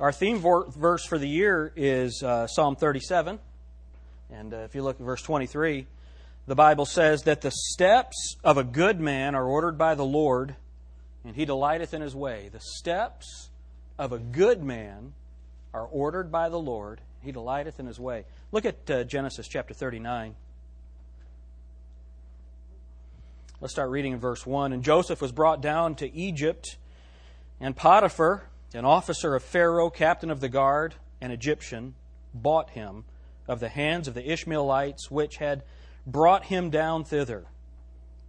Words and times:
Our 0.00 0.12
theme 0.12 0.38
verse 0.38 1.04
for 1.04 1.18
the 1.18 1.28
year 1.28 1.72
is 1.74 2.22
uh, 2.22 2.46
Psalm 2.46 2.76
37. 2.76 3.40
And 4.30 4.54
uh, 4.54 4.58
if 4.58 4.76
you 4.76 4.84
look 4.84 5.00
at 5.00 5.04
verse 5.04 5.22
23, 5.22 5.88
the 6.46 6.54
Bible 6.54 6.86
says 6.86 7.24
that 7.24 7.40
the 7.40 7.50
steps 7.50 8.36
of 8.44 8.58
a 8.58 8.62
good 8.62 9.00
man 9.00 9.34
are 9.34 9.44
ordered 9.44 9.76
by 9.76 9.96
the 9.96 10.04
Lord, 10.04 10.54
and 11.24 11.34
he 11.34 11.44
delighteth 11.44 11.94
in 11.94 12.00
his 12.00 12.14
way. 12.14 12.48
The 12.52 12.60
steps 12.60 13.48
of 13.98 14.12
a 14.12 14.20
good 14.20 14.62
man 14.62 15.14
are 15.74 15.86
ordered 15.86 16.30
by 16.30 16.48
the 16.48 16.60
Lord, 16.60 17.00
he 17.20 17.32
delighteth 17.32 17.80
in 17.80 17.86
his 17.86 17.98
way. 17.98 18.24
Look 18.52 18.66
at 18.66 18.88
uh, 18.88 19.02
Genesis 19.02 19.48
chapter 19.48 19.74
39. 19.74 20.36
Let's 23.60 23.74
start 23.74 23.90
reading 23.90 24.12
in 24.12 24.20
verse 24.20 24.46
1. 24.46 24.72
And 24.72 24.84
Joseph 24.84 25.20
was 25.20 25.32
brought 25.32 25.60
down 25.60 25.96
to 25.96 26.14
Egypt, 26.14 26.76
and 27.58 27.74
Potiphar, 27.74 28.47
an 28.74 28.84
officer 28.84 29.34
of 29.34 29.42
Pharaoh, 29.42 29.90
captain 29.90 30.30
of 30.30 30.40
the 30.40 30.48
guard, 30.48 30.94
an 31.20 31.30
Egyptian, 31.30 31.94
bought 32.34 32.70
him 32.70 33.04
of 33.46 33.60
the 33.60 33.68
hands 33.68 34.06
of 34.06 34.14
the 34.14 34.30
Ishmaelites, 34.30 35.10
which 35.10 35.36
had 35.36 35.62
brought 36.06 36.44
him 36.44 36.70
down 36.70 37.04
thither. 37.04 37.46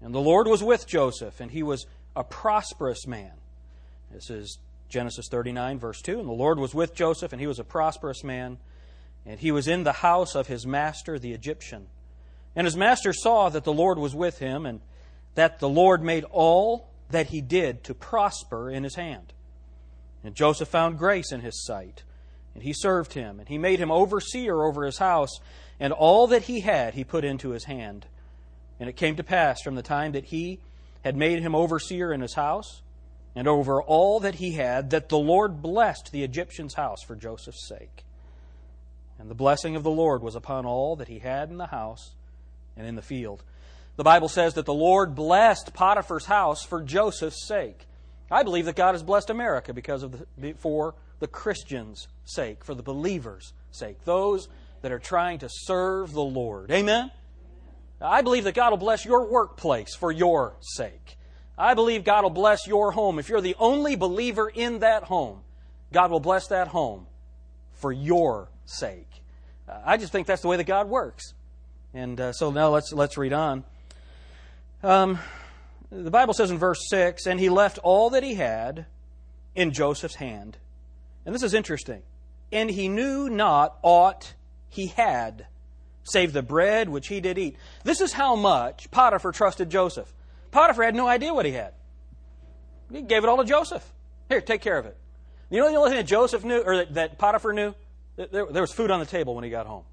And 0.02 0.14
the 0.14 0.20
Lord 0.20 0.48
was 0.48 0.64
with 0.64 0.88
Joseph, 0.88 1.40
and 1.40 1.52
he 1.52 1.62
was 1.62 1.86
a 2.16 2.24
prosperous 2.24 3.06
man. 3.06 3.34
This 4.12 4.30
is 4.30 4.60
Genesis 4.88 5.28
39, 5.30 5.80
verse 5.80 6.02
2. 6.02 6.20
And 6.20 6.28
the 6.28 6.34
Lord 6.34 6.58
was 6.58 6.74
with 6.74 6.96
Joseph, 6.96 7.34
and 7.34 7.42
he 7.42 7.48
was 7.48 7.60
a 7.60 7.64
prosperous 7.64 8.24
man, 8.24 8.58
and 9.26 9.40
he 9.40 9.52
was 9.52 9.68
in 9.68 9.84
the 9.84 9.92
house 9.92 10.36
of 10.36 10.48
his 10.48 10.66
master, 10.66 11.20
the 11.20 11.34
Egyptian. 11.34 11.88
And 12.56 12.66
his 12.66 12.78
master 12.78 13.14
saw 13.14 13.50
that 13.50 13.66
the 13.66 13.74
Lord 13.74 14.00
was 14.00 14.16
with 14.16 14.40
him, 14.40 14.66
and 14.66 14.80
that 15.36 15.60
the 15.60 15.70
Lord 15.70 16.02
made 16.02 16.24
all 16.32 16.90
that 17.10 17.28
he 17.28 17.42
did 17.42 17.84
to 17.84 17.94
prosper 17.94 18.70
in 18.70 18.84
his 18.84 18.96
hand. 18.96 19.34
And 20.24 20.36
Joseph 20.36 20.68
found 20.68 20.98
grace 20.98 21.32
in 21.32 21.42
his 21.42 21.64
sight, 21.66 22.04
and 22.54 22.64
he 22.64 22.74
served 22.74 23.14
him, 23.14 23.40
and 23.40 23.48
he 23.48 23.58
made 23.58 23.80
him 23.80 23.92
overseer 23.92 24.64
over 24.64 24.86
his 24.86 24.98
house, 24.98 25.40
and 25.80 25.94
all 25.94 26.28
that 26.28 26.44
he 26.44 26.60
had 26.60 26.94
he 26.94 27.04
put 27.04 27.24
into 27.24 27.52
his 27.52 27.66
hand. 27.66 28.06
And 28.80 28.90
it 28.90 28.98
came 28.98 29.16
to 29.16 29.24
pass 29.24 29.62
from 29.62 29.76
the 29.76 29.82
time 29.82 30.12
that 30.12 30.26
he 30.26 30.60
had 31.04 31.16
made 31.16 31.42
him 31.42 31.56
overseer 31.56 32.12
in 32.12 32.22
his 32.22 32.34
house, 32.34 32.82
and 33.36 33.48
over 33.48 33.82
all 33.82 34.20
that 34.20 34.36
he 34.36 34.54
had, 34.54 34.90
that 34.90 35.10
the 35.10 35.18
Lord 35.18 35.62
blessed 35.62 36.12
the 36.12 36.24
Egyptian's 36.24 36.74
house 36.74 37.02
for 37.04 37.16
Joseph's 37.16 37.68
sake. 37.68 38.04
And 39.18 39.30
the 39.30 39.36
blessing 39.36 39.76
of 39.76 39.84
the 39.84 39.92
Lord 39.92 40.22
was 40.22 40.36
upon 40.36 40.66
all 40.66 40.96
that 40.98 41.08
he 41.08 41.20
had 41.20 41.50
in 41.50 41.58
the 41.58 41.68
house 41.68 42.12
and 42.76 42.88
in 42.88 42.96
the 42.96 43.02
field. 43.02 43.44
The 43.98 44.04
Bible 44.04 44.30
says 44.30 44.54
that 44.54 44.66
the 44.66 44.74
Lord 44.74 45.14
blessed 45.14 45.74
Potiphar's 45.74 46.26
house 46.26 46.64
for 46.64 46.82
Joseph's 46.82 47.46
sake. 47.46 47.86
I 48.32 48.44
believe 48.44 48.66
that 48.66 48.76
God 48.76 48.94
has 48.94 49.04
blessed 49.04 49.30
America 49.30 49.74
because 49.74 50.04
of 50.04 50.26
the, 50.38 50.54
for 50.54 50.96
the 51.20 51.28
Christians' 51.28 52.08
sake, 52.26 52.64
for 52.64 52.76
the 52.76 52.84
believers' 52.84 53.54
sake, 53.72 54.04
those 54.06 54.48
that 54.82 54.92
are 54.92 55.00
trying 55.00 55.40
to 55.40 55.50
serve 55.50 56.14
the 56.14 56.22
Lord. 56.22 56.72
Amen? 56.72 57.12
I 58.02 58.22
believe 58.22 58.46
that 58.46 58.56
God 58.56 58.70
will 58.72 58.78
bless 58.78 59.04
your 59.04 59.30
workplace 59.30 59.96
for 59.96 60.12
your 60.12 60.56
sake. 60.62 61.18
I 61.58 61.74
believe 61.74 62.06
God 62.06 62.24
will 62.24 62.30
bless 62.30 62.66
your 62.66 62.92
home. 62.92 63.20
If 63.20 63.28
you're 63.28 63.42
the 63.42 63.56
only 63.60 63.98
believer 63.98 64.48
in 64.48 64.80
that 64.80 65.04
home, 65.04 65.42
God 65.92 66.12
will 66.12 66.22
bless 66.22 66.48
that 66.48 66.70
home 66.70 67.08
for 67.74 67.92
your 67.92 68.50
sake. 68.66 69.08
I 69.86 69.98
just 69.98 70.12
think 70.12 70.28
that's 70.28 70.42
the 70.42 70.48
way 70.48 70.58
that 70.58 70.66
God 70.66 70.88
works. 70.88 71.34
And 71.94 72.20
uh, 72.20 72.34
so 72.34 72.52
now 72.52 72.70
let's 72.70 72.94
let's 72.94 73.18
read 73.18 73.34
on. 73.34 73.64
Um, 74.84 75.20
the 75.92 76.12
Bible 76.12 76.34
says 76.34 76.52
in 76.52 76.58
verse 76.58 76.90
6 76.90 77.26
And 77.26 77.40
he 77.40 77.50
left 77.50 77.80
all 77.80 78.12
that 78.12 78.24
he 78.24 78.36
had 78.36 78.86
in 79.56 79.72
Joseph's 79.72 80.16
hand. 80.16 80.58
And 81.26 81.34
this 81.34 81.44
is 81.44 81.54
interesting. 81.54 82.02
And 82.52 82.70
he 82.70 82.88
knew 82.88 83.30
not 83.30 83.78
aught 83.84 84.34
he 84.70 84.88
had, 84.88 85.48
save 86.04 86.34
the 86.34 86.42
bread 86.42 86.90
which 86.90 87.08
he 87.08 87.20
did 87.20 87.38
eat. 87.38 87.58
This 87.84 88.02
is 88.02 88.14
how 88.14 88.36
much 88.36 88.90
Potiphar 88.92 89.32
trusted 89.32 89.70
Joseph. 89.70 90.12
Potiphar 90.52 90.86
had 90.86 90.96
no 90.96 91.08
idea 91.08 91.34
what 91.34 91.46
he 91.46 91.52
had. 91.52 91.74
He 92.92 93.02
gave 93.02 93.24
it 93.24 93.30
all 93.30 93.38
to 93.38 93.44
Joseph. 93.44 93.88
Here, 94.30 94.42
take 94.42 94.62
care 94.62 94.78
of 94.78 94.86
it. 94.86 94.98
You 95.50 95.60
know 95.60 95.72
the 95.72 95.78
only 95.78 95.92
thing 95.92 95.98
that 95.98 96.08
Joseph 96.08 96.44
knew, 96.44 96.62
or 96.62 96.78
that, 96.78 96.94
that 96.96 97.18
Potiphar 97.18 97.54
knew? 97.54 97.74
There, 98.16 98.46
there 98.46 98.62
was 98.62 98.72
food 98.72 98.92
on 98.92 99.00
the 99.00 99.06
table 99.06 99.36
when 99.36 99.44
he 99.44 99.50
got 99.50 99.66
home. 99.66 99.84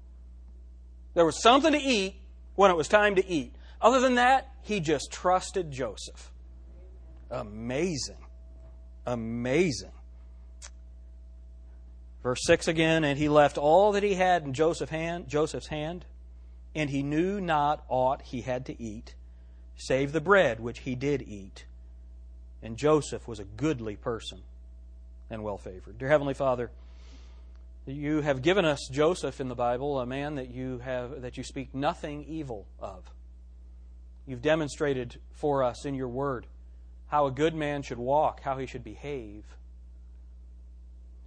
There 1.13 1.25
was 1.25 1.41
something 1.41 1.71
to 1.71 1.79
eat 1.79 2.15
when 2.55 2.69
it 2.69 2.77
was 2.77 2.87
time 2.87 3.15
to 3.15 3.27
eat. 3.27 3.55
Other 3.81 3.99
than 3.99 4.15
that, 4.15 4.49
he 4.61 4.79
just 4.79 5.11
trusted 5.11 5.71
Joseph. 5.71 6.31
Amazing. 7.29 8.17
Amazing. 9.05 9.91
Verse 12.23 12.41
6 12.43 12.67
again, 12.67 13.03
and 13.03 13.17
he 13.17 13.29
left 13.29 13.57
all 13.57 13.93
that 13.93 14.03
he 14.03 14.15
had 14.15 14.43
in 14.43 14.53
Joseph's 14.53 14.91
hand, 14.91 15.29
Joseph's 15.29 15.67
hand, 15.67 16.05
and 16.75 16.89
he 16.89 17.03
knew 17.03 17.39
not 17.39 17.85
aught 17.87 18.21
he 18.21 18.41
had 18.41 18.65
to 18.65 18.81
eat, 18.81 19.15
save 19.77 20.11
the 20.11 20.21
bread 20.21 20.59
which 20.59 20.79
he 20.79 20.95
did 20.95 21.21
eat. 21.21 21.65
And 22.61 22.75
Joseph 22.75 23.27
was 23.27 23.39
a 23.39 23.45
goodly 23.45 23.95
person 23.95 24.41
and 25.29 25.43
well 25.43 25.57
favored. 25.57 25.97
Dear 25.97 26.09
Heavenly 26.09 26.33
Father, 26.33 26.71
you 27.85 28.21
have 28.21 28.41
given 28.41 28.65
us 28.65 28.89
Joseph 28.91 29.39
in 29.39 29.47
the 29.47 29.55
Bible, 29.55 29.99
a 29.99 30.05
man 30.05 30.35
that 30.35 30.49
you 30.49 30.79
have 30.79 31.21
that 31.21 31.37
you 31.37 31.43
speak 31.43 31.73
nothing 31.73 32.25
evil 32.27 32.65
of. 32.79 33.03
You've 34.27 34.41
demonstrated 34.41 35.19
for 35.31 35.63
us 35.63 35.85
in 35.85 35.95
your 35.95 36.09
word 36.09 36.45
how 37.07 37.25
a 37.25 37.31
good 37.31 37.55
man 37.55 37.81
should 37.81 37.97
walk, 37.97 38.41
how 38.41 38.57
he 38.57 38.65
should 38.65 38.83
behave. 38.83 39.45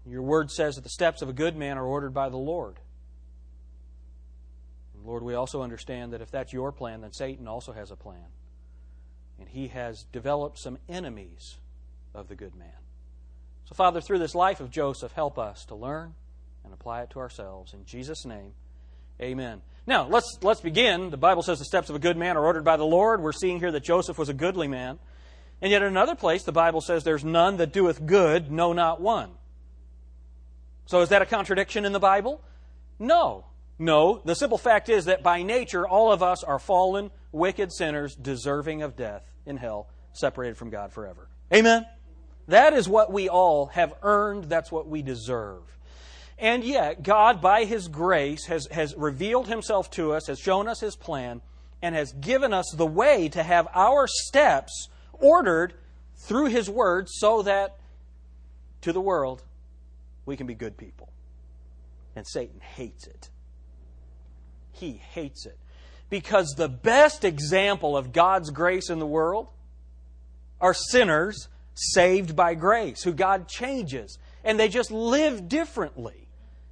Your 0.06 0.22
word 0.22 0.50
says 0.50 0.74
that 0.74 0.82
the 0.82 0.90
steps 0.90 1.22
of 1.22 1.28
a 1.28 1.32
good 1.32 1.56
man 1.56 1.78
are 1.78 1.86
ordered 1.86 2.12
by 2.12 2.28
the 2.28 2.36
Lord. 2.36 2.78
And 4.94 5.04
Lord, 5.04 5.22
we 5.22 5.34
also 5.34 5.62
understand 5.62 6.12
that 6.12 6.20
if 6.20 6.30
that's 6.30 6.52
your 6.52 6.72
plan, 6.72 7.00
then 7.00 7.12
Satan 7.12 7.48
also 7.48 7.72
has 7.72 7.90
a 7.90 7.96
plan. 7.96 8.26
And 9.38 9.48
he 9.48 9.68
has 9.68 10.04
developed 10.12 10.58
some 10.58 10.76
enemies 10.86 11.56
of 12.14 12.28
the 12.28 12.36
good 12.36 12.54
man. 12.54 12.68
So, 13.64 13.74
Father, 13.74 14.02
through 14.02 14.18
this 14.18 14.34
life 14.34 14.60
of 14.60 14.70
Joseph, 14.70 15.12
help 15.12 15.38
us 15.38 15.64
to 15.66 15.74
learn 15.74 16.14
and 16.64 16.74
apply 16.74 17.02
it 17.02 17.10
to 17.10 17.20
ourselves. 17.20 17.72
In 17.72 17.86
Jesus' 17.86 18.26
name, 18.26 18.52
amen. 19.20 19.62
Now, 19.86 20.06
let's, 20.08 20.38
let's 20.42 20.60
begin. 20.60 21.10
The 21.10 21.16
Bible 21.16 21.42
says 21.42 21.58
the 21.58 21.64
steps 21.64 21.90
of 21.90 21.96
a 21.96 21.98
good 21.98 22.16
man 22.16 22.36
are 22.36 22.44
ordered 22.44 22.64
by 22.64 22.76
the 22.76 22.84
Lord. 22.84 23.22
We're 23.22 23.32
seeing 23.32 23.58
here 23.58 23.72
that 23.72 23.82
Joseph 23.82 24.18
was 24.18 24.28
a 24.28 24.34
goodly 24.34 24.68
man. 24.68 24.98
And 25.62 25.70
yet, 25.70 25.82
in 25.82 25.88
another 25.88 26.14
place, 26.14 26.42
the 26.44 26.52
Bible 26.52 26.80
says 26.80 27.04
there's 27.04 27.24
none 27.24 27.58
that 27.58 27.72
doeth 27.72 28.06
good, 28.06 28.50
no, 28.50 28.72
not 28.72 29.00
one. 29.00 29.30
So, 30.86 31.00
is 31.00 31.10
that 31.10 31.22
a 31.22 31.26
contradiction 31.26 31.84
in 31.84 31.92
the 31.92 32.00
Bible? 32.00 32.42
No. 32.98 33.44
No. 33.78 34.22
The 34.24 34.34
simple 34.34 34.58
fact 34.58 34.88
is 34.88 35.06
that 35.06 35.22
by 35.22 35.42
nature, 35.42 35.86
all 35.86 36.12
of 36.12 36.22
us 36.22 36.42
are 36.44 36.58
fallen, 36.58 37.10
wicked 37.32 37.72
sinners, 37.72 38.14
deserving 38.14 38.82
of 38.82 38.96
death 38.96 39.22
in 39.44 39.56
hell, 39.56 39.88
separated 40.12 40.56
from 40.56 40.70
God 40.70 40.92
forever. 40.92 41.28
Amen? 41.52 41.86
That 42.48 42.72
is 42.72 42.88
what 42.88 43.12
we 43.12 43.28
all 43.28 43.66
have 43.66 43.94
earned. 44.02 44.44
That's 44.44 44.72
what 44.72 44.88
we 44.88 45.02
deserve. 45.02 45.62
And 46.40 46.64
yet, 46.64 47.02
God, 47.02 47.42
by 47.42 47.64
His 47.64 47.86
grace, 47.86 48.46
has, 48.46 48.66
has 48.70 48.96
revealed 48.96 49.46
Himself 49.46 49.90
to 49.92 50.12
us, 50.12 50.26
has 50.26 50.38
shown 50.38 50.68
us 50.68 50.80
His 50.80 50.96
plan, 50.96 51.42
and 51.82 51.94
has 51.94 52.12
given 52.12 52.54
us 52.54 52.72
the 52.74 52.86
way 52.86 53.28
to 53.28 53.42
have 53.42 53.68
our 53.74 54.06
steps 54.08 54.88
ordered 55.12 55.74
through 56.16 56.46
His 56.46 56.68
Word 56.70 57.08
so 57.10 57.42
that 57.42 57.76
to 58.80 58.92
the 58.92 59.00
world 59.00 59.42
we 60.24 60.36
can 60.36 60.46
be 60.46 60.54
good 60.54 60.78
people. 60.78 61.12
And 62.16 62.26
Satan 62.26 62.60
hates 62.60 63.06
it. 63.06 63.28
He 64.72 64.92
hates 64.92 65.44
it. 65.44 65.58
Because 66.08 66.54
the 66.56 66.68
best 66.68 67.22
example 67.22 67.96
of 67.96 68.12
God's 68.12 68.50
grace 68.50 68.88
in 68.88 68.98
the 68.98 69.06
world 69.06 69.48
are 70.58 70.74
sinners 70.74 71.48
saved 71.74 72.34
by 72.34 72.54
grace, 72.54 73.02
who 73.02 73.12
God 73.12 73.46
changes, 73.46 74.18
and 74.42 74.58
they 74.58 74.68
just 74.68 74.90
live 74.90 75.48
differently. 75.48 76.28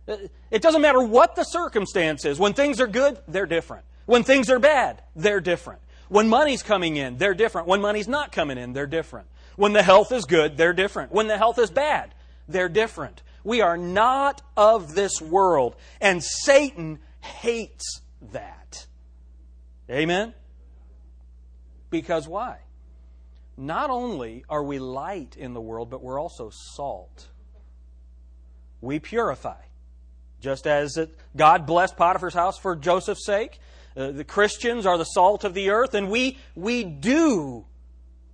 Uh, 0.08 0.16
it 0.50 0.62
doesn't 0.62 0.80
matter 0.80 1.02
what 1.02 1.36
the 1.36 1.44
circumstance 1.44 2.24
is. 2.24 2.38
When 2.38 2.54
things 2.54 2.80
are 2.80 2.86
good, 2.86 3.18
they're 3.28 3.46
different. 3.46 3.84
When 4.06 4.24
things 4.24 4.48
are 4.48 4.58
bad, 4.58 5.02
they're 5.14 5.40
different. 5.40 5.80
When 6.08 6.28
money's 6.28 6.62
coming 6.62 6.96
in, 6.96 7.18
they're 7.18 7.34
different. 7.34 7.68
When 7.68 7.82
money's 7.82 8.08
not 8.08 8.32
coming 8.32 8.56
in, 8.56 8.72
they're 8.72 8.86
different. 8.86 9.28
When 9.56 9.74
the 9.74 9.82
health 9.82 10.12
is 10.12 10.24
good, 10.24 10.56
they're 10.56 10.72
different. 10.72 11.12
When 11.12 11.26
the 11.26 11.36
health 11.36 11.58
is 11.58 11.70
bad, 11.70 12.14
they're 12.48 12.70
different. 12.70 13.22
We 13.44 13.60
are 13.60 13.76
not 13.76 14.40
of 14.56 14.94
this 14.94 15.20
world, 15.20 15.76
and 16.00 16.22
Satan 16.22 16.98
hates 17.20 18.00
that. 18.32 18.86
Amen? 19.90 20.32
Because 21.90 22.26
why? 22.26 22.58
Not 23.56 23.90
only 23.90 24.44
are 24.48 24.62
we 24.62 24.78
light 24.78 25.36
in 25.36 25.52
the 25.52 25.60
world, 25.60 25.90
but 25.90 26.02
we're 26.02 26.20
also 26.20 26.50
salt. 26.50 27.26
We 28.80 28.98
purify. 29.00 29.60
Just 30.40 30.66
as 30.66 30.98
God 31.36 31.66
blessed 31.66 31.96
Potiphar's 31.96 32.34
house 32.34 32.58
for 32.58 32.76
Joseph's 32.76 33.26
sake, 33.26 33.58
uh, 33.96 34.12
the 34.12 34.24
Christians 34.24 34.86
are 34.86 34.96
the 34.96 35.04
salt 35.04 35.42
of 35.44 35.54
the 35.54 35.70
earth, 35.70 35.94
and 35.94 36.08
we, 36.08 36.38
we 36.54 36.84
do 36.84 37.66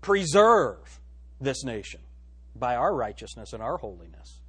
preserve 0.03 1.01
this 1.41 1.65
nation 1.65 2.01
by 2.55 2.77
our 2.77 2.95
righteousness 2.95 3.53
and 3.53 3.63
our 3.63 3.79
holiness. 3.79 4.41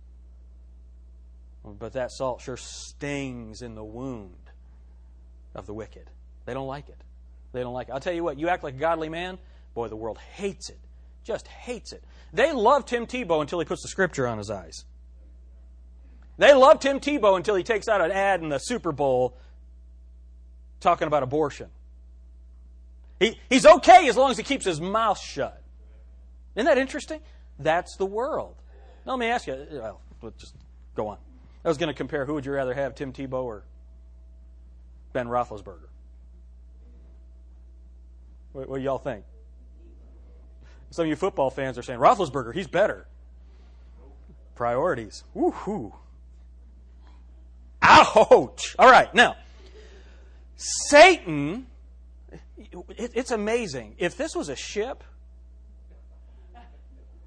But 1.63 1.93
that 1.93 2.11
salt 2.11 2.41
sure 2.41 2.57
stings 2.57 3.61
in 3.61 3.75
the 3.75 3.83
wound 3.83 4.51
of 5.55 5.65
the 5.65 5.73
wicked. 5.73 6.09
They 6.45 6.53
don't 6.53 6.67
like 6.67 6.89
it. 6.89 7.01
They 7.53 7.61
don't 7.61 7.73
like 7.73 7.89
it. 7.89 7.93
I'll 7.93 7.99
tell 7.99 8.13
you 8.13 8.23
what, 8.23 8.37
you 8.37 8.49
act 8.49 8.63
like 8.63 8.75
a 8.75 8.77
godly 8.77 9.09
man, 9.09 9.39
boy, 9.73 9.87
the 9.87 9.95
world 9.95 10.17
hates 10.17 10.69
it. 10.69 10.77
Just 11.23 11.47
hates 11.47 11.91
it. 11.93 12.03
They 12.33 12.51
love 12.51 12.85
Tim 12.85 13.07
Tebow 13.07 13.41
until 13.41 13.59
he 13.59 13.65
puts 13.65 13.81
the 13.81 13.87
scripture 13.87 14.27
on 14.27 14.37
his 14.37 14.51
eyes. 14.51 14.83
They 16.37 16.53
love 16.53 16.79
Tim 16.79 16.99
Tebow 16.99 17.37
until 17.37 17.55
he 17.55 17.63
takes 17.63 17.87
out 17.87 18.01
an 18.01 18.11
ad 18.11 18.41
in 18.41 18.49
the 18.49 18.57
Super 18.57 18.91
Bowl 18.91 19.37
talking 20.79 21.07
about 21.07 21.23
abortion. 21.23 21.69
He, 23.19 23.39
he's 23.49 23.65
okay 23.65 24.09
as 24.09 24.17
long 24.17 24.31
as 24.31 24.37
he 24.37 24.43
keeps 24.43 24.65
his 24.65 24.81
mouth 24.81 25.19
shut. 25.19 25.61
Isn't 26.55 26.65
that 26.65 26.77
interesting? 26.77 27.21
That's 27.57 27.95
the 27.95 28.05
world. 28.05 28.55
Now, 29.05 29.13
let 29.13 29.19
me 29.19 29.27
ask 29.27 29.47
you. 29.47 29.65
Well, 29.71 30.01
let's 30.21 30.41
just 30.41 30.55
go 30.95 31.07
on. 31.07 31.17
I 31.63 31.67
was 31.67 31.77
going 31.77 31.87
to 31.87 31.93
compare 31.93 32.25
who 32.25 32.33
would 32.33 32.45
you 32.45 32.51
rather 32.51 32.73
have, 32.73 32.95
Tim 32.95 33.13
Tebow 33.13 33.43
or 33.43 33.63
Ben 35.13 35.27
Roethlisberger? 35.27 35.87
What, 38.51 38.69
what 38.69 38.77
do 38.77 38.83
y'all 38.83 38.97
think? 38.97 39.23
Some 40.91 41.03
of 41.03 41.09
you 41.09 41.15
football 41.15 41.49
fans 41.49 41.77
are 41.77 41.83
saying 41.83 41.99
Roethlisberger, 41.99 42.53
he's 42.53 42.67
better. 42.67 43.07
Priorities. 44.55 45.23
Woohoo! 45.35 45.93
Ouch! 47.95 48.75
All 48.77 48.91
right, 48.91 49.13
now 49.13 49.35
Satan. 50.57 51.67
it's 52.89 53.31
amazing. 53.31 53.95
If 53.97 54.17
this 54.17 54.35
was 54.35 54.49
a 54.49 54.55
ship, 54.55 55.03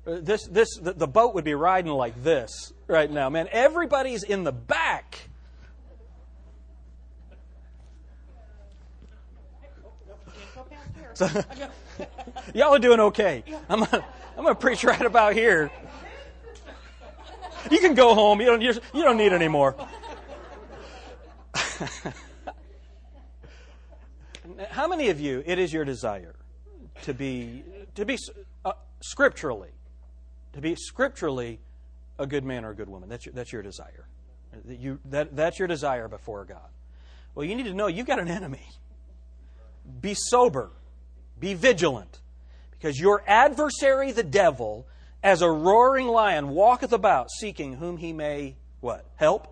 uh, 0.06 0.18
this 0.20 0.46
this 0.46 0.76
the, 0.76 0.92
the 0.92 1.06
boat 1.06 1.34
would 1.34 1.44
be 1.44 1.54
riding 1.54 1.92
like 1.92 2.22
this 2.22 2.72
right 2.86 3.10
now. 3.10 3.28
Man, 3.28 3.48
everybody's 3.50 4.22
in 4.22 4.44
the 4.44 4.52
back. 4.52 5.18
So, 11.14 11.28
y'all 12.54 12.74
are 12.74 12.78
doing 12.78 13.00
okay. 13.00 13.42
I'm 13.68 13.80
gonna, 13.80 14.04
I'm 14.36 14.44
gonna 14.44 14.54
preach 14.54 14.84
right 14.84 15.04
about 15.04 15.34
here. 15.34 15.70
You 17.70 17.80
can 17.80 17.94
go 17.94 18.14
home. 18.14 18.40
You 18.40 18.46
don't 18.46 18.62
you 18.62 19.02
don't 19.02 19.16
need 19.16 19.32
any 19.32 19.48
more. 19.48 19.74
How 24.70 24.88
many 24.88 25.10
of 25.10 25.20
you 25.20 25.42
it 25.46 25.58
is 25.58 25.72
your 25.72 25.84
desire 25.84 26.34
to 27.02 27.14
be 27.14 27.62
to 27.94 28.04
be 28.04 28.18
uh, 28.64 28.72
scripturally 29.00 29.70
to 30.52 30.60
be 30.60 30.74
scripturally 30.74 31.60
a 32.18 32.26
good 32.26 32.44
man 32.44 32.64
or 32.64 32.70
a 32.70 32.74
good 32.74 32.88
woman. 32.88 33.08
That's 33.08 33.26
your, 33.26 33.32
that's 33.32 33.52
your 33.52 33.62
desire. 33.62 34.08
That 34.64 34.80
you, 34.80 34.98
that, 35.06 35.36
that's 35.36 35.58
your 35.58 35.68
desire 35.68 36.08
before 36.08 36.44
God. 36.44 36.68
Well, 37.34 37.44
you 37.46 37.54
need 37.54 37.66
to 37.66 37.74
know 37.74 37.86
you've 37.86 38.06
got 38.06 38.18
an 38.18 38.28
enemy. 38.28 38.66
Be 40.00 40.14
sober. 40.14 40.70
Be 41.38 41.54
vigilant. 41.54 42.20
Because 42.72 42.98
your 42.98 43.22
adversary, 43.26 44.12
the 44.12 44.24
devil, 44.24 44.86
as 45.22 45.42
a 45.42 45.50
roaring 45.50 46.08
lion, 46.08 46.48
walketh 46.48 46.92
about 46.92 47.30
seeking 47.30 47.74
whom 47.74 47.96
he 47.96 48.12
may, 48.12 48.56
what? 48.80 49.06
Help? 49.16 49.46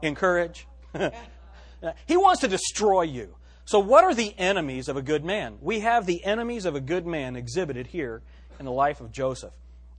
Encourage? 0.00 0.66
he 2.06 2.16
wants 2.16 2.40
to 2.40 2.48
destroy 2.48 3.02
you. 3.02 3.34
So, 3.64 3.78
what 3.78 4.04
are 4.04 4.14
the 4.14 4.34
enemies 4.38 4.88
of 4.88 4.96
a 4.96 5.02
good 5.02 5.24
man? 5.24 5.58
We 5.60 5.80
have 5.80 6.06
the 6.06 6.24
enemies 6.24 6.64
of 6.64 6.74
a 6.74 6.80
good 6.80 7.06
man 7.06 7.36
exhibited 7.36 7.88
here 7.88 8.22
in 8.58 8.64
the 8.64 8.72
life 8.72 9.00
of 9.00 9.12
Joseph 9.12 9.52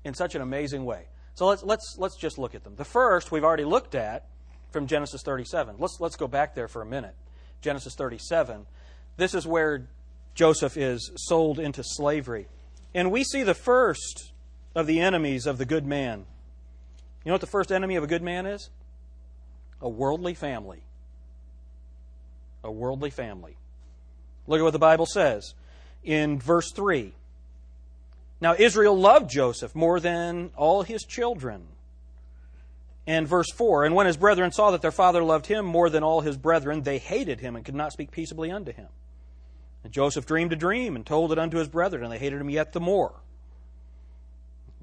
in 0.04 0.14
such 0.14 0.36
an 0.36 0.42
amazing 0.42 0.86
way. 0.86 1.06
So 1.36 1.48
let's, 1.48 1.64
let's, 1.64 1.96
let's 1.98 2.18
just 2.18 2.38
look 2.38 2.54
at 2.54 2.64
them. 2.64 2.76
The 2.76 2.84
first 2.84 3.32
we've 3.32 3.44
already 3.44 3.64
looked 3.64 3.96
at 3.96 4.28
from 4.72 4.88
Genesis 4.88 5.22
37. 5.24 5.76
Let's, 5.80 6.00
let's 6.00 6.16
go 6.16 6.28
back 6.28 6.56
there 6.56 6.68
for 6.68 6.82
a 6.82 6.86
minute. 6.86 7.16
Genesis 7.62 7.96
37. 7.96 8.66
This 9.18 9.34
is 9.34 9.48
where 9.48 9.88
Joseph 10.36 10.78
is 10.78 11.12
sold 11.16 11.60
into 11.60 11.82
slavery. 11.84 12.48
And 12.94 13.12
we 13.12 13.24
see 13.24 13.44
the 13.44 13.54
first 13.54 14.34
of 14.76 14.88
the 14.88 15.00
enemies 15.00 15.46
of 15.46 15.58
the 15.58 15.66
good 15.66 15.86
man. 15.86 16.26
You 17.24 17.30
know 17.30 17.34
what 17.34 17.42
the 17.42 17.48
first 17.48 17.72
enemy 17.72 17.96
of 17.96 18.04
a 18.04 18.08
good 18.08 18.24
man 18.24 18.46
is? 18.46 18.70
A 19.82 19.90
worldly 19.90 20.34
family. 20.34 20.82
A 22.64 22.72
worldly 22.72 23.10
family. 23.10 23.56
Look 24.48 24.60
at 24.60 24.64
what 24.64 24.74
the 24.74 24.80
Bible 24.80 25.06
says 25.06 25.54
in 26.04 26.40
verse 26.40 26.72
3. 26.74 27.14
Now, 28.42 28.56
Israel 28.58 28.98
loved 28.98 29.30
Joseph 29.30 29.76
more 29.76 30.00
than 30.00 30.52
all 30.56 30.84
his 30.84 31.04
children. 31.04 31.68
And 33.06 33.28
verse 33.28 33.52
4 33.54 33.86
And 33.86 33.96
when 33.96 34.08
his 34.08 34.18
brethren 34.18 34.52
saw 34.52 34.72
that 34.72 34.82
their 34.82 34.92
father 34.92 35.24
loved 35.24 35.48
him 35.48 35.66
more 35.66 35.90
than 35.90 36.04
all 36.04 36.22
his 36.22 36.38
brethren, 36.38 36.84
they 36.84 36.98
hated 36.98 37.40
him 37.40 37.56
and 37.56 37.66
could 37.66 37.76
not 37.76 37.92
speak 37.92 38.12
peaceably 38.12 38.52
unto 38.52 38.72
him. 38.72 38.88
And 39.84 39.94
Joseph 39.94 40.26
dreamed 40.26 40.54
a 40.54 40.58
dream 40.58 40.96
and 40.96 41.06
told 41.06 41.32
it 41.32 41.40
unto 41.40 41.58
his 41.58 41.68
brethren, 41.68 42.04
and 42.04 42.12
they 42.12 42.20
hated 42.20 42.40
him 42.40 42.50
yet 42.50 42.74
the 42.74 42.80
more. 42.80 43.14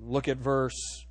Look 0.04 0.28
at 0.28 0.38
verse 0.38 1.04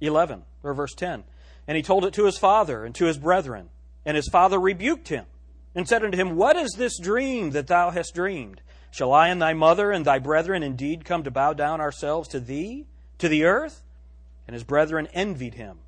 11, 0.00 0.42
or 0.62 0.74
verse 0.74 0.94
10. 0.94 1.24
And 1.70 1.76
he 1.76 1.84
told 1.84 2.04
it 2.04 2.14
to 2.14 2.24
his 2.24 2.36
father 2.36 2.84
and 2.84 2.92
to 2.96 3.04
his 3.04 3.16
brethren. 3.16 3.68
And 4.04 4.16
his 4.16 4.28
father 4.28 4.58
rebuked 4.58 5.06
him 5.06 5.26
and 5.72 5.86
said 5.86 6.02
unto 6.02 6.18
him, 6.18 6.34
What 6.34 6.56
is 6.56 6.72
this 6.76 6.98
dream 6.98 7.50
that 7.50 7.68
thou 7.68 7.90
hast 7.90 8.12
dreamed? 8.12 8.60
Shall 8.90 9.12
I 9.12 9.28
and 9.28 9.40
thy 9.40 9.52
mother 9.52 9.92
and 9.92 10.04
thy 10.04 10.18
brethren 10.18 10.64
indeed 10.64 11.04
come 11.04 11.22
to 11.22 11.30
bow 11.30 11.52
down 11.52 11.80
ourselves 11.80 12.26
to 12.30 12.40
thee, 12.40 12.88
to 13.18 13.28
the 13.28 13.44
earth? 13.44 13.84
And 14.48 14.54
his 14.54 14.64
brethren 14.64 15.06
envied 15.14 15.54
him. 15.54 15.78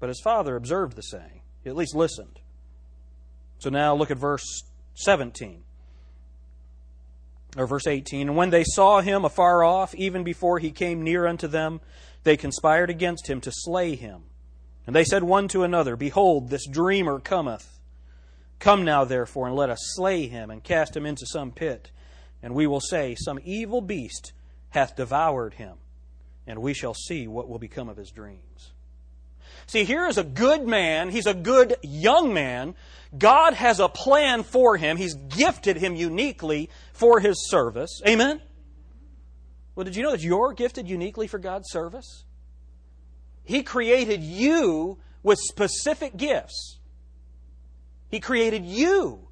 But 0.00 0.08
his 0.08 0.20
father 0.20 0.56
observed 0.56 0.96
the 0.96 1.02
saying, 1.02 1.42
he 1.62 1.70
at 1.70 1.76
least 1.76 1.94
listened. 1.94 2.40
So 3.58 3.70
now 3.70 3.94
look 3.94 4.10
at 4.10 4.18
verse 4.18 4.64
17. 4.94 5.62
Or 7.56 7.68
verse 7.68 7.86
18. 7.86 8.30
And 8.30 8.36
when 8.36 8.50
they 8.50 8.64
saw 8.64 9.00
him 9.00 9.24
afar 9.24 9.62
off, 9.62 9.94
even 9.94 10.24
before 10.24 10.58
he 10.58 10.72
came 10.72 11.04
near 11.04 11.24
unto 11.24 11.46
them, 11.46 11.80
they 12.24 12.36
conspired 12.36 12.90
against 12.90 13.28
him 13.28 13.40
to 13.42 13.52
slay 13.52 13.94
him. 13.94 14.24
And 14.86 14.94
they 14.94 15.04
said 15.04 15.24
one 15.24 15.48
to 15.48 15.62
another, 15.62 15.96
Behold, 15.96 16.50
this 16.50 16.66
dreamer 16.66 17.18
cometh. 17.18 17.80
Come 18.58 18.84
now, 18.84 19.04
therefore, 19.04 19.46
and 19.46 19.56
let 19.56 19.70
us 19.70 19.78
slay 19.94 20.26
him, 20.26 20.50
and 20.50 20.62
cast 20.62 20.96
him 20.96 21.06
into 21.06 21.26
some 21.26 21.50
pit 21.50 21.90
and 22.44 22.54
we 22.54 22.66
will 22.66 22.80
say, 22.80 23.14
Some 23.14 23.40
evil 23.42 23.80
beast 23.80 24.34
hath 24.68 24.96
devoured 24.96 25.54
him, 25.54 25.78
and 26.46 26.60
we 26.60 26.74
shall 26.74 26.92
see 26.92 27.26
what 27.26 27.48
will 27.48 27.58
become 27.58 27.88
of 27.88 27.96
his 27.96 28.10
dreams. 28.10 28.72
See, 29.66 29.84
here 29.84 30.06
is 30.06 30.18
a 30.18 30.24
good 30.24 30.66
man. 30.66 31.08
He's 31.08 31.26
a 31.26 31.32
good 31.32 31.76
young 31.82 32.34
man. 32.34 32.74
God 33.16 33.54
has 33.54 33.80
a 33.80 33.88
plan 33.88 34.42
for 34.42 34.76
him. 34.76 34.98
He's 34.98 35.14
gifted 35.14 35.78
him 35.78 35.96
uniquely 35.96 36.68
for 36.92 37.18
his 37.18 37.48
service. 37.48 38.02
Amen? 38.06 38.42
Well, 39.74 39.84
did 39.84 39.96
you 39.96 40.02
know 40.02 40.10
that 40.10 40.20
you're 40.22 40.52
gifted 40.52 40.86
uniquely 40.86 41.26
for 41.26 41.38
God's 41.38 41.70
service? 41.70 42.23
He 43.44 43.62
created 43.62 44.22
you 44.22 44.98
with 45.22 45.38
specific 45.38 46.16
gifts. 46.16 46.78
He 48.08 48.20
created 48.20 48.64
you 48.64 49.28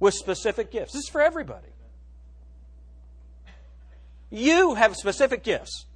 with 0.00 0.14
specific 0.14 0.70
gifts. 0.70 0.92
This 0.92 1.04
is 1.04 1.08
for 1.08 1.20
everybody. 1.20 1.68
You 4.30 4.74
have 4.74 4.96
specific 4.96 5.42
gifts. 5.42 5.86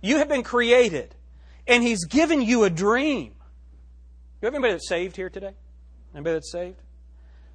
You 0.00 0.18
have 0.18 0.28
been 0.28 0.42
created. 0.42 1.14
And 1.66 1.82
He's 1.82 2.04
given 2.04 2.42
you 2.42 2.64
a 2.64 2.70
dream. 2.70 3.34
You 4.40 4.46
have 4.46 4.54
anybody 4.54 4.74
that's 4.74 4.88
saved 4.88 5.16
here 5.16 5.28
today? 5.28 5.54
Anybody 6.14 6.34
that's 6.34 6.52
saved? 6.52 6.80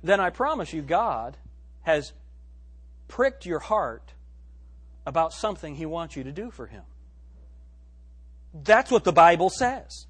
Then 0.04 0.20
I 0.20 0.30
promise 0.30 0.72
you, 0.72 0.82
God 0.82 1.38
has 1.82 2.14
pricked 3.08 3.46
your 3.46 3.60
heart 3.60 4.14
about 5.06 5.34
something 5.34 5.76
He 5.76 5.86
wants 5.86 6.16
you 6.16 6.24
to 6.24 6.32
do 6.32 6.52
for 6.52 6.68
Him. 6.68 6.84
That's 8.64 8.90
what 8.90 9.04
the 9.04 9.12
Bible 9.12 9.50
says. 9.50 10.08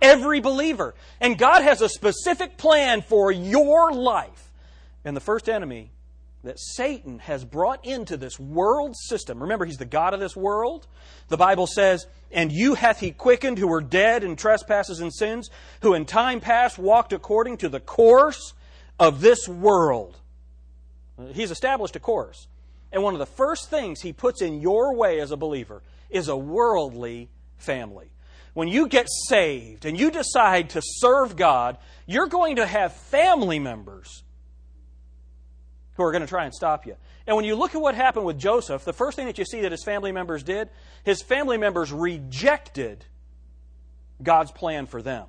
Every 0.00 0.40
believer. 0.40 0.94
And 1.20 1.36
God 1.36 1.62
has 1.62 1.82
a 1.82 1.88
specific 1.88 2.56
plan 2.56 3.02
for 3.02 3.32
your 3.32 3.92
life. 3.92 4.52
And 5.04 5.16
the 5.16 5.20
first 5.20 5.48
enemy 5.48 5.90
that 6.44 6.58
Satan 6.58 7.18
has 7.18 7.44
brought 7.44 7.84
into 7.84 8.16
this 8.16 8.38
world 8.38 8.94
system. 8.96 9.42
Remember, 9.42 9.64
he's 9.64 9.78
the 9.78 9.84
God 9.84 10.14
of 10.14 10.20
this 10.20 10.36
world. 10.36 10.86
The 11.28 11.36
Bible 11.36 11.66
says, 11.66 12.06
And 12.30 12.52
you 12.52 12.74
hath 12.74 13.00
he 13.00 13.10
quickened 13.10 13.58
who 13.58 13.66
were 13.66 13.80
dead 13.80 14.22
in 14.22 14.36
trespasses 14.36 15.00
and 15.00 15.12
sins, 15.12 15.50
who 15.82 15.94
in 15.94 16.04
time 16.04 16.40
past 16.40 16.78
walked 16.78 17.12
according 17.12 17.56
to 17.58 17.68
the 17.68 17.80
course 17.80 18.54
of 19.00 19.20
this 19.20 19.48
world. 19.48 20.16
He's 21.32 21.50
established 21.50 21.96
a 21.96 22.00
course. 22.00 22.46
And 22.92 23.02
one 23.02 23.14
of 23.14 23.18
the 23.18 23.26
first 23.26 23.68
things 23.68 24.00
he 24.00 24.12
puts 24.12 24.40
in 24.40 24.60
your 24.60 24.94
way 24.94 25.20
as 25.20 25.32
a 25.32 25.36
believer 25.36 25.82
is 26.10 26.28
a 26.28 26.36
worldly 26.36 27.30
family. 27.56 28.10
When 28.54 28.68
you 28.68 28.88
get 28.88 29.08
saved 29.28 29.84
and 29.84 29.98
you 29.98 30.10
decide 30.10 30.70
to 30.70 30.80
serve 30.82 31.36
God, 31.36 31.78
you're 32.06 32.26
going 32.26 32.56
to 32.56 32.66
have 32.66 32.92
family 32.92 33.58
members 33.58 34.24
who 35.94 36.02
are 36.02 36.12
going 36.12 36.22
to 36.22 36.28
try 36.28 36.44
and 36.44 36.54
stop 36.54 36.86
you. 36.86 36.96
And 37.26 37.36
when 37.36 37.44
you 37.44 37.54
look 37.54 37.74
at 37.74 37.80
what 37.80 37.94
happened 37.94 38.24
with 38.24 38.38
Joseph, 38.38 38.84
the 38.84 38.92
first 38.92 39.16
thing 39.16 39.26
that 39.26 39.36
you 39.36 39.44
see 39.44 39.60
that 39.60 39.72
his 39.72 39.84
family 39.84 40.12
members 40.12 40.42
did, 40.42 40.70
his 41.04 41.20
family 41.20 41.58
members 41.58 41.92
rejected 41.92 43.04
God's 44.22 44.50
plan 44.50 44.86
for 44.86 45.02
them. 45.02 45.26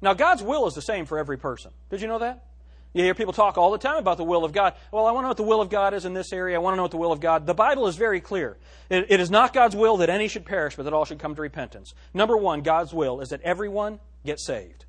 Now, 0.00 0.12
God's 0.12 0.42
will 0.42 0.66
is 0.66 0.74
the 0.74 0.82
same 0.82 1.06
for 1.06 1.18
every 1.18 1.38
person. 1.38 1.70
Did 1.88 2.02
you 2.02 2.08
know 2.08 2.18
that? 2.18 2.44
You 2.94 3.02
hear 3.02 3.14
people 3.14 3.32
talk 3.32 3.58
all 3.58 3.72
the 3.72 3.78
time 3.78 3.96
about 3.96 4.18
the 4.18 4.24
will 4.24 4.44
of 4.44 4.52
God. 4.52 4.74
Well, 4.92 5.06
I 5.06 5.10
want 5.10 5.18
to 5.18 5.22
know 5.22 5.28
what 5.28 5.36
the 5.36 5.42
will 5.42 5.60
of 5.60 5.68
God 5.68 5.94
is 5.94 6.04
in 6.04 6.14
this 6.14 6.32
area. 6.32 6.54
I 6.54 6.60
want 6.60 6.74
to 6.74 6.76
know 6.76 6.82
what 6.82 6.92
the 6.92 6.96
will 6.96 7.10
of 7.10 7.18
God. 7.18 7.44
The 7.44 7.52
Bible 7.54 7.88
is 7.88 7.96
very 7.96 8.20
clear. 8.20 8.56
it, 8.88 9.06
it 9.08 9.18
is 9.18 9.32
not 9.32 9.52
God's 9.52 9.74
will 9.74 9.96
that 9.96 10.08
any 10.08 10.28
should 10.28 10.46
perish, 10.46 10.76
but 10.76 10.84
that 10.84 10.92
all 10.92 11.04
should 11.04 11.18
come 11.18 11.34
to 11.34 11.42
repentance. 11.42 11.92
Number 12.14 12.36
one, 12.36 12.62
God's 12.62 12.94
will 12.94 13.20
is 13.20 13.30
that 13.30 13.42
everyone 13.42 13.98
get 14.24 14.38
saved. 14.38 14.84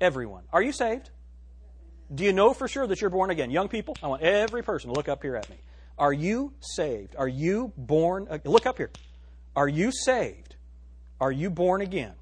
Everyone. 0.00 0.42
Are 0.52 0.60
you 0.60 0.72
saved? 0.72 1.10
Do 2.12 2.24
you 2.24 2.32
know 2.32 2.52
for 2.52 2.66
sure 2.66 2.86
that 2.86 3.00
you're 3.00 3.10
born 3.10 3.30
again? 3.30 3.50
Young 3.52 3.68
people, 3.68 3.96
I 4.02 4.08
want 4.08 4.22
every 4.22 4.62
person 4.62 4.90
to 4.90 4.96
look 4.96 5.08
up 5.08 5.22
here 5.22 5.36
at 5.36 5.48
me. 5.48 5.56
Are 5.98 6.12
you 6.12 6.52
saved? 6.60 7.14
Are 7.16 7.28
you 7.28 7.72
born? 7.76 8.26
Again? 8.28 8.52
Look 8.52 8.66
up 8.66 8.76
here. 8.76 8.90
Are 9.54 9.68
you 9.68 9.92
saved? 9.92 10.56
Are 11.20 11.32
you 11.32 11.48
born 11.48 11.80
again? 11.80 12.14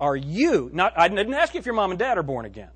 Are 0.00 0.16
you, 0.16 0.68
not, 0.72 0.98
I 0.98 1.06
didn't 1.08 1.34
ask 1.34 1.54
you 1.54 1.60
if 1.60 1.66
your 1.66 1.76
mom 1.76 1.90
and 1.90 1.98
dad 1.98 2.18
are 2.18 2.22
born 2.24 2.44
again. 2.44 2.70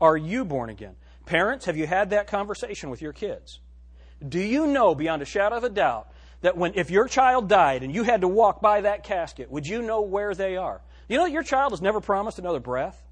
Are 0.00 0.16
you 0.16 0.44
born 0.44 0.70
again? 0.70 0.96
Parents, 1.24 1.64
have 1.64 1.76
you 1.76 1.86
had 1.86 2.10
that 2.10 2.26
conversation 2.26 2.90
with 2.90 3.02
your 3.02 3.12
kids? 3.12 3.60
Do 4.26 4.38
you 4.38 4.66
know 4.66 4.94
beyond 4.94 5.22
a 5.22 5.24
shadow 5.24 5.56
of 5.56 5.64
a 5.64 5.68
doubt 5.68 6.08
that 6.40 6.56
when, 6.56 6.72
if 6.74 6.90
your 6.90 7.08
child 7.08 7.48
died 7.48 7.82
and 7.82 7.94
you 7.94 8.02
had 8.02 8.20
to 8.20 8.28
walk 8.28 8.60
by 8.60 8.82
that 8.82 9.02
casket, 9.02 9.50
would 9.50 9.66
you 9.66 9.82
know 9.82 10.02
where 10.02 10.34
they 10.34 10.56
are? 10.56 10.80
You 11.08 11.16
know 11.16 11.24
that 11.24 11.32
your 11.32 11.42
child 11.42 11.72
has 11.72 11.82
never 11.82 12.00
promised 12.00 12.38
another 12.38 12.60
breath? 12.60 13.02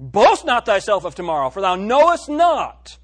Boast 0.00 0.44
not 0.44 0.64
thyself 0.64 1.04
of 1.04 1.14
tomorrow, 1.14 1.50
for 1.50 1.60
thou 1.60 1.74
knowest 1.74 2.28
not 2.28 2.98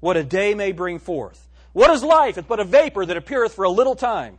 what 0.00 0.16
a 0.16 0.24
day 0.24 0.54
may 0.54 0.72
bring 0.72 0.98
forth. 0.98 1.48
What 1.72 1.90
is 1.90 2.02
life? 2.02 2.38
It's 2.38 2.48
but 2.48 2.60
a 2.60 2.64
vapor 2.64 3.04
that 3.06 3.16
appeareth 3.16 3.54
for 3.54 3.64
a 3.64 3.70
little 3.70 3.94
time 3.94 4.38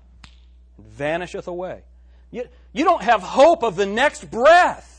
and 0.78 0.88
vanisheth 0.88 1.48
away. 1.48 1.84
You, 2.32 2.46
you 2.74 2.84
don't 2.84 3.04
have 3.04 3.22
hope 3.22 3.64
of 3.64 3.76
the 3.76 3.86
next 3.86 4.30
breath. 4.30 4.91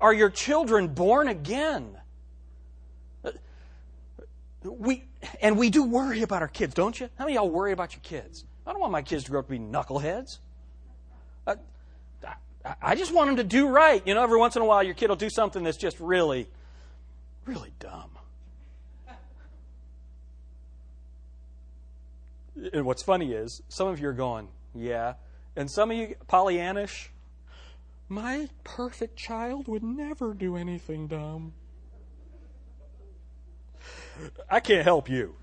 Are 0.00 0.12
your 0.12 0.30
children 0.30 0.88
born 0.88 1.28
again? 1.28 1.96
We, 4.62 5.04
and 5.40 5.56
we 5.56 5.70
do 5.70 5.84
worry 5.84 6.22
about 6.22 6.42
our 6.42 6.48
kids, 6.48 6.74
don't 6.74 6.98
you? 6.98 7.08
How 7.18 7.24
many 7.24 7.36
of 7.36 7.44
y'all 7.44 7.50
worry 7.50 7.72
about 7.72 7.94
your 7.94 8.00
kids? 8.02 8.44
I 8.66 8.72
don't 8.72 8.80
want 8.80 8.92
my 8.92 9.02
kids 9.02 9.24
to 9.24 9.30
grow 9.30 9.40
up 9.40 9.46
to 9.46 9.52
be 9.52 9.58
knuckleheads. 9.60 10.38
Uh, 11.46 11.54
I, 12.64 12.74
I 12.82 12.94
just 12.96 13.14
want 13.14 13.28
them 13.28 13.36
to 13.36 13.44
do 13.44 13.68
right. 13.68 14.02
You 14.04 14.14
know, 14.14 14.22
every 14.22 14.38
once 14.38 14.56
in 14.56 14.62
a 14.62 14.64
while 14.64 14.82
your 14.82 14.94
kid 14.94 15.08
will 15.08 15.16
do 15.16 15.30
something 15.30 15.62
that's 15.62 15.76
just 15.76 16.00
really, 16.00 16.48
really 17.44 17.72
dumb. 17.78 18.10
And 22.72 22.84
what's 22.84 23.02
funny 23.02 23.32
is, 23.32 23.62
some 23.68 23.86
of 23.86 24.00
you 24.00 24.08
are 24.08 24.14
going, 24.14 24.48
yeah, 24.74 25.14
and 25.54 25.70
some 25.70 25.90
of 25.90 25.96
you, 25.96 26.16
Pollyannish, 26.28 27.08
my 28.08 28.48
perfect 28.64 29.16
child 29.16 29.68
would 29.68 29.82
never 29.82 30.34
do 30.34 30.56
anything 30.56 31.06
dumb. 31.06 31.52
I 34.48 34.60
can't 34.60 34.84
help 34.84 35.08
you. 35.08 35.34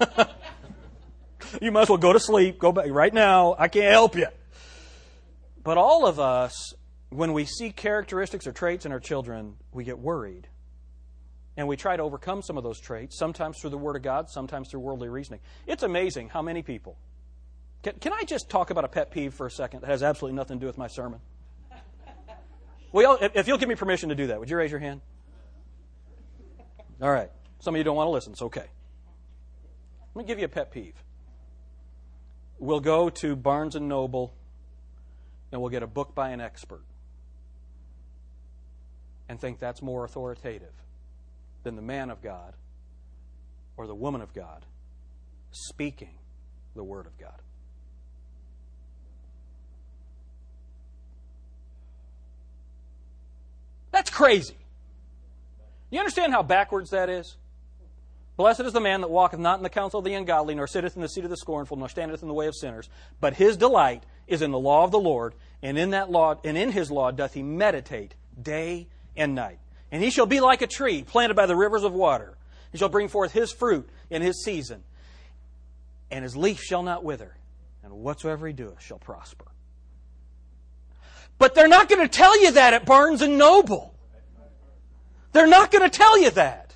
you 1.62 1.72
might 1.72 1.82
as 1.82 1.88
well 1.88 1.98
go 1.98 2.12
to 2.12 2.20
sleep, 2.20 2.58
go 2.58 2.72
back 2.72 2.86
right 2.90 3.12
now. 3.12 3.56
I 3.58 3.68
can't 3.68 3.90
help 3.90 4.16
you. 4.16 4.26
But 5.64 5.78
all 5.78 6.06
of 6.06 6.20
us, 6.20 6.74
when 7.10 7.32
we 7.32 7.44
see 7.44 7.70
characteristics 7.70 8.46
or 8.46 8.52
traits 8.52 8.86
in 8.86 8.92
our 8.92 9.00
children, 9.00 9.56
we 9.72 9.84
get 9.84 9.98
worried. 9.98 10.48
And 11.56 11.66
we 11.66 11.76
try 11.76 11.96
to 11.96 12.02
overcome 12.02 12.42
some 12.42 12.56
of 12.56 12.62
those 12.62 12.78
traits, 12.78 13.18
sometimes 13.18 13.58
through 13.60 13.70
the 13.70 13.78
Word 13.78 13.96
of 13.96 14.02
God, 14.02 14.30
sometimes 14.30 14.70
through 14.70 14.80
worldly 14.80 15.08
reasoning. 15.08 15.40
It's 15.66 15.82
amazing 15.82 16.28
how 16.28 16.40
many 16.42 16.62
people 16.62 16.96
can, 17.82 17.94
can 17.98 18.12
I 18.12 18.24
just 18.24 18.48
talk 18.48 18.70
about 18.70 18.84
a 18.84 18.88
pet 18.88 19.10
peeve 19.10 19.34
for 19.34 19.46
a 19.46 19.50
second 19.50 19.80
that 19.80 19.90
has 19.90 20.02
absolutely 20.02 20.36
nothing 20.36 20.58
to 20.58 20.60
do 20.60 20.66
with 20.66 20.78
my 20.78 20.88
sermon? 20.88 21.20
Well, 22.90 23.18
if 23.20 23.46
you'll 23.46 23.58
give 23.58 23.68
me 23.68 23.74
permission 23.74 24.08
to 24.08 24.14
do 24.14 24.28
that, 24.28 24.40
would 24.40 24.48
you 24.48 24.56
raise 24.56 24.70
your 24.70 24.80
hand? 24.80 25.00
All 27.00 27.10
right. 27.10 27.30
Some 27.60 27.74
of 27.74 27.78
you 27.78 27.84
don't 27.84 27.96
want 27.96 28.06
to 28.06 28.12
listen. 28.12 28.32
It's 28.32 28.42
okay. 28.42 28.66
Let 30.14 30.24
me 30.24 30.26
give 30.26 30.38
you 30.38 30.46
a 30.46 30.48
pet 30.48 30.72
peeve. 30.72 30.94
We'll 32.58 32.80
go 32.80 33.08
to 33.10 33.36
Barnes 33.36 33.76
and 33.76 33.88
Noble 33.88 34.34
and 35.52 35.60
we'll 35.60 35.70
get 35.70 35.82
a 35.82 35.86
book 35.86 36.14
by 36.14 36.30
an 36.30 36.40
expert 36.40 36.84
and 39.28 39.40
think 39.40 39.58
that's 39.58 39.82
more 39.82 40.04
authoritative 40.04 40.72
than 41.62 41.76
the 41.76 41.82
man 41.82 42.10
of 42.10 42.22
God 42.22 42.54
or 43.76 43.86
the 43.86 43.94
woman 43.94 44.22
of 44.22 44.32
God 44.34 44.64
speaking 45.52 46.14
the 46.74 46.82
Word 46.82 47.06
of 47.06 47.16
God. 47.18 47.40
That's 53.92 54.07
crazy. 54.18 54.56
You 55.90 56.00
understand 56.00 56.32
how 56.32 56.42
backwards 56.42 56.90
that 56.90 57.08
is? 57.08 57.36
Blessed 58.36 58.62
is 58.62 58.72
the 58.72 58.80
man 58.80 59.00
that 59.02 59.10
walketh 59.10 59.38
not 59.38 59.58
in 59.58 59.62
the 59.62 59.70
counsel 59.70 60.00
of 60.00 60.04
the 60.04 60.14
ungodly, 60.14 60.56
nor 60.56 60.66
sitteth 60.66 60.96
in 60.96 61.02
the 61.02 61.08
seat 61.08 61.22
of 61.22 61.30
the 61.30 61.36
scornful, 61.36 61.76
nor 61.76 61.88
standeth 61.88 62.20
in 62.22 62.26
the 62.26 62.34
way 62.34 62.48
of 62.48 62.56
sinners. 62.56 62.88
But 63.20 63.34
his 63.34 63.56
delight 63.56 64.02
is 64.26 64.42
in 64.42 64.50
the 64.50 64.58
law 64.58 64.82
of 64.82 64.90
the 64.90 64.98
Lord, 64.98 65.34
and 65.62 65.78
in 65.78 65.90
that 65.90 66.10
law, 66.10 66.34
and 66.42 66.58
in 66.58 66.72
his 66.72 66.90
law 66.90 67.12
doth 67.12 67.34
he 67.34 67.44
meditate 67.44 68.16
day 68.40 68.88
and 69.16 69.36
night. 69.36 69.60
And 69.92 70.02
he 70.02 70.10
shall 70.10 70.26
be 70.26 70.40
like 70.40 70.62
a 70.62 70.66
tree 70.66 71.04
planted 71.04 71.34
by 71.34 71.46
the 71.46 71.54
rivers 71.54 71.84
of 71.84 71.92
water. 71.92 72.36
He 72.72 72.78
shall 72.78 72.88
bring 72.88 73.06
forth 73.06 73.30
his 73.30 73.52
fruit 73.52 73.88
in 74.10 74.20
his 74.20 74.42
season, 74.42 74.82
and 76.10 76.24
his 76.24 76.36
leaf 76.36 76.60
shall 76.60 76.82
not 76.82 77.04
wither, 77.04 77.36
and 77.84 77.92
whatsoever 77.92 78.48
he 78.48 78.52
doeth 78.52 78.82
shall 78.82 78.98
prosper. 78.98 79.46
But 81.38 81.54
they're 81.54 81.68
not 81.68 81.88
going 81.88 82.02
to 82.02 82.08
tell 82.08 82.40
you 82.42 82.50
that 82.50 82.74
at 82.74 82.84
Barnes 82.84 83.22
and 83.22 83.38
Noble. 83.38 83.94
They're 85.32 85.46
not 85.46 85.70
going 85.70 85.88
to 85.88 85.96
tell 85.96 86.18
you 86.18 86.30
that. 86.30 86.74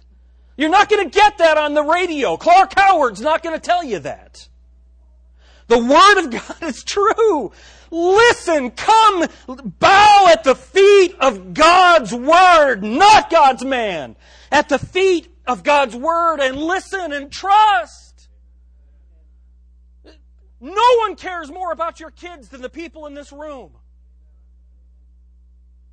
You're 0.57 0.71
not 0.71 0.89
going 0.89 1.09
to 1.09 1.11
get 1.11 1.39
that 1.39 1.57
on 1.57 1.75
the 1.75 1.83
radio. 1.83 2.37
Clark 2.37 2.75
Howard's 2.77 3.21
not 3.21 3.43
going 3.43 3.59
to 3.59 3.61
tell 3.61 3.83
you 3.83 4.01
that. 4.01 4.49
The 5.69 5.79
Word 5.79 6.25
of 6.25 6.31
God 6.31 6.63
is 6.63 6.85
true. 6.85 7.53
Listen, 7.91 8.71
come, 8.71 9.27
bow 9.47 10.29
at 10.31 10.45
the 10.45 10.55
feet 10.55 11.15
of 11.21 11.55
God's 11.55 12.13
Word, 12.13 12.83
not 12.83 13.31
God's 13.31 13.65
man. 13.65 14.17
At 14.51 14.69
the 14.69 14.79
feet 14.79 15.29
of 15.47 15.63
God's 15.63 15.97
Word 15.97 16.41
and 16.41 16.57
listen 16.57 17.13
and 17.13 17.31
trust. 17.31 18.29
No 20.61 20.97
one 20.99 21.17
cares 21.17 21.51
more 21.51 21.73
about 21.73 21.99
your 21.99 22.11
kids 22.11 22.49
than 22.49 22.63
the 22.63 22.71
people 22.71 23.07
in 23.07 23.15
this 23.15 23.33
room. 23.33 23.73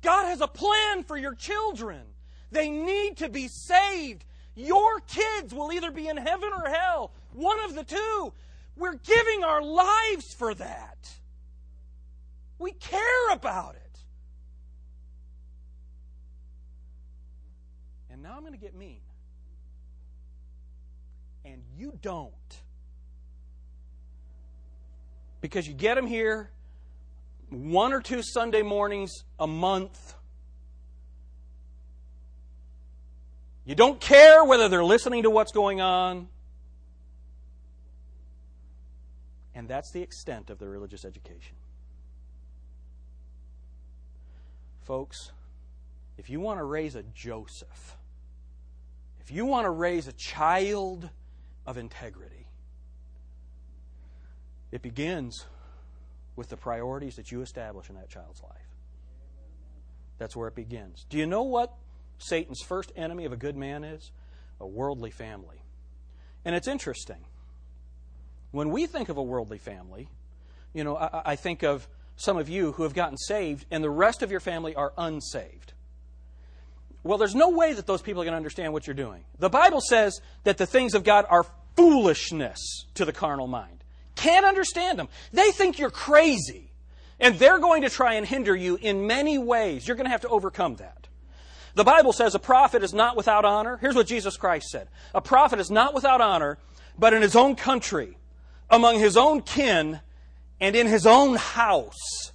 God 0.02 0.26
has 0.26 0.40
a 0.40 0.46
plan 0.46 1.02
for 1.02 1.16
your 1.16 1.34
children. 1.34 2.02
They 2.50 2.70
need 2.70 3.18
to 3.18 3.28
be 3.28 3.48
saved. 3.48 4.24
Your 4.54 5.00
kids 5.00 5.54
will 5.54 5.72
either 5.72 5.90
be 5.90 6.08
in 6.08 6.16
heaven 6.16 6.50
or 6.52 6.68
hell, 6.68 7.12
one 7.32 7.60
of 7.60 7.74
the 7.74 7.84
two. 7.84 8.32
We're 8.76 8.94
giving 8.94 9.44
our 9.44 9.62
lives 9.62 10.34
for 10.34 10.54
that. 10.54 11.10
We 12.58 12.72
care 12.72 13.32
about 13.32 13.76
it. 13.76 13.98
And 18.10 18.22
now 18.22 18.34
I'm 18.34 18.40
going 18.40 18.52
to 18.52 18.58
get 18.58 18.74
mean. 18.74 19.00
And 21.44 21.62
you 21.76 21.98
don't. 22.02 22.32
Because 25.40 25.66
you 25.66 25.74
get 25.74 25.94
them 25.94 26.06
here 26.06 26.50
one 27.48 27.92
or 27.92 28.00
two 28.00 28.22
Sunday 28.22 28.62
mornings 28.62 29.24
a 29.38 29.46
month. 29.46 30.14
You 33.64 33.74
don't 33.74 34.00
care 34.00 34.44
whether 34.44 34.68
they're 34.68 34.84
listening 34.84 35.24
to 35.24 35.30
what's 35.30 35.52
going 35.52 35.80
on. 35.80 36.28
And 39.54 39.68
that's 39.68 39.90
the 39.92 40.00
extent 40.00 40.50
of 40.50 40.58
their 40.58 40.70
religious 40.70 41.04
education. 41.04 41.56
Folks, 44.82 45.32
if 46.16 46.30
you 46.30 46.40
want 46.40 46.58
to 46.58 46.64
raise 46.64 46.94
a 46.96 47.02
Joseph, 47.02 47.96
if 49.20 49.30
you 49.30 49.44
want 49.44 49.66
to 49.66 49.70
raise 49.70 50.08
a 50.08 50.12
child 50.12 51.08
of 51.66 51.76
integrity, 51.76 52.46
it 54.72 54.82
begins 54.82 55.44
with 56.36 56.48
the 56.48 56.56
priorities 56.56 57.16
that 57.16 57.30
you 57.30 57.42
establish 57.42 57.88
in 57.88 57.96
that 57.96 58.08
child's 58.08 58.42
life. 58.42 58.56
That's 60.18 60.34
where 60.34 60.48
it 60.48 60.54
begins. 60.54 61.06
Do 61.08 61.18
you 61.18 61.26
know 61.26 61.42
what 61.42 61.74
Satan's 62.20 62.62
first 62.62 62.92
enemy 62.96 63.24
of 63.24 63.32
a 63.32 63.36
good 63.36 63.56
man 63.56 63.84
is? 63.84 64.10
A 64.60 64.66
worldly 64.66 65.10
family. 65.10 65.62
And 66.44 66.54
it's 66.54 66.68
interesting. 66.68 67.24
When 68.50 68.70
we 68.70 68.86
think 68.86 69.08
of 69.08 69.16
a 69.16 69.22
worldly 69.22 69.58
family, 69.58 70.08
you 70.72 70.84
know, 70.84 70.96
I, 70.96 71.22
I 71.32 71.36
think 71.36 71.62
of 71.62 71.88
some 72.16 72.36
of 72.36 72.48
you 72.48 72.72
who 72.72 72.82
have 72.82 72.94
gotten 72.94 73.16
saved 73.16 73.64
and 73.70 73.82
the 73.82 73.90
rest 73.90 74.22
of 74.22 74.30
your 74.30 74.40
family 74.40 74.74
are 74.74 74.92
unsaved. 74.98 75.72
Well, 77.02 77.16
there's 77.16 77.34
no 77.34 77.48
way 77.48 77.72
that 77.72 77.86
those 77.86 78.02
people 78.02 78.20
are 78.20 78.26
going 78.26 78.32
to 78.32 78.36
understand 78.36 78.72
what 78.72 78.86
you're 78.86 78.94
doing. 78.94 79.24
The 79.38 79.48
Bible 79.48 79.80
says 79.80 80.20
that 80.44 80.58
the 80.58 80.66
things 80.66 80.94
of 80.94 81.02
God 81.02 81.24
are 81.30 81.46
foolishness 81.76 82.84
to 82.94 83.04
the 83.04 83.12
carnal 83.12 83.46
mind. 83.46 83.84
can't 84.16 84.44
understand 84.44 84.98
them. 84.98 85.08
They 85.32 85.50
think 85.50 85.78
you're 85.78 85.90
crazy. 85.90 86.70
And 87.18 87.38
they're 87.38 87.58
going 87.58 87.82
to 87.82 87.90
try 87.90 88.14
and 88.14 88.26
hinder 88.26 88.54
you 88.54 88.76
in 88.76 89.06
many 89.06 89.38
ways. 89.38 89.86
You're 89.86 89.96
going 89.96 90.06
to 90.06 90.10
have 90.10 90.22
to 90.22 90.28
overcome 90.28 90.76
that. 90.76 91.08
The 91.80 91.84
Bible 91.84 92.12
says 92.12 92.34
a 92.34 92.38
prophet 92.38 92.82
is 92.82 92.92
not 92.92 93.16
without 93.16 93.46
honor. 93.46 93.78
Here's 93.78 93.94
what 93.94 94.06
Jesus 94.06 94.36
Christ 94.36 94.68
said 94.68 94.88
A 95.14 95.22
prophet 95.22 95.58
is 95.60 95.70
not 95.70 95.94
without 95.94 96.20
honor, 96.20 96.58
but 96.98 97.14
in 97.14 97.22
his 97.22 97.34
own 97.34 97.56
country, 97.56 98.18
among 98.68 98.98
his 98.98 99.16
own 99.16 99.40
kin, 99.40 99.98
and 100.60 100.76
in 100.76 100.86
his 100.86 101.06
own 101.06 101.36
house. 101.36 102.32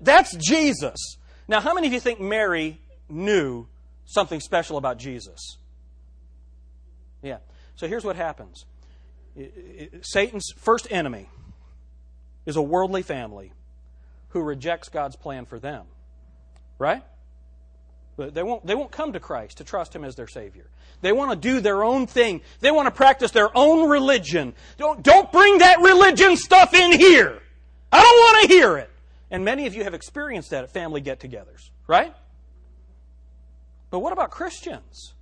That's 0.00 0.36
Jesus. 0.36 1.16
Now, 1.48 1.58
how 1.58 1.74
many 1.74 1.88
of 1.88 1.92
you 1.92 1.98
think 1.98 2.20
Mary 2.20 2.78
knew 3.08 3.66
something 4.04 4.38
special 4.38 4.76
about 4.76 4.96
Jesus? 4.96 5.58
Yeah. 7.20 7.38
So 7.74 7.88
here's 7.88 8.04
what 8.04 8.14
happens 8.14 8.64
Satan's 10.02 10.52
first 10.56 10.86
enemy 10.88 11.28
is 12.46 12.54
a 12.54 12.62
worldly 12.62 13.02
family 13.02 13.52
who 14.28 14.40
rejects 14.40 14.88
God's 14.88 15.16
plan 15.16 15.46
for 15.46 15.58
them. 15.58 15.86
Right? 16.78 17.02
They 18.16 18.42
won't, 18.42 18.64
they 18.64 18.74
won't 18.74 18.92
come 18.92 19.12
to 19.12 19.20
Christ 19.20 19.58
to 19.58 19.64
trust 19.64 19.94
Him 19.94 20.04
as 20.04 20.14
their 20.14 20.28
Savior. 20.28 20.66
They 21.00 21.12
want 21.12 21.30
to 21.32 21.36
do 21.36 21.60
their 21.60 21.82
own 21.82 22.06
thing. 22.06 22.42
They 22.60 22.70
want 22.70 22.86
to 22.86 22.92
practice 22.92 23.32
their 23.32 23.56
own 23.56 23.88
religion. 23.88 24.54
Don't, 24.78 25.02
don't 25.02 25.30
bring 25.32 25.58
that 25.58 25.80
religion 25.80 26.36
stuff 26.36 26.74
in 26.74 26.92
here. 26.92 27.42
I 27.90 28.00
don't 28.00 28.18
want 28.18 28.48
to 28.48 28.54
hear 28.54 28.78
it. 28.78 28.90
And 29.30 29.44
many 29.44 29.66
of 29.66 29.74
you 29.74 29.82
have 29.82 29.94
experienced 29.94 30.50
that 30.50 30.62
at 30.62 30.70
family 30.70 31.00
get 31.00 31.18
togethers, 31.18 31.70
right? 31.88 32.14
But 33.90 33.98
what 33.98 34.12
about 34.12 34.30
Christians? 34.30 35.14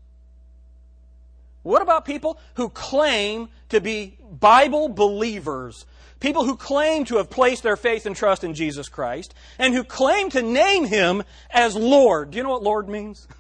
What 1.63 1.81
about 1.81 2.05
people 2.05 2.39
who 2.55 2.69
claim 2.69 3.49
to 3.69 3.81
be 3.81 4.19
Bible 4.21 4.89
believers 4.89 5.87
People 6.23 6.45
who 6.45 6.57
claim 6.57 7.05
to 7.07 7.17
have 7.17 7.29
placed 7.29 7.65
their 7.65 7.75
faith 7.75 8.07
and 8.07 8.15
trust 8.15 8.45
in 8.45 8.55
Jesus 8.55 8.89
Christ 8.89 9.35
and 9.59 9.75
who 9.75 9.83
claim 9.83 10.31
to 10.31 10.41
name 10.41 10.85
him 10.85 11.25
as 11.51 11.75
Lord. 11.75 12.31
Do 12.31 12.37
you 12.37 12.45
know 12.45 12.51
what 12.51 12.63
Lord 12.63 12.89
means? 12.89 13.27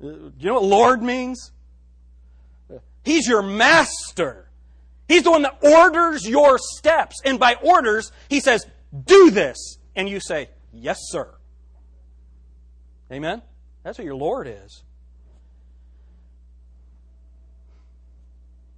Do 0.00 0.32
you 0.38 0.46
know 0.46 0.54
what 0.54 0.62
Lord 0.62 1.02
means? 1.02 1.50
He's 3.02 3.26
your 3.26 3.42
master. 3.42 4.48
He's 5.08 5.24
the 5.24 5.32
one 5.32 5.42
that 5.42 5.58
orders 5.60 6.28
your 6.28 6.58
steps. 6.58 7.16
And 7.24 7.40
by 7.40 7.56
orders, 7.60 8.12
he 8.28 8.38
says, 8.38 8.64
do 9.04 9.32
this. 9.32 9.78
And 9.96 10.08
you 10.08 10.20
say, 10.20 10.48
yes, 10.72 10.98
sir. 11.08 11.28
Amen? 13.10 13.42
That's 13.82 13.98
what 13.98 14.04
your 14.04 14.14
Lord 14.14 14.46
is. 14.46 14.84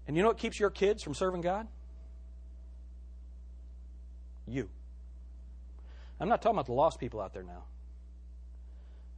And 0.06 0.16
you 0.16 0.22
know 0.22 0.28
what 0.28 0.38
keeps 0.38 0.58
your 0.60 0.70
kids 0.70 1.02
from 1.02 1.14
serving 1.14 1.40
God? 1.40 1.66
You. 4.46 4.68
I'm 6.20 6.28
not 6.28 6.40
talking 6.40 6.56
about 6.56 6.66
the 6.66 6.72
lost 6.72 6.98
people 6.98 7.20
out 7.20 7.34
there 7.34 7.42
now. 7.42 7.64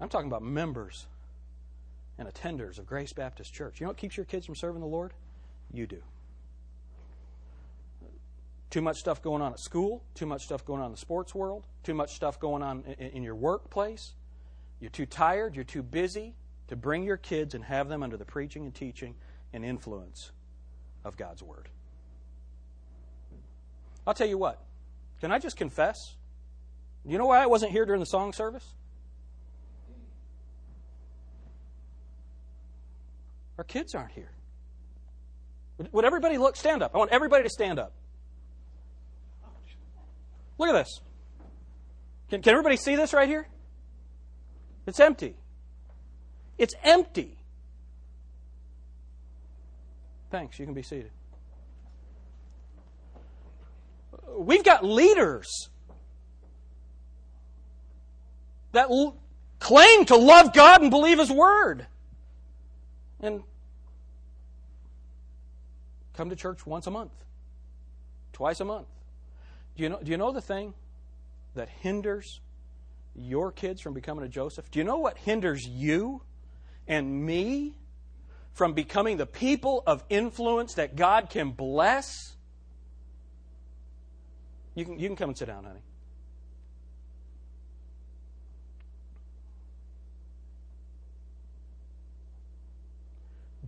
I'm 0.01 0.09
talking 0.09 0.29
about 0.29 0.43
members 0.43 1.07
and 2.19 2.29
attenders 2.29 2.79
of 2.79 2.87
Grace 2.87 3.13
Baptist 3.13 3.53
Church. 3.53 3.81
You 3.81 3.85
know 3.85 3.91
what 3.91 3.97
keeps 3.97 4.17
your 4.17 4.27
kids 4.27 4.47
from 4.47 4.55
serving 4.55 4.81
the 4.81 4.87
Lord? 4.87 5.13
You 5.73 5.87
do. 5.87 6.03
Too 8.71 8.83
much 8.83 8.99
stuff 8.99 9.23
going 9.23 9.41
on 9.41 9.53
at 9.53 9.61
school, 9.61 10.03
too 10.15 10.27
much 10.27 10.45
stuff 10.45 10.65
going 10.65 10.81
on 10.81 10.87
in 10.87 10.93
the 10.93 10.99
sports 10.99 11.35
world, 11.35 11.65
too 11.85 11.95
much 11.95 12.15
stuff 12.15 12.39
going 12.39 12.63
on 12.63 12.83
in, 12.99 13.23
your 13.23 13.35
workplace. 13.35 14.15
You're 14.81 14.91
too 14.91 15.07
tired, 15.07 15.55
you're 15.55 15.65
too 15.65 15.83
busy 15.83 16.35
to 16.69 16.77
bring 16.77 17.03
your 17.03 17.17
kids 17.17 17.55
and 17.55 17.65
have 17.65 17.89
them 17.89 18.03
under 18.03 18.17
the 18.17 18.27
preaching 18.27 18.65
and 18.65 18.75
teaching 18.75 19.15
and 19.53 19.65
influence 19.65 20.33
of 21.05 21.17
God's 21.17 21.43
Word. 21.43 21.69
I'll 24.07 24.15
tell 24.15 24.29
you 24.29 24.39
what, 24.39 24.61
can 25.21 25.33
I 25.33 25.39
just 25.39 25.57
confess? 25.57 25.97
You 27.05 27.19
know 27.19 27.27
why 27.27 27.43
I 27.43 27.47
wasn't 27.47 27.73
here 27.73 27.85
during 27.85 28.01
the 28.01 28.07
song 28.07 28.33
service? 28.33 28.75
Our 33.57 33.65
kids 33.65 33.95
aren't 33.95 34.13
here. 34.13 34.31
Would 35.93 36.05
everybody 36.05 36.39
look? 36.39 36.57
Stand 36.57 36.83
up. 36.83 36.93
I 36.95 36.99
want 36.99 37.13
everybody 37.13 37.45
to 37.45 37.51
stand 37.51 37.79
up. 37.79 37.93
Look 40.59 40.69
at 40.69 40.73
this. 40.73 41.01
Can, 42.31 42.43
can 42.43 42.53
everybody 42.53 42.77
see 42.77 42.97
this 42.97 43.13
right 43.13 43.29
here? 43.29 43.49
It's 44.87 45.01
empty. 45.01 45.37
It's 46.57 46.75
empty. 46.83 47.38
Thanks. 50.31 50.59
You 50.59 50.65
can 50.65 50.75
be 50.75 50.83
seated. 50.83 51.11
We've 54.37 54.65
got 54.65 54.85
leaders 54.85 55.71
that 58.73 58.91
l- 58.91 59.17
claim 59.59 60.05
to 60.07 60.17
love 60.17 60.53
God 60.53 60.83
and 60.83 60.91
believe 60.91 61.19
His 61.19 61.31
Word. 61.31 61.87
And 63.21 63.43
come 66.15 66.31
to 66.31 66.37
church 66.37 66.67
once 66.67 66.87
a 66.87 66.91
month, 66.91 67.13
twice 68.33 68.61
a 68.61 68.65
month. 68.65 68.87
Do 69.77 69.83
you 69.83 69.89
know, 69.89 70.01
do 70.03 70.11
you 70.11 70.17
know 70.17 70.33
the 70.33 70.41
thing 70.41 70.75
that 71.55 71.69
hinders 71.69 72.41
your 73.15 73.51
kids 73.51 73.81
from 73.81 73.95
becoming 73.95 74.25
a 74.25 74.29
Joseph? 74.29 74.71
Do 74.71 74.79
you 74.79 74.85
know 74.85 74.99
what 74.99 75.19
hinders 75.19 75.67
you 75.67 76.23
and 76.87 77.25
me 77.25 77.75
from 78.59 78.73
becoming 78.73 79.17
the 79.17 79.25
people 79.25 79.85
of 79.87 80.03
influence 80.11 80.75
that 80.75 80.97
God 80.97 81.31
can 81.31 81.53
bless? 81.53 82.35
You 84.75 84.85
can, 84.85 84.99
you 84.99 85.07
can 85.07 85.15
come 85.17 85.31
and 85.31 85.39
sit 85.39 85.47
down, 85.47 85.63
honey. 85.63 85.79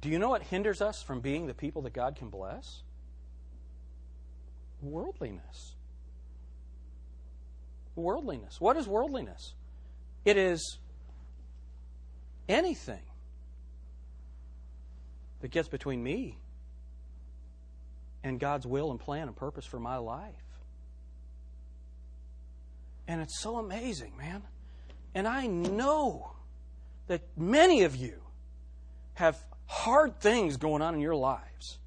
Do 0.00 0.08
you 0.08 0.18
know 0.18 0.30
what 0.30 0.42
hinders 0.42 0.82
us 0.82 1.00
from 1.00 1.20
being 1.20 1.46
the 1.46 1.54
people 1.54 1.82
that 1.82 1.92
God 1.92 2.16
can 2.16 2.28
bless? 2.28 2.82
Worldliness. 4.82 5.76
Worldliness. 7.94 8.60
What 8.60 8.76
is 8.76 8.88
worldliness? 8.88 9.54
It 10.24 10.36
is 10.36 10.78
anything 12.48 13.02
that 15.40 15.50
gets 15.50 15.68
between 15.68 16.02
me 16.02 16.38
and 18.22 18.38
God's 18.38 18.66
will 18.66 18.90
and 18.90 19.00
plan 19.00 19.28
and 19.28 19.36
purpose 19.36 19.64
for 19.64 19.80
my 19.80 19.96
life. 19.96 20.34
And 23.08 23.20
it's 23.20 23.40
so 23.40 23.56
amazing, 23.56 24.16
man. 24.16 24.42
And 25.14 25.26
I 25.26 25.46
know 25.46 26.32
that 27.08 27.22
many 27.36 27.82
of 27.82 27.96
you 27.96 28.22
have 29.14 29.42
hard 29.66 30.20
things 30.20 30.56
going 30.56 30.82
on 30.82 30.94
in 30.94 31.00
your 31.00 31.16
lives. 31.16 31.78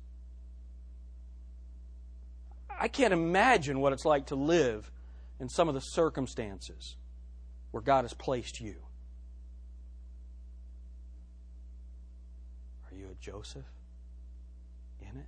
I 2.69 2.87
can't 2.87 3.13
imagine 3.13 3.79
what 3.79 3.93
it's 3.93 4.03
like 4.03 4.27
to 4.27 4.35
live 4.35 4.91
in 5.39 5.47
some 5.47 5.69
of 5.69 5.75
the 5.75 5.81
circumstances 5.81 6.95
where 7.71 7.81
God 7.81 8.03
has 8.03 8.13
placed 8.13 8.59
you. 8.59 8.75
Joseph 13.19 13.65
in 15.01 15.25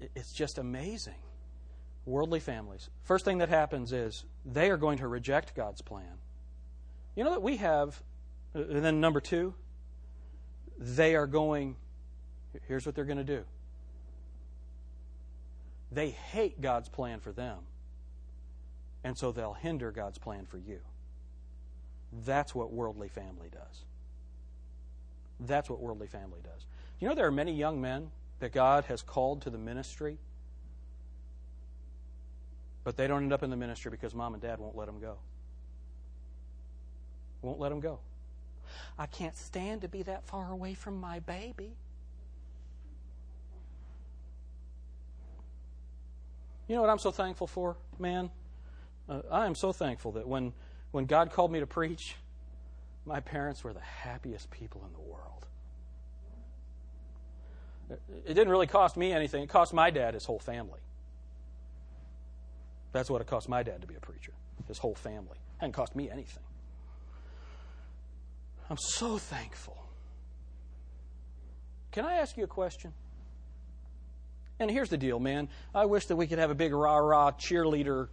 it. 0.00 0.10
It's 0.14 0.32
just 0.32 0.58
amazing. 0.58 1.14
Worldly 2.04 2.40
families. 2.40 2.90
First 3.04 3.24
thing 3.24 3.38
that 3.38 3.48
happens 3.48 3.92
is 3.92 4.24
they 4.44 4.70
are 4.70 4.76
going 4.76 4.98
to 4.98 5.08
reject 5.08 5.54
God's 5.54 5.80
plan. 5.80 6.18
You 7.16 7.24
know 7.24 7.30
that 7.30 7.42
we 7.42 7.56
have, 7.56 8.02
and 8.52 8.84
then 8.84 9.00
number 9.00 9.20
two, 9.20 9.54
they 10.78 11.14
are 11.14 11.26
going, 11.26 11.76
here's 12.68 12.84
what 12.84 12.94
they're 12.94 13.04
going 13.04 13.16
to 13.18 13.24
do. 13.24 13.44
They 15.90 16.10
hate 16.10 16.60
God's 16.60 16.88
plan 16.88 17.20
for 17.20 17.32
them, 17.32 17.58
and 19.04 19.16
so 19.16 19.32
they'll 19.32 19.54
hinder 19.54 19.90
God's 19.92 20.18
plan 20.18 20.44
for 20.44 20.58
you. 20.58 20.80
That's 22.26 22.54
what 22.54 22.72
worldly 22.72 23.08
family 23.08 23.48
does. 23.50 23.84
That's 25.40 25.68
what 25.68 25.80
worldly 25.80 26.06
family 26.06 26.40
does. 26.42 26.66
You 27.00 27.08
know, 27.08 27.14
there 27.14 27.26
are 27.26 27.32
many 27.32 27.52
young 27.52 27.80
men 27.80 28.10
that 28.38 28.52
God 28.52 28.84
has 28.84 29.02
called 29.02 29.42
to 29.42 29.50
the 29.50 29.58
ministry, 29.58 30.18
but 32.84 32.96
they 32.96 33.06
don't 33.06 33.22
end 33.22 33.32
up 33.32 33.42
in 33.42 33.50
the 33.50 33.56
ministry 33.56 33.90
because 33.90 34.14
mom 34.14 34.34
and 34.34 34.42
dad 34.42 34.58
won't 34.58 34.76
let 34.76 34.86
them 34.86 35.00
go. 35.00 35.18
Won't 37.42 37.58
let 37.58 37.70
them 37.70 37.80
go. 37.80 37.98
I 38.98 39.06
can't 39.06 39.36
stand 39.36 39.82
to 39.82 39.88
be 39.88 40.02
that 40.04 40.24
far 40.24 40.50
away 40.50 40.74
from 40.74 41.00
my 41.00 41.20
baby. 41.20 41.76
You 46.66 46.74
know 46.74 46.80
what 46.80 46.90
I'm 46.90 46.98
so 46.98 47.10
thankful 47.10 47.46
for, 47.46 47.76
man? 47.98 48.30
Uh, 49.08 49.20
I 49.30 49.46
am 49.46 49.54
so 49.54 49.72
thankful 49.72 50.12
that 50.12 50.26
when, 50.26 50.54
when 50.92 51.04
God 51.04 51.30
called 51.30 51.52
me 51.52 51.60
to 51.60 51.66
preach, 51.66 52.16
my 53.06 53.20
parents 53.20 53.62
were 53.62 53.72
the 53.72 53.80
happiest 53.80 54.50
people 54.50 54.82
in 54.86 54.92
the 54.92 55.00
world. 55.00 55.46
It 58.26 58.34
didn't 58.34 58.48
really 58.48 58.66
cost 58.66 58.96
me 58.96 59.12
anything. 59.12 59.42
It 59.42 59.48
cost 59.48 59.74
my 59.74 59.90
dad 59.90 60.14
his 60.14 60.24
whole 60.24 60.38
family. 60.38 60.80
That's 62.92 63.10
what 63.10 63.20
it 63.20 63.26
cost 63.26 63.48
my 63.48 63.62
dad 63.62 63.82
to 63.82 63.86
be 63.86 63.94
a 63.94 64.00
preacher, 64.00 64.32
his 64.68 64.78
whole 64.78 64.94
family. 64.94 65.34
It 65.34 65.60
hadn't 65.60 65.72
cost 65.72 65.94
me 65.94 66.10
anything. 66.10 66.42
I'm 68.70 68.78
so 68.78 69.18
thankful. 69.18 69.76
Can 71.92 72.06
I 72.06 72.14
ask 72.14 72.36
you 72.36 72.44
a 72.44 72.48
question? 72.48 72.92
And 74.58 74.70
here's 74.70 74.88
the 74.88 74.96
deal, 74.96 75.18
man. 75.20 75.48
I 75.74 75.84
wish 75.84 76.06
that 76.06 76.16
we 76.16 76.26
could 76.26 76.38
have 76.38 76.50
a 76.50 76.54
big 76.54 76.72
rah 76.72 76.96
rah 76.96 77.32
cheerleader, 77.32 78.08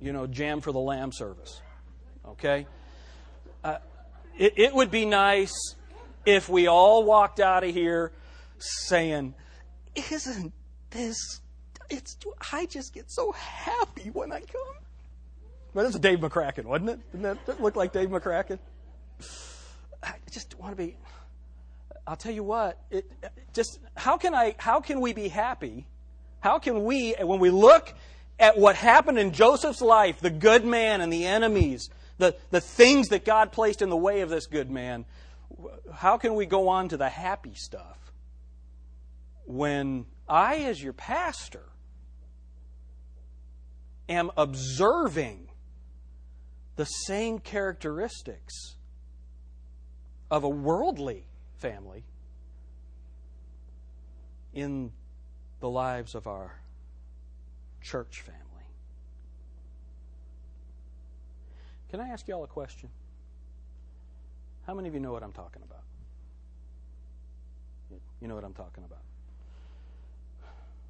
you 0.00 0.12
know, 0.12 0.26
jam 0.26 0.60
for 0.60 0.72
the 0.72 0.80
lamb 0.80 1.12
service. 1.12 1.60
Okay? 2.26 2.66
Uh, 3.64 3.78
it, 4.38 4.54
it 4.56 4.74
would 4.74 4.90
be 4.90 5.04
nice 5.04 5.74
if 6.24 6.48
we 6.48 6.66
all 6.66 7.04
walked 7.04 7.40
out 7.40 7.64
of 7.64 7.74
here 7.74 8.12
saying, 8.58 9.34
Isn't 9.94 10.52
this, 10.90 11.40
it's, 11.90 12.16
I 12.52 12.66
just 12.66 12.94
get 12.94 13.10
so 13.10 13.32
happy 13.32 14.10
when 14.10 14.32
I 14.32 14.40
come. 14.40 14.76
Well, 15.74 15.84
that's 15.84 15.98
Dave 15.98 16.20
McCracken, 16.20 16.64
wasn't 16.64 16.90
it? 16.90 17.12
Didn't 17.12 17.44
that 17.46 17.60
look 17.60 17.76
like 17.76 17.92
Dave 17.92 18.08
McCracken? 18.08 18.58
I 20.02 20.14
just 20.30 20.58
want 20.58 20.76
to 20.76 20.76
be, 20.76 20.96
I'll 22.06 22.16
tell 22.16 22.32
you 22.32 22.44
what, 22.44 22.78
it, 22.90 23.10
just 23.52 23.80
how 23.96 24.16
can 24.16 24.34
I, 24.34 24.54
how 24.58 24.80
can 24.80 25.00
we 25.00 25.12
be 25.12 25.28
happy? 25.28 25.86
How 26.40 26.58
can 26.58 26.84
we, 26.84 27.14
when 27.20 27.40
we 27.40 27.50
look 27.50 27.92
at 28.38 28.56
what 28.56 28.76
happened 28.76 29.18
in 29.18 29.32
Joseph's 29.32 29.82
life, 29.82 30.20
the 30.20 30.30
good 30.30 30.64
man 30.64 31.00
and 31.00 31.12
the 31.12 31.26
enemies, 31.26 31.90
the, 32.18 32.36
the 32.50 32.60
things 32.60 33.08
that 33.08 33.24
God 33.24 33.52
placed 33.52 33.82
in 33.82 33.88
the 33.88 33.96
way 33.96 34.20
of 34.20 34.28
this 34.30 34.46
good 34.46 34.70
man, 34.70 35.04
how 35.92 36.18
can 36.18 36.34
we 36.34 36.46
go 36.46 36.68
on 36.68 36.88
to 36.88 36.96
the 36.96 37.08
happy 37.08 37.54
stuff 37.54 38.12
when 39.46 40.04
I, 40.28 40.56
as 40.56 40.82
your 40.82 40.92
pastor, 40.92 41.64
am 44.08 44.30
observing 44.36 45.48
the 46.76 46.84
same 46.84 47.38
characteristics 47.38 48.76
of 50.30 50.44
a 50.44 50.48
worldly 50.48 51.24
family 51.56 52.04
in 54.52 54.92
the 55.60 55.68
lives 55.68 56.14
of 56.14 56.26
our 56.26 56.60
church 57.80 58.20
family. 58.20 58.37
Can 61.90 62.00
I 62.00 62.08
ask 62.08 62.28
you 62.28 62.34
all 62.34 62.44
a 62.44 62.48
question? 62.48 62.90
How 64.66 64.74
many 64.74 64.88
of 64.88 64.94
you 64.94 65.00
know 65.00 65.12
what 65.12 65.22
I'm 65.22 65.32
talking 65.32 65.62
about? 65.62 65.82
You 68.20 68.28
know 68.28 68.34
what 68.34 68.44
I'm 68.44 68.52
talking 68.52 68.84
about. 68.84 69.00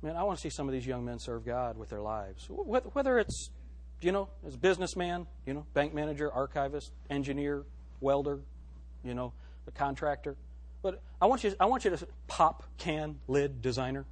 Man, 0.02 0.16
I 0.16 0.22
want 0.22 0.38
to 0.38 0.42
see 0.42 0.50
some 0.50 0.68
of 0.68 0.72
these 0.72 0.86
young 0.86 1.04
men 1.04 1.18
serve 1.18 1.44
God 1.44 1.76
with 1.76 1.88
their 1.88 2.00
lives. 2.00 2.46
Whether 2.48 3.18
it's, 3.18 3.50
you 4.00 4.12
know, 4.12 4.28
as 4.46 4.54
a 4.54 4.58
businessman, 4.58 5.26
you 5.46 5.54
know, 5.54 5.66
bank 5.74 5.92
manager, 5.92 6.32
archivist, 6.32 6.92
engineer, 7.10 7.64
welder, 8.00 8.40
you 9.04 9.14
know, 9.14 9.32
a 9.66 9.70
contractor. 9.70 10.36
But 10.82 11.00
I 11.20 11.26
want 11.26 11.44
you, 11.44 11.54
I 11.58 11.66
want 11.66 11.84
you 11.84 11.90
to 11.90 12.06
pop 12.28 12.64
can 12.78 13.18
lid 13.26 13.60
designer. 13.60 14.06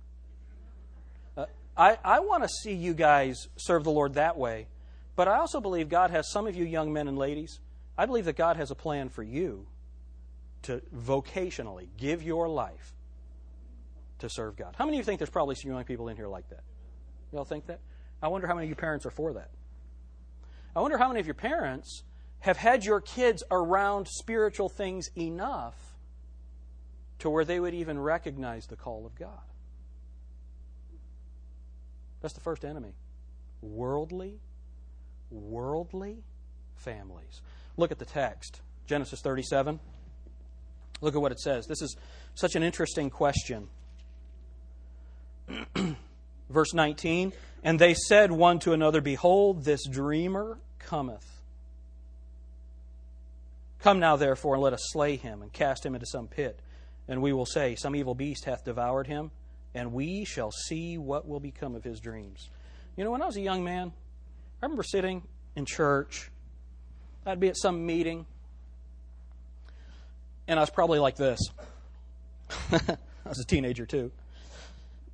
Uh, 1.36 1.46
I, 1.76 1.98
I 2.04 2.20
want 2.20 2.42
to 2.42 2.48
see 2.48 2.74
you 2.74 2.94
guys 2.94 3.48
serve 3.56 3.84
the 3.84 3.92
Lord 3.92 4.14
that 4.14 4.36
way. 4.36 4.66
But 5.16 5.28
I 5.28 5.38
also 5.38 5.60
believe 5.60 5.88
God 5.88 6.10
has 6.10 6.30
some 6.30 6.46
of 6.46 6.54
you 6.54 6.64
young 6.64 6.92
men 6.92 7.08
and 7.08 7.16
ladies. 7.16 7.58
I 7.96 8.04
believe 8.04 8.26
that 8.26 8.36
God 8.36 8.58
has 8.58 8.70
a 8.70 8.74
plan 8.74 9.08
for 9.08 9.22
you 9.22 9.66
to 10.62 10.82
vocationally 10.94 11.88
give 11.96 12.22
your 12.22 12.48
life 12.48 12.94
to 14.18 14.28
serve 14.28 14.56
God. 14.56 14.74
How 14.76 14.84
many 14.84 14.98
of 14.98 15.00
you 15.00 15.04
think 15.04 15.18
there's 15.18 15.30
probably 15.30 15.54
some 15.54 15.70
young 15.70 15.84
people 15.84 16.08
in 16.08 16.16
here 16.16 16.28
like 16.28 16.48
that? 16.50 16.62
You 17.32 17.38
all 17.38 17.44
think 17.44 17.66
that? 17.66 17.80
I 18.22 18.28
wonder 18.28 18.46
how 18.46 18.54
many 18.54 18.66
of 18.66 18.70
you 18.70 18.76
parents 18.76 19.06
are 19.06 19.10
for 19.10 19.32
that. 19.34 19.50
I 20.74 20.80
wonder 20.80 20.98
how 20.98 21.08
many 21.08 21.20
of 21.20 21.26
your 21.26 21.34
parents 21.34 22.02
have 22.40 22.58
had 22.58 22.84
your 22.84 23.00
kids 23.00 23.42
around 23.50 24.06
spiritual 24.08 24.68
things 24.68 25.10
enough 25.16 25.74
to 27.20 27.30
where 27.30 27.44
they 27.44 27.58
would 27.58 27.74
even 27.74 27.98
recognize 27.98 28.66
the 28.66 28.76
call 28.76 29.06
of 29.06 29.14
God. 29.14 29.30
That's 32.20 32.34
the 32.34 32.40
first 32.40 32.64
enemy. 32.64 32.94
Worldly, 33.62 34.40
worldly 35.30 36.18
families. 36.76 37.40
Look 37.76 37.92
at 37.92 37.98
the 37.98 38.04
text 38.04 38.60
Genesis 38.86 39.20
37. 39.20 39.80
Look 41.00 41.14
at 41.14 41.20
what 41.20 41.32
it 41.32 41.40
says. 41.40 41.66
This 41.66 41.82
is 41.82 41.96
such 42.34 42.54
an 42.54 42.62
interesting 42.62 43.10
question. 43.10 43.68
Verse 46.50 46.72
19 46.72 47.32
And 47.62 47.78
they 47.78 47.94
said 47.94 48.32
one 48.32 48.58
to 48.60 48.72
another, 48.72 49.00
Behold, 49.00 49.64
this 49.64 49.86
dreamer 49.86 50.58
cometh. 50.78 51.24
Come 53.80 53.98
now, 53.98 54.16
therefore, 54.16 54.54
and 54.54 54.62
let 54.62 54.72
us 54.72 54.88
slay 54.90 55.16
him 55.16 55.42
and 55.42 55.52
cast 55.52 55.84
him 55.84 55.94
into 55.94 56.06
some 56.06 56.28
pit. 56.28 56.58
And 57.08 57.22
we 57.22 57.32
will 57.32 57.46
say, 57.46 57.74
Some 57.76 57.94
evil 57.94 58.14
beast 58.14 58.44
hath 58.44 58.64
devoured 58.64 59.06
him, 59.06 59.30
and 59.74 59.92
we 59.92 60.24
shall 60.24 60.50
see 60.50 60.98
what 60.98 61.28
will 61.28 61.40
become 61.40 61.74
of 61.74 61.84
his 61.84 62.00
dreams. 62.00 62.48
You 62.96 63.04
know, 63.04 63.10
when 63.10 63.22
I 63.22 63.26
was 63.26 63.36
a 63.36 63.42
young 63.42 63.62
man, 63.62 63.92
I 64.66 64.68
remember 64.68 64.82
sitting 64.82 65.22
in 65.54 65.64
church. 65.64 66.28
I'd 67.24 67.38
be 67.38 67.46
at 67.46 67.56
some 67.56 67.86
meeting, 67.86 68.26
and 70.48 70.58
I 70.58 70.62
was 70.62 70.70
probably 70.70 70.98
like 70.98 71.14
this. 71.14 71.38
I 72.72 72.98
was 73.24 73.38
a 73.38 73.44
teenager, 73.44 73.86
too. 73.86 74.10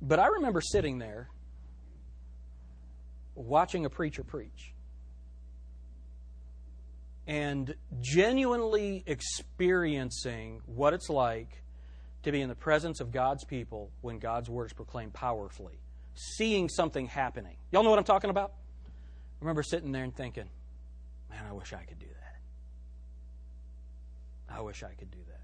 But 0.01 0.17
I 0.17 0.25
remember 0.25 0.59
sitting 0.59 0.97
there 0.97 1.29
watching 3.35 3.85
a 3.85 3.91
preacher 3.91 4.23
preach 4.23 4.73
and 7.27 7.75
genuinely 8.01 9.03
experiencing 9.05 10.61
what 10.65 10.93
it's 10.93 11.09
like 11.09 11.61
to 12.23 12.31
be 12.31 12.41
in 12.41 12.49
the 12.49 12.55
presence 12.55 13.01
of 13.01 13.11
God's 13.11 13.45
people 13.45 13.91
when 14.01 14.17
God's 14.17 14.49
word 14.49 14.65
is 14.65 14.73
proclaimed 14.73 15.13
powerfully, 15.13 15.77
seeing 16.15 16.69
something 16.69 17.05
happening. 17.05 17.57
Y'all 17.71 17.83
know 17.83 17.91
what 17.91 17.99
I'm 17.99 18.05
talking 18.05 18.31
about? 18.31 18.53
Remember 19.43 19.61
sitting 19.61 19.91
there 19.91 20.05
and 20.05 20.15
thinking, 20.15 20.47
man, 21.29 21.43
I 21.49 21.51
wish 21.51 21.73
I 21.73 21.83
could 21.83 21.99
do 21.99 22.05
that. 22.07 22.37
I 24.55 24.61
wish 24.61 24.83
I 24.83 24.93
could 24.97 25.11
do 25.11 25.17
that. 25.27 25.41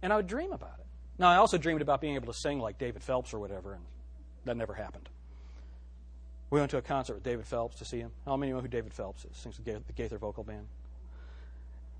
And 0.00 0.12
I 0.12 0.16
would 0.16 0.28
dream 0.28 0.52
about 0.52 0.78
it. 0.78 0.86
Now, 1.18 1.30
I 1.30 1.36
also 1.36 1.58
dreamed 1.58 1.82
about 1.82 2.00
being 2.00 2.14
able 2.14 2.32
to 2.32 2.38
sing 2.38 2.60
like 2.60 2.78
David 2.78 3.02
Phelps 3.02 3.34
or 3.34 3.40
whatever, 3.40 3.72
and 3.72 3.82
that 4.44 4.56
never 4.56 4.74
happened. 4.74 5.08
We 6.50 6.60
went 6.60 6.70
to 6.70 6.76
a 6.76 6.82
concert 6.82 7.14
with 7.14 7.24
David 7.24 7.48
Phelps 7.48 7.78
to 7.78 7.84
see 7.84 7.98
him. 7.98 8.12
How 8.24 8.36
many 8.36 8.52
know 8.52 8.60
who 8.60 8.68
David 8.68 8.94
Phelps 8.94 9.24
is? 9.24 9.36
Sings 9.36 9.58
with 9.58 9.86
the 9.86 9.92
Gaither 9.92 10.18
Vocal 10.18 10.44
Band. 10.44 10.68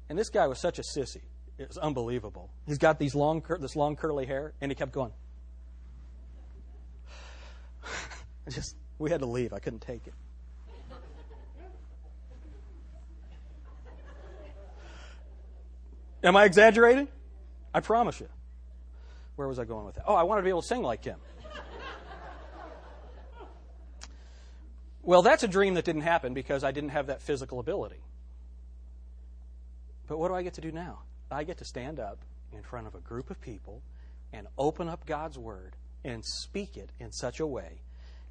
And 0.09 0.17
this 0.17 0.29
guy 0.29 0.47
was 0.47 0.61
such 0.61 0.79
a 0.79 0.83
sissy. 0.83 1.23
It 1.59 1.67
was 1.67 1.79
unbelievable. 1.79 2.51
He's 2.69 2.79
got 2.79 3.01
these 3.01 3.17
long, 3.17 3.43
this 3.59 3.75
long 3.75 3.97
curly 3.97 4.27
hair, 4.27 4.53
and 4.61 4.71
he 4.71 4.77
kept 4.77 4.93
going. 4.93 5.11
just, 8.49 8.77
we 9.01 9.11
had 9.11 9.19
to 9.21 9.27
leave. 9.27 9.53
I 9.53 9.59
couldn't 9.59 9.81
take 9.81 10.07
it. 10.07 10.15
Am 16.27 16.37
I 16.37 16.45
exaggerating? 16.45 17.07
I 17.73 17.79
promise 17.79 18.19
you. 18.19 18.29
Where 19.37 19.47
was 19.47 19.61
I 19.61 19.65
going 19.65 19.87
with 19.87 19.95
that? 19.95 20.05
Oh, 20.09 20.15
I 20.15 20.25
wanted 20.25 20.41
to 20.41 20.45
be 20.45 20.49
able 20.51 20.63
to 20.63 20.67
sing 20.67 20.83
like 20.83 21.05
him. 21.05 21.21
well, 25.03 25.23
that's 25.23 25.45
a 25.45 25.49
dream 25.49 25.75
that 25.75 25.85
didn't 25.85 26.03
happen 26.03 26.35
because 26.35 26.65
I 26.65 26.73
didn't 26.73 26.91
have 26.91 27.07
that 27.07 27.23
physical 27.23 27.61
ability. 27.61 28.03
But 30.09 30.19
what 30.19 30.27
do 30.29 30.35
I 30.35 30.43
get 30.43 30.55
to 30.55 30.61
do 30.61 30.73
now? 30.73 30.99
I 31.31 31.45
get 31.45 31.59
to 31.59 31.65
stand 31.65 32.01
up 32.01 32.19
in 32.53 32.65
front 32.65 32.89
of 32.89 32.97
a 32.97 33.01
group 33.01 33.31
of 33.31 33.41
people 33.41 33.83
and 34.33 34.49
open 34.59 34.89
up 34.89 35.07
God's 35.07 35.39
Word 35.39 35.77
and 36.05 36.25
speak 36.25 36.77
it 36.77 36.91
in 36.99 37.13
such 37.13 37.39
a 37.39 37.47
way 37.47 37.83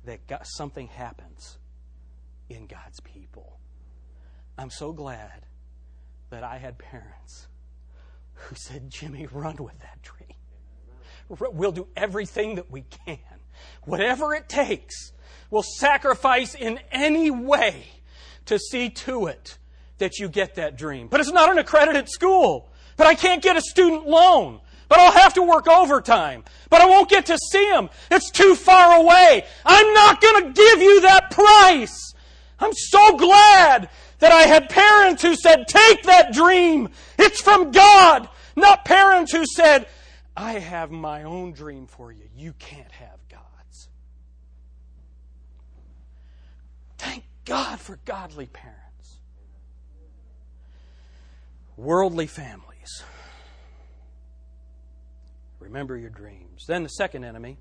that 0.04 0.28
God, 0.28 0.42
something 0.44 0.88
happens 0.88 1.60
in 2.50 2.68
God's 2.68 3.00
people. 3.00 3.58
I'm 4.58 4.70
so 4.70 4.92
glad 4.92 5.46
that 6.30 6.44
I 6.44 6.58
had 6.58 6.78
parents 6.78 7.48
who 8.36 8.56
said, 8.56 8.90
Jimmy, 8.90 9.28
run 9.32 9.58
with 9.58 9.80
that 9.80 10.02
dream. 10.02 10.36
We'll 11.28 11.72
do 11.72 11.88
everything 11.96 12.56
that 12.56 12.70
we 12.70 12.84
can. 13.06 13.18
Whatever 13.84 14.34
it 14.34 14.48
takes, 14.48 15.12
we'll 15.50 15.64
sacrifice 15.64 16.54
in 16.54 16.80
any 16.92 17.32
way 17.32 17.86
to 18.46 18.60
see 18.60 18.90
to 18.90 19.26
it 19.28 19.58
that 19.98 20.20
you 20.20 20.28
get 20.28 20.56
that 20.56 20.78
dream. 20.78 21.08
But 21.08 21.20
it's 21.20 21.32
not 21.32 21.50
an 21.50 21.58
accredited 21.58 22.10
school. 22.10 22.70
But 22.98 23.08
I 23.08 23.16
can't 23.16 23.42
get 23.42 23.58
a 23.58 23.62
student 23.62 24.08
loan. 24.08 24.62
But 24.88 25.00
I'll 25.00 25.12
have 25.12 25.34
to 25.34 25.42
work 25.42 25.68
overtime. 25.68 26.44
But 26.70 26.82
I 26.82 26.86
won't 26.86 27.10
get 27.10 27.26
to 27.28 27.38
see 27.52 27.66
him. 27.66 27.90
It's 28.12 28.30
too 28.30 28.56
far 28.56 29.02
away. 29.02 29.46
I'm 29.66 29.94
not 29.94 30.22
going 30.22 30.44
to 30.44 30.54
give 30.54 30.82
you 30.82 31.02
that 31.02 31.32
price. 31.32 32.14
I'm 32.60 32.74
so 32.74 33.18
glad 33.18 33.90
that 34.20 34.32
I 34.32 34.44
had 34.44 34.70
parents 34.70 35.22
who 35.22 35.36
said, 35.36 35.68
Take 35.68 36.04
that 36.04 36.34
dream. 36.34 36.90
It's 37.18 37.42
from 37.42 37.72
God. 37.72 38.30
Not 38.56 38.86
parents 38.86 39.32
who 39.32 39.46
said, 39.46 39.88
I 40.36 40.54
have 40.54 40.92
my 40.92 41.24
own 41.24 41.54
dream 41.54 41.88
for 41.88 42.12
you. 42.12 42.26
You 42.36 42.54
can't 42.54 42.92
have 42.92 43.20
God's. 43.30 43.90
Thank 46.98 47.24
God 47.46 47.80
for 47.80 48.00
godly 48.06 48.48
parents. 48.48 48.82
Worldly 51.78 52.28
families. 52.28 53.04
Remember 55.60 55.98
your 55.98 56.10
dreams. 56.10 56.66
Then 56.68 56.84
the 56.84 56.90
second 56.90 57.24
enemy 57.24 57.58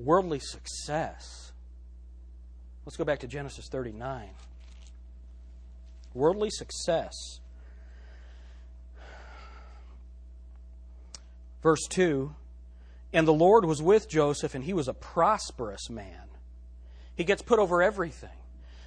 worldly 0.00 0.38
success. 0.38 1.49
Let's 2.90 2.96
go 2.96 3.04
back 3.04 3.20
to 3.20 3.28
Genesis 3.28 3.68
39. 3.68 4.30
Worldly 6.12 6.50
success. 6.50 7.38
Verse 11.62 11.86
2 11.88 12.34
And 13.12 13.28
the 13.28 13.32
Lord 13.32 13.64
was 13.64 13.80
with 13.80 14.08
Joseph, 14.08 14.56
and 14.56 14.64
he 14.64 14.72
was 14.72 14.88
a 14.88 14.92
prosperous 14.92 15.88
man. 15.88 16.24
He 17.14 17.22
gets 17.22 17.42
put 17.42 17.60
over 17.60 17.80
everything. 17.80 18.36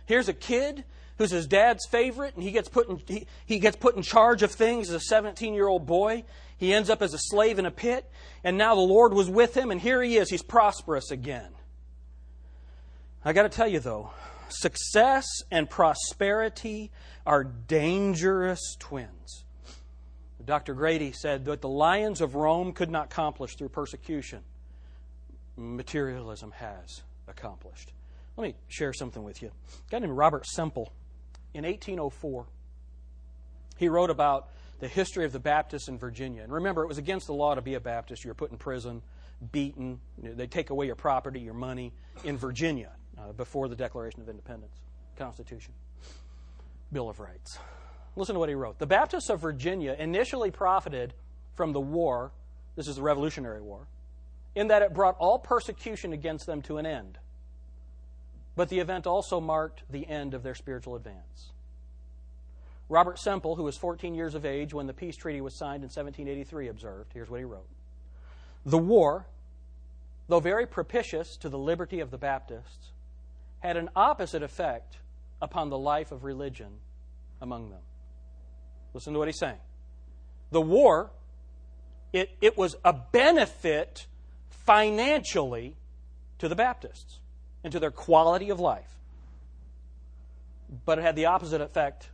Here's 0.06 0.28
a 0.28 0.34
kid 0.34 0.84
who's 1.18 1.32
his 1.32 1.48
dad's 1.48 1.86
favorite, 1.86 2.36
and 2.36 2.44
he 2.44 2.52
gets 2.52 2.68
put 2.68 2.90
in, 2.90 3.02
he, 3.08 3.26
he 3.46 3.58
gets 3.58 3.78
put 3.78 3.96
in 3.96 4.02
charge 4.02 4.44
of 4.44 4.52
things 4.52 4.90
as 4.90 4.96
a 4.96 5.00
17 5.00 5.54
year 5.54 5.70
old 5.70 5.86
boy. 5.86 6.26
He 6.58 6.74
ends 6.74 6.90
up 6.90 7.02
as 7.02 7.14
a 7.14 7.20
slave 7.20 7.58
in 7.58 7.66
a 7.66 7.72
pit, 7.72 8.12
and 8.44 8.58
now 8.58 8.76
the 8.76 8.82
Lord 8.82 9.14
was 9.14 9.30
with 9.30 9.56
him, 9.56 9.72
and 9.72 9.80
here 9.80 10.04
he 10.04 10.18
is. 10.18 10.30
He's 10.30 10.44
prosperous 10.44 11.10
again. 11.10 11.54
I 13.26 13.32
got 13.32 13.44
to 13.44 13.50
tell 13.50 13.68
you, 13.68 13.80
though, 13.80 14.12
success 14.50 15.26
and 15.50 15.70
prosperity 15.70 16.92
are 17.26 17.46
dangerous 17.46 18.76
twins. 18.80 19.46
Dr. 20.44 20.74
Grady 20.74 21.14
said 21.14 21.46
that 21.46 21.62
the 21.62 21.70
lions 21.70 22.20
of 22.20 22.36
Rome 22.36 22.74
could 22.74 22.92
not 22.92 23.06
accomplish 23.06 23.56
through 23.56 23.70
persecution. 23.70 24.42
Materialism 25.56 26.52
has 26.52 27.04
accomplished. 27.30 27.94
Let 28.36 28.44
me 28.44 28.56
share 28.68 28.92
something 28.92 29.24
with 29.24 29.42
you. 29.42 29.52
A 29.88 29.92
guy 29.92 30.00
named 30.00 30.18
Robert 30.18 30.46
Semple 30.46 30.92
in 31.54 31.64
1804, 31.64 32.46
he 33.78 33.88
wrote 33.88 34.10
about 34.10 34.50
the 34.82 34.88
history 34.90 35.24
of 35.24 35.32
the 35.32 35.40
Baptists 35.40 35.88
in 35.88 35.98
Virginia. 35.98 36.44
And 36.44 36.52
remember, 36.52 36.84
it 36.84 36.88
was 36.88 36.98
against 36.98 37.28
the 37.28 37.34
law 37.34 37.56
to 37.56 37.62
be 37.62 37.76
a 37.76 37.80
Baptist. 37.80 38.26
You 38.26 38.32
were 38.32 38.36
put 38.36 38.52
in 38.52 38.58
prison, 38.58 39.02
beaten. 39.54 40.02
They 40.18 40.48
take 40.48 40.72
away 40.72 40.88
your 40.88 40.96
property, 40.96 41.40
your 41.40 41.54
money 41.54 41.94
in 42.26 42.38
Virginia 42.38 42.92
uh, 43.24 43.32
before 43.34 43.68
the 43.68 43.76
Declaration 43.76 44.22
of 44.22 44.30
Independence, 44.30 44.76
Constitution, 45.18 45.74
Bill 46.92 47.10
of 47.10 47.20
Rights. 47.20 47.58
Listen 48.16 48.34
to 48.34 48.40
what 48.40 48.50
he 48.50 48.56
wrote. 48.56 48.80
The 48.80 48.86
Baptists 48.86 49.30
of 49.30 49.42
Virginia 49.42 49.96
initially 49.98 50.52
profited 50.52 51.14
from 51.56 51.74
the 51.74 51.82
war, 51.82 52.32
this 52.76 52.88
is 52.88 52.98
the 52.98 53.02
Revolutionary 53.02 53.62
War, 53.62 53.88
in 54.56 54.68
that 54.68 54.82
it 54.82 54.94
brought 54.94 55.16
all 55.18 55.40
persecution 55.40 56.14
against 56.14 56.46
them 56.46 56.62
to 56.64 56.78
an 56.78 56.86
end. 56.86 57.18
But 58.56 58.70
the 58.70 58.80
event 58.80 59.08
also 59.08 59.42
marked 59.42 59.84
the 59.90 60.08
end 60.08 60.34
of 60.34 60.44
their 60.44 60.54
spiritual 60.54 60.96
advance. 60.96 61.52
Robert 62.90 63.18
Semple, 63.18 63.56
who 63.56 63.64
was 63.64 63.78
14 63.78 64.14
years 64.14 64.36
of 64.36 64.46
age 64.46 64.74
when 64.74 64.86
the 64.86 64.94
peace 64.94 65.16
treaty 65.16 65.42
was 65.42 65.56
signed 65.56 65.84
in 65.84 65.90
1783, 65.90 66.68
observed 66.68 67.12
here's 67.14 67.30
what 67.30 67.40
he 67.40 67.46
wrote 67.46 67.68
The 68.66 68.78
war, 68.78 69.26
though 70.28 70.40
very 70.40 70.68
propitious 70.68 71.36
to 71.38 71.50
the 71.50 71.58
liberty 71.58 72.00
of 72.00 72.12
the 72.12 72.20
Baptists, 72.20 72.93
had 73.64 73.78
an 73.78 73.90
opposite 73.96 74.44
effect 74.44 74.98
upon 75.42 75.70
the 75.70 75.78
life 75.78 76.12
of 76.12 76.26
religion 76.26 76.68
among 77.42 77.70
them. 77.70 77.80
Listen 78.94 79.14
to 79.14 79.20
what 79.20 79.30
he's 79.30 79.40
saying. 79.40 79.58
The 80.52 80.62
war, 80.62 81.12
it, 82.12 82.30
it 82.42 82.58
was 82.58 82.76
a 82.84 82.92
benefit 82.92 84.06
financially 84.50 85.78
to 86.40 86.50
the 86.50 86.56
Baptists 86.56 87.20
and 87.64 87.72
to 87.72 87.80
their 87.80 87.90
quality 87.90 88.50
of 88.50 88.60
life. 88.60 89.00
But 90.86 91.00
it 91.00 91.04
had 91.04 91.16
the 91.16 91.28
opposite 91.28 91.62
effect 91.62 92.10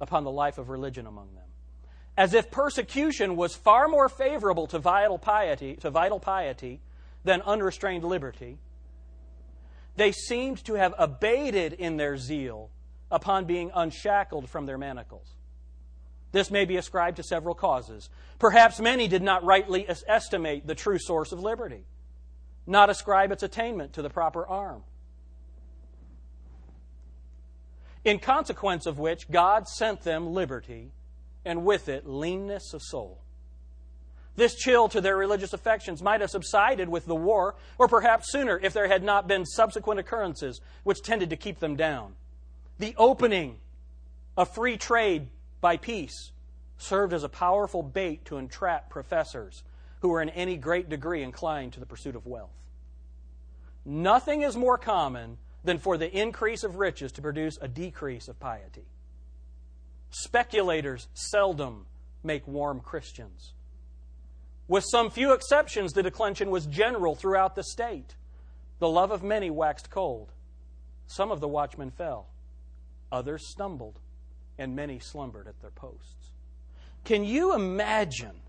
upon 0.00 0.22
the 0.22 0.30
life 0.30 0.56
of 0.56 0.68
religion 0.68 1.06
among 1.06 1.34
them. 1.34 1.44
As 2.16 2.32
if 2.32 2.50
persecution 2.50 3.34
was 3.34 3.56
far 3.56 3.88
more 3.88 4.08
favorable 4.08 4.68
to 4.68 4.78
vital 4.78 5.18
piety, 5.18 5.74
to 5.76 5.90
vital 5.90 6.20
piety 6.20 6.80
than 7.24 7.42
unrestrained 7.42 8.04
liberty, 8.04 8.58
they 9.96 10.12
seemed 10.12 10.64
to 10.64 10.74
have 10.74 10.94
abated 10.98 11.72
in 11.72 11.96
their 11.96 12.16
zeal 12.16 12.70
upon 13.10 13.46
being 13.46 13.70
unshackled 13.74 14.48
from 14.48 14.66
their 14.66 14.78
manacles. 14.78 15.34
This 16.32 16.50
may 16.50 16.64
be 16.64 16.76
ascribed 16.76 17.16
to 17.16 17.22
several 17.22 17.54
causes. 17.54 18.10
Perhaps 18.38 18.80
many 18.80 19.08
did 19.08 19.22
not 19.22 19.44
rightly 19.44 19.86
estimate 20.06 20.66
the 20.66 20.74
true 20.74 20.98
source 20.98 21.32
of 21.32 21.40
liberty, 21.40 21.84
not 22.66 22.90
ascribe 22.90 23.32
its 23.32 23.42
attainment 23.42 23.94
to 23.94 24.02
the 24.02 24.10
proper 24.10 24.46
arm. 24.46 24.82
In 28.04 28.18
consequence 28.18 28.86
of 28.86 28.98
which, 28.98 29.30
God 29.30 29.66
sent 29.66 30.02
them 30.02 30.32
liberty, 30.32 30.92
and 31.44 31.64
with 31.64 31.88
it, 31.88 32.06
leanness 32.06 32.72
of 32.72 32.82
soul. 32.82 33.22
This 34.36 34.54
chill 34.54 34.88
to 34.90 35.00
their 35.00 35.16
religious 35.16 35.54
affections 35.54 36.02
might 36.02 36.20
have 36.20 36.30
subsided 36.30 36.88
with 36.88 37.06
the 37.06 37.14
war, 37.14 37.54
or 37.78 37.88
perhaps 37.88 38.30
sooner 38.30 38.60
if 38.62 38.74
there 38.74 38.86
had 38.86 39.02
not 39.02 39.26
been 39.26 39.46
subsequent 39.46 39.98
occurrences 39.98 40.60
which 40.84 41.02
tended 41.02 41.30
to 41.30 41.36
keep 41.36 41.58
them 41.58 41.74
down. 41.74 42.14
The 42.78 42.94
opening 42.98 43.58
of 44.36 44.54
free 44.54 44.76
trade 44.76 45.28
by 45.62 45.78
peace 45.78 46.32
served 46.76 47.14
as 47.14 47.24
a 47.24 47.28
powerful 47.28 47.82
bait 47.82 48.26
to 48.26 48.36
entrap 48.36 48.90
professors 48.90 49.62
who 50.00 50.10
were 50.10 50.20
in 50.20 50.28
any 50.30 50.58
great 50.58 50.90
degree 50.90 51.22
inclined 51.22 51.72
to 51.72 51.80
the 51.80 51.86
pursuit 51.86 52.14
of 52.14 52.26
wealth. 52.26 52.50
Nothing 53.86 54.42
is 54.42 54.56
more 54.56 54.76
common 54.76 55.38
than 55.64 55.78
for 55.78 55.96
the 55.96 56.10
increase 56.14 56.62
of 56.62 56.76
riches 56.76 57.12
to 57.12 57.22
produce 57.22 57.56
a 57.62 57.68
decrease 57.68 58.28
of 58.28 58.38
piety. 58.38 58.84
Speculators 60.10 61.08
seldom 61.14 61.86
make 62.22 62.46
warm 62.46 62.80
Christians. 62.80 63.54
With 64.68 64.84
some 64.90 65.10
few 65.10 65.32
exceptions, 65.32 65.92
the 65.92 66.02
declension 66.02 66.50
was 66.50 66.66
general 66.66 67.14
throughout 67.14 67.54
the 67.54 67.62
state. 67.62 68.16
The 68.78 68.88
love 68.88 69.10
of 69.10 69.22
many 69.22 69.50
waxed 69.50 69.90
cold. 69.90 70.32
Some 71.06 71.30
of 71.30 71.40
the 71.40 71.48
watchmen 71.48 71.90
fell, 71.90 72.26
others 73.12 73.48
stumbled, 73.48 74.00
and 74.58 74.74
many 74.74 74.98
slumbered 74.98 75.46
at 75.46 75.60
their 75.60 75.70
posts. 75.70 76.32
Can 77.04 77.24
you 77.24 77.54
imagine? 77.54 78.40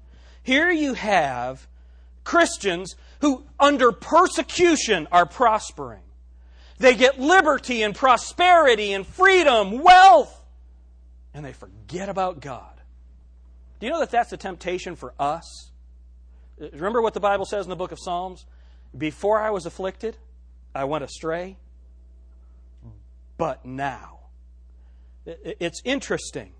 Here 0.41 0.71
you 0.71 0.95
have 0.95 1.67
Christians 2.23 2.95
who, 3.21 3.45
under 3.59 3.91
persecution, 3.91 5.07
are 5.11 5.25
prospering. 5.25 6.01
They 6.79 6.95
get 6.95 7.19
liberty 7.19 7.83
and 7.83 7.95
prosperity 7.95 8.93
and 8.93 9.05
freedom, 9.05 9.81
wealth, 9.81 10.45
and 11.33 11.45
they 11.45 11.53
forget 11.53 12.09
about 12.09 12.39
God. 12.39 12.73
Do 13.79 13.85
you 13.85 13.91
know 13.91 13.99
that 13.99 14.09
that's 14.09 14.33
a 14.33 14.37
temptation 14.37 14.95
for 14.95 15.13
us? 15.19 15.71
Remember 16.59 17.01
what 17.01 17.13
the 17.13 17.19
Bible 17.19 17.45
says 17.45 17.65
in 17.65 17.69
the 17.69 17.75
book 17.75 17.91
of 17.91 17.99
Psalms? 17.99 18.45
Before 18.97 19.39
I 19.39 19.51
was 19.51 19.65
afflicted, 19.65 20.17
I 20.73 20.85
went 20.85 21.03
astray, 21.03 21.57
but 23.37 23.65
now. 23.65 24.19
It's 25.25 25.81
interesting 25.83 26.53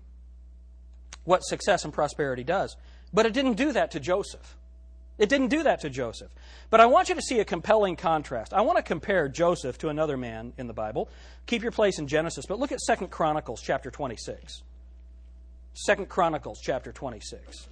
what 1.24 1.40
success 1.40 1.84
and 1.84 1.92
prosperity 1.92 2.44
does, 2.44 2.76
but 3.12 3.26
it 3.26 3.32
didn't 3.32 3.54
do 3.54 3.72
that 3.72 3.90
to 3.92 4.00
Joseph. 4.00 4.56
It 5.18 5.28
didn't 5.28 5.48
do 5.48 5.64
that 5.64 5.80
to 5.80 5.90
Joseph. 5.90 6.30
But 6.70 6.80
I 6.80 6.86
want 6.86 7.08
you 7.08 7.14
to 7.16 7.20
see 7.20 7.40
a 7.40 7.44
compelling 7.44 7.96
contrast. 7.96 8.54
I 8.54 8.60
want 8.60 8.76
to 8.76 8.82
compare 8.82 9.28
Joseph 9.28 9.78
to 9.78 9.88
another 9.88 10.16
man 10.16 10.52
in 10.58 10.68
the 10.68 10.72
Bible. 10.72 11.08
Keep 11.46 11.62
your 11.62 11.72
place 11.72 11.98
in 11.98 12.06
Genesis, 12.06 12.46
but 12.46 12.60
look 12.60 12.70
at 12.70 12.78
2 12.86 13.08
Chronicles 13.08 13.60
chapter 13.60 13.90
26. 13.90 14.62
2 15.86 16.06
Chronicles 16.06 16.60
chapter 16.62 16.92
26. 16.92 17.68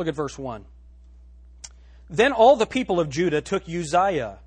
Look 0.00 0.08
at 0.08 0.14
verse 0.14 0.38
1. 0.38 0.64
Then 2.08 2.32
all 2.32 2.56
the 2.56 2.64
people 2.64 2.98
of 3.00 3.10
Judah 3.10 3.42
took 3.42 3.64
Uzziah, 3.68 4.38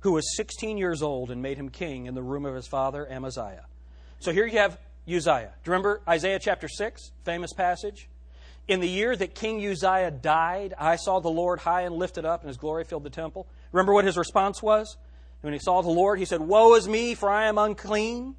who 0.00 0.12
was 0.12 0.36
16 0.36 0.76
years 0.76 1.00
old, 1.00 1.30
and 1.30 1.40
made 1.40 1.56
him 1.56 1.70
king 1.70 2.04
in 2.04 2.14
the 2.14 2.22
room 2.22 2.44
of 2.44 2.54
his 2.54 2.66
father 2.66 3.10
Amaziah. 3.10 3.64
So 4.18 4.34
here 4.34 4.44
you 4.44 4.58
have 4.58 4.78
Uzziah. 5.08 5.54
Do 5.64 5.70
you 5.70 5.72
remember 5.72 6.02
Isaiah 6.06 6.38
chapter 6.38 6.68
6, 6.68 7.10
famous 7.24 7.54
passage? 7.54 8.10
In 8.68 8.80
the 8.80 8.86
year 8.86 9.16
that 9.16 9.34
King 9.34 9.66
Uzziah 9.66 10.10
died, 10.10 10.74
I 10.78 10.96
saw 10.96 11.20
the 11.20 11.30
Lord 11.30 11.60
high 11.60 11.84
and 11.84 11.94
lifted 11.94 12.26
up, 12.26 12.42
and 12.42 12.48
his 12.48 12.58
glory 12.58 12.84
filled 12.84 13.04
the 13.04 13.08
temple. 13.08 13.46
Remember 13.72 13.94
what 13.94 14.04
his 14.04 14.18
response 14.18 14.62
was? 14.62 14.98
When 15.40 15.54
he 15.54 15.58
saw 15.58 15.80
the 15.80 15.88
Lord, 15.88 16.18
he 16.18 16.26
said, 16.26 16.42
Woe 16.42 16.74
is 16.74 16.86
me, 16.86 17.14
for 17.14 17.30
I 17.30 17.48
am 17.48 17.56
unclean, 17.56 18.36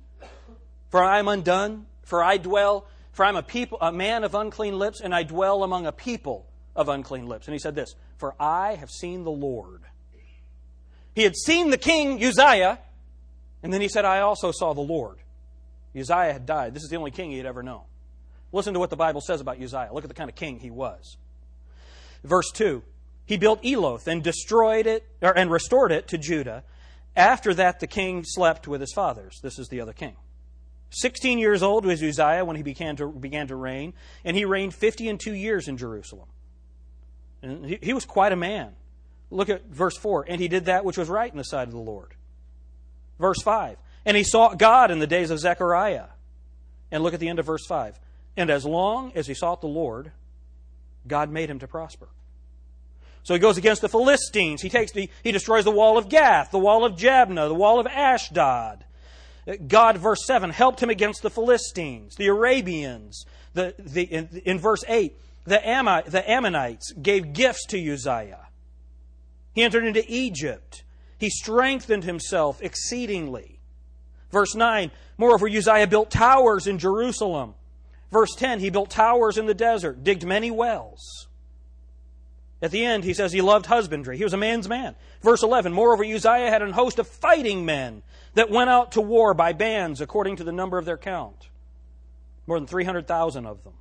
for 0.92 1.04
I 1.04 1.18
am 1.18 1.28
undone, 1.28 1.88
for 2.04 2.24
I 2.24 2.38
dwell 2.38 2.86
For 3.14 3.24
I'm 3.24 3.36
a, 3.36 3.44
people, 3.44 3.78
a 3.80 3.92
man 3.92 4.24
of 4.24 4.36
unclean 4.36 4.78
lips, 4.78 5.00
and 5.00 5.14
I 5.14 5.24
dwell 5.24 5.64
among 5.64 5.86
a 5.86 5.92
people 5.92 6.48
of 6.76 6.90
unclean 6.90 7.28
lips. 7.28 7.48
And 7.48 7.54
he 7.54 7.60
said 7.60 7.76
this 7.76 7.96
For 8.18 8.36
I 8.40 8.76
have 8.76 8.90
seen 8.90 9.24
the 9.24 9.32
Lord. 9.32 9.82
He 11.16 11.22
had 11.22 11.36
seen 11.36 11.70
the 11.70 11.78
king 11.78 12.24
Uzziah, 12.24 12.80
and 13.62 13.72
then 13.72 13.82
he 13.82 13.88
said, 13.88 14.04
I 14.04 14.22
also 14.22 14.52
saw 14.52 14.74
the 14.74 14.82
Lord. 14.82 15.18
Uzziah 15.96 16.34
had 16.34 16.48
died. 16.48 16.74
This 16.74 16.84
is 16.84 16.90
the 16.90 16.96
only 16.96 17.12
king 17.12 17.30
he 17.30 17.38
had 17.38 17.46
ever 17.46 17.62
known. 17.62 17.84
Listen 18.52 18.74
to 18.74 18.80
what 18.80 18.90
the 18.90 18.96
Bible 18.96 19.22
says 19.22 19.40
about 19.40 19.62
Uzziah. 19.62 19.90
Look 19.92 20.04
at 20.04 20.08
the 20.08 20.16
kind 20.16 20.30
of 20.30 20.36
king 20.36 20.60
he 20.60 20.72
was. 20.72 21.18
Verse 22.24 22.52
2 22.52 22.82
He 23.26 23.38
built 23.38 23.64
Eloth 23.64 24.08
and 24.08 24.24
destroyed 24.24 24.88
it, 24.88 25.06
or, 25.22 25.38
and 25.38 25.52
restored 25.52 25.92
it 25.92 26.08
to 26.10 26.18
Judah. 26.18 26.64
After 27.16 27.54
that, 27.54 27.80
the 27.80 27.86
king 27.86 28.24
slept 28.26 28.68
with 28.68 28.82
his 28.82 28.92
fathers. 28.92 29.40
This 29.44 29.60
is 29.60 29.68
the 29.68 29.82
other 29.82 29.94
king. 29.94 30.16
16 30.94 31.40
years 31.40 31.64
old 31.64 31.86
was 31.86 32.02
Uzziah 32.04 32.46
when 32.46 32.56
he 32.56 32.64
began 32.64 32.96
to, 32.98 33.08
began 33.08 33.48
to 33.48 33.56
reign, 33.56 33.94
and 34.24 34.38
he 34.38 34.46
reigned 34.46 34.74
50 34.74 35.10
and 35.10 35.20
two 35.20 35.34
years 35.34 35.68
in 35.68 35.78
Jerusalem. 35.78 36.28
And 37.42 37.66
he, 37.66 37.80
he 37.82 37.94
was 37.94 38.06
quite 38.06 38.32
a 38.32 38.36
man. 38.36 38.74
Look 39.32 39.50
at 39.50 39.66
verse 39.66 39.98
4. 39.98 40.26
And 40.28 40.40
he 40.40 40.48
did 40.48 40.66
that 40.66 40.86
which 40.86 40.98
was 40.98 41.10
right 41.10 41.32
in 41.32 41.38
the 41.38 41.44
sight 41.44 41.68
of 41.68 41.74
the 41.74 41.80
Lord. 41.80 42.14
Verse 43.20 43.42
5. 43.42 43.78
And 44.06 44.16
he 44.16 44.24
sought 44.24 44.60
God 44.60 44.92
in 44.92 45.00
the 45.00 45.08
days 45.08 45.32
of 45.32 45.40
Zechariah. 45.40 46.06
And 46.92 47.04
look 47.04 47.14
at 47.14 47.20
the 47.20 47.30
end 47.30 47.40
of 47.40 47.46
verse 47.46 47.66
5. 47.66 48.00
And 48.38 48.50
as 48.50 48.66
long 48.66 49.12
as 49.16 49.28
he 49.28 49.34
sought 49.34 49.62
the 49.62 49.68
Lord, 49.68 50.12
God 51.08 51.32
made 51.32 51.50
him 51.50 51.60
to 51.60 51.68
prosper. 51.68 52.08
So 53.24 53.34
he 53.34 53.40
goes 53.40 53.58
against 53.58 53.82
the 53.82 53.90
Philistines. 53.90 54.62
He 54.62 54.70
takes 54.70 54.92
the, 54.92 55.10
he 55.24 55.32
destroys 55.32 55.64
the 55.64 55.72
wall 55.72 55.98
of 55.98 56.10
Gath, 56.10 56.52
the 56.52 56.60
wall 56.60 56.86
of 56.86 56.94
Jabneh, 56.94 57.48
the 57.48 57.54
wall 57.56 57.80
of 57.80 57.88
Ashdod. 57.88 58.86
God, 59.68 59.98
verse 59.98 60.26
7, 60.26 60.52
helped 60.52 60.82
him 60.82 60.90
against 60.90 61.22
the 61.22 61.30
Philistines, 61.30 62.16
the 62.16 62.28
Arabians. 62.28 63.26
The, 63.54 63.76
the, 63.78 64.04
in, 64.04 64.42
in 64.46 64.60
verse 64.60 64.84
8, 64.88 65.18
the, 65.46 65.68
Am- 65.68 66.04
the 66.08 66.30
Ammonites 66.30 66.92
gave 66.94 67.34
gifts 67.34 67.66
to 67.68 67.94
Uzziah. 67.94 68.48
He 69.54 69.64
entered 69.64 69.86
into 69.86 70.04
Egypt. 70.08 70.84
He 71.18 71.30
strengthened 71.30 72.06
himself 72.06 72.62
exceedingly. 72.62 73.60
Verse 74.32 74.56
9, 74.56 74.92
moreover, 75.18 75.48
Uzziah 75.48 75.88
built 75.88 76.10
towers 76.10 76.66
in 76.66 76.80
Jerusalem. 76.80 77.54
Verse 78.12 78.34
10, 78.36 78.60
he 78.60 78.70
built 78.70 78.90
towers 78.90 79.38
in 79.38 79.46
the 79.46 79.54
desert, 79.54 80.04
digged 80.04 80.26
many 80.26 80.52
wells. 80.52 81.28
At 82.62 82.72
the 82.72 82.86
end, 82.86 83.04
he 83.04 83.14
says 83.14 83.34
he 83.34 83.42
loved 83.42 83.66
husbandry. 83.66 84.18
He 84.18 84.24
was 84.24 84.34
a 84.34 84.38
man's 84.38 84.70
man. 84.70 84.96
Verse 85.22 85.44
11, 85.44 85.74
moreover, 85.74 86.06
Uzziah 86.06 86.50
had 86.50 86.62
an 86.62 86.72
host 86.72 86.98
of 86.98 87.08
fighting 87.08 87.66
men 87.66 88.04
that 88.36 88.50
went 88.50 88.70
out 88.70 88.94
to 88.94 89.02
war 89.02 89.34
by 89.34 89.54
bands 89.54 90.02
according 90.02 90.38
to 90.38 90.44
the 90.44 90.52
number 90.52 90.78
of 90.78 90.86
their 90.86 90.98
count. 90.98 91.50
More 92.48 92.60
than 92.60 92.68
300,000 92.68 93.46
of 93.46 93.64
them. 93.64 93.74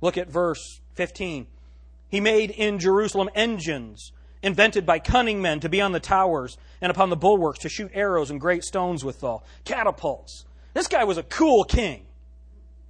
Look 0.00 0.16
at 0.16 0.30
verse 0.30 0.80
15. 0.94 1.46
He 2.08 2.20
made 2.20 2.50
in 2.50 2.78
Jerusalem 2.78 3.28
engines 3.34 4.12
invented 4.42 4.86
by 4.86 4.98
cunning 4.98 5.42
men 5.42 5.60
to 5.60 5.68
be 5.68 5.80
on 5.80 5.92
the 5.92 6.00
towers 6.00 6.56
and 6.80 6.90
upon 6.90 7.10
the 7.10 7.16
bulwarks 7.16 7.58
to 7.60 7.68
shoot 7.68 7.90
arrows 7.92 8.30
and 8.30 8.40
great 8.40 8.62
stones 8.62 9.04
withal, 9.04 9.44
catapults. 9.64 10.44
This 10.74 10.86
guy 10.86 11.04
was 11.04 11.18
a 11.18 11.22
cool 11.22 11.64
king. 11.64 12.06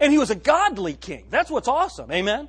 And 0.00 0.12
he 0.12 0.18
was 0.18 0.30
a 0.30 0.36
godly 0.36 0.94
king. 0.94 1.26
That's 1.30 1.50
what's 1.50 1.66
awesome. 1.66 2.12
Amen? 2.12 2.48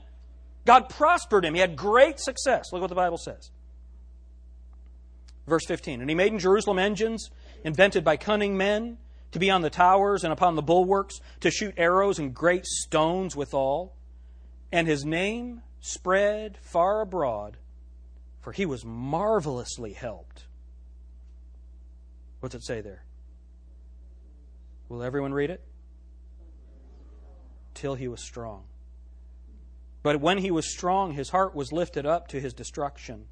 God 0.66 0.90
prospered 0.90 1.46
him. 1.46 1.56
He 1.56 1.62
had 1.62 1.76
great 1.76 2.20
success. 2.20 2.72
Look 2.72 2.82
what 2.82 2.90
the 2.90 2.96
Bible 2.96 3.18
says. 3.18 3.50
Verse 5.50 5.66
15. 5.66 6.02
And 6.02 6.10
he 6.10 6.16
made 6.16 6.32
in 6.32 6.40
Jerusalem 6.40 6.78
engines 6.78 7.32
invented 7.64 8.04
by 8.04 8.18
cunning 8.18 8.56
men 8.56 8.98
to 9.32 9.40
be 9.40 9.50
on 9.50 9.62
the 9.62 9.70
towers 9.70 10.24
and 10.24 10.32
upon 10.32 10.56
the 10.56 10.62
bulwarks, 10.62 11.20
to 11.42 11.52
shoot 11.52 11.74
arrows 11.78 12.20
and 12.20 12.34
great 12.34 12.66
stones 12.66 13.36
withal. 13.36 13.96
And 14.72 14.88
his 14.88 15.04
name 15.04 15.62
spread 15.82 16.58
far 16.58 17.02
abroad, 17.02 17.58
for 18.42 18.52
he 18.52 18.66
was 18.66 18.86
marvelously 18.86 19.94
helped. 19.94 20.46
What's 22.40 22.56
it 22.56 22.64
say 22.64 22.82
there? 22.82 23.04
Will 24.88 25.04
everyone 25.04 25.34
read 25.34 25.50
it? 25.50 25.64
Till 27.74 27.96
he 27.96 28.08
was 28.08 28.22
strong. 28.22 28.64
But 30.02 30.22
when 30.22 30.38
he 30.38 30.52
was 30.52 30.72
strong, 30.72 31.14
his 31.14 31.30
heart 31.30 31.54
was 31.54 31.72
lifted 31.72 32.06
up 32.06 32.28
to 32.30 32.40
his 32.40 32.54
destruction. 32.54 33.26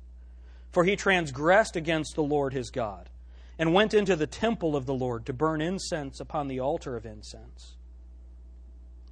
For 0.72 0.84
he 0.84 0.96
transgressed 0.96 1.76
against 1.76 2.16
the 2.16 2.24
Lord 2.24 2.54
his 2.54 2.70
God, 2.70 3.10
and 3.58 3.74
went 3.74 3.94
into 3.94 4.16
the 4.16 4.28
temple 4.28 4.76
of 4.76 4.86
the 4.86 4.94
Lord 4.94 5.26
to 5.26 5.34
burn 5.34 5.62
incense 5.62 6.20
upon 6.20 6.48
the 6.48 6.60
altar 6.60 6.96
of 6.96 7.06
incense. 7.06 7.76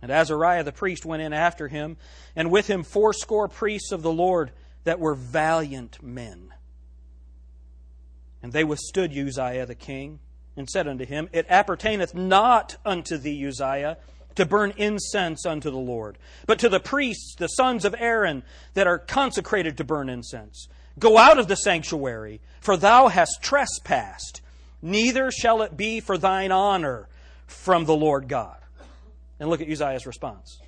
And 0.01 0.11
Azariah 0.11 0.63
the 0.63 0.71
priest 0.71 1.05
went 1.05 1.23
in 1.23 1.33
after 1.33 1.67
him, 1.67 1.97
and 2.35 2.51
with 2.51 2.67
him 2.67 2.83
fourscore 2.83 3.47
priests 3.47 3.91
of 3.91 4.03
the 4.03 4.11
Lord 4.11 4.51
that 4.83 4.99
were 4.99 5.15
valiant 5.15 6.03
men. 6.03 6.53
And 8.43 8.53
they 8.53 8.63
withstood 8.63 9.17
Uzziah 9.17 9.65
the 9.65 9.73
king, 9.73 10.19
and 10.55 10.69
said 10.69 10.87
unto 10.87 11.05
him, 11.05 11.27
It 11.33 11.47
appertaineth 11.49 12.13
not 12.13 12.77
unto 12.85 13.17
thee, 13.17 13.45
Uzziah, 13.45 13.97
to 14.35 14.45
burn 14.45 14.73
incense 14.77 15.45
unto 15.45 15.71
the 15.71 15.77
Lord, 15.77 16.17
but 16.45 16.59
to 16.59 16.69
the 16.69 16.79
priests, 16.79 17.35
the 17.37 17.47
sons 17.47 17.85
of 17.85 17.95
Aaron, 17.97 18.43
that 18.73 18.87
are 18.87 18.99
consecrated 18.99 19.77
to 19.77 19.83
burn 19.83 20.09
incense. 20.09 20.67
Go 20.97 21.17
out 21.17 21.37
of 21.37 21.47
the 21.47 21.55
sanctuary, 21.55 22.41
for 22.61 22.77
thou 22.77 23.07
hast 23.07 23.41
trespassed. 23.41 24.41
Neither 24.81 25.31
shall 25.31 25.61
it 25.61 25.75
be 25.75 25.99
for 25.99 26.17
thine 26.17 26.51
honor 26.51 27.07
from 27.47 27.85
the 27.85 27.95
Lord 27.95 28.27
God. 28.27 28.57
And 29.39 29.49
look 29.49 29.61
at 29.61 29.69
Uzziah's 29.69 30.05
response. 30.05 30.59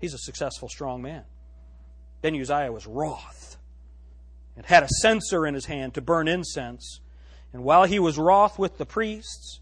He's 0.00 0.14
a 0.14 0.18
successful, 0.18 0.68
strong 0.68 1.02
man. 1.02 1.24
Then 2.22 2.34
Uzziah 2.34 2.72
was 2.72 2.86
wroth 2.86 3.56
and 4.56 4.66
had 4.66 4.82
a 4.82 4.88
censer 5.00 5.46
in 5.46 5.54
his 5.54 5.66
hand 5.66 5.94
to 5.94 6.00
burn 6.00 6.26
incense. 6.26 7.00
And 7.52 7.62
while 7.62 7.84
he 7.84 7.98
was 7.98 8.18
wroth 8.18 8.58
with 8.58 8.78
the 8.78 8.86
priests, 8.86 9.60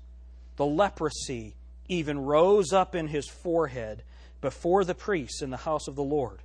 the 0.57 0.67
leprosy 0.67 1.57
even 1.89 2.19
rose 2.19 2.73
up 2.73 2.95
in 2.95 3.09
his 3.09 3.29
forehead 3.29 4.03
before 4.41 4.85
the 4.85 4.95
priests 4.95 5.43
in 5.43 5.51
the 5.51 5.57
house 5.59 5.89
of 5.89 5.97
the 5.97 6.03
Lord 6.03 6.43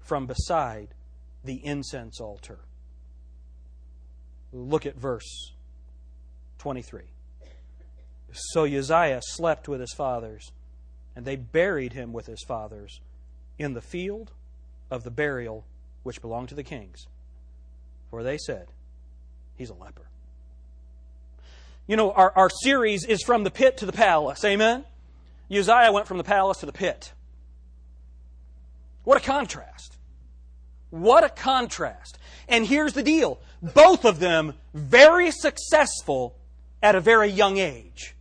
from 0.00 0.26
beside 0.26 0.88
the 1.44 1.64
incense 1.64 2.20
altar. 2.20 2.60
Look 4.52 4.86
at 4.86 4.96
verse 4.96 5.52
23. 6.58 7.02
So 8.32 8.64
Uzziah 8.64 9.20
slept 9.22 9.68
with 9.68 9.80
his 9.80 9.92
fathers 9.94 10.52
and 11.14 11.24
they 11.24 11.36
buried 11.36 11.92
him 11.92 12.12
with 12.12 12.26
his 12.26 12.42
fathers 12.46 13.00
in 13.58 13.74
the 13.74 13.80
field 13.80 14.32
of 14.90 15.04
the 15.04 15.10
burial 15.10 15.64
which 16.02 16.20
belonged 16.20 16.48
to 16.50 16.54
the 16.54 16.62
kings. 16.62 17.06
For 18.10 18.22
they 18.22 18.38
said, 18.38 18.68
He's 19.56 19.70
a 19.70 19.74
leper. 19.74 20.08
You 21.86 21.96
know, 21.96 22.12
our, 22.12 22.32
our 22.34 22.50
series 22.50 23.04
is 23.04 23.22
from 23.22 23.44
the 23.44 23.50
pit 23.50 23.78
to 23.78 23.86
the 23.86 23.92
palace. 23.92 24.44
Amen? 24.44 24.84
Uzziah 25.50 25.92
went 25.92 26.06
from 26.06 26.18
the 26.18 26.24
palace 26.24 26.58
to 26.58 26.66
the 26.66 26.72
pit. 26.72 27.12
What 29.04 29.18
a 29.18 29.20
contrast. 29.20 29.96
What 30.92 31.24
a 31.24 31.30
contrast. 31.30 32.18
And 32.48 32.66
here's 32.66 32.92
the 32.92 33.02
deal 33.02 33.40
both 33.62 34.04
of 34.04 34.18
them 34.18 34.52
very 34.74 35.30
successful 35.30 36.36
at 36.82 36.94
a 36.94 37.00
very 37.00 37.28
young 37.28 37.56
age. 37.56 38.14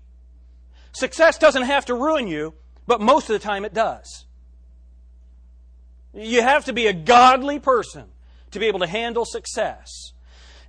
Success 0.94 1.38
doesn't 1.38 1.64
have 1.64 1.86
to 1.88 1.94
ruin 1.94 2.28
you, 2.28 2.54
but 2.88 3.02
most 3.02 3.30
of 3.30 3.34
the 3.34 3.46
time 3.46 3.66
it 3.66 3.74
does. 3.74 4.26
You 6.14 6.42
have 6.42 6.64
to 6.66 6.74
be 6.74 6.88
a 6.88 6.94
godly 6.94 7.60
person 7.60 8.06
to 8.52 8.60
be 8.60 8.68
able 8.68 8.80
to 8.80 8.88
handle 8.88 9.26
success. 9.26 10.14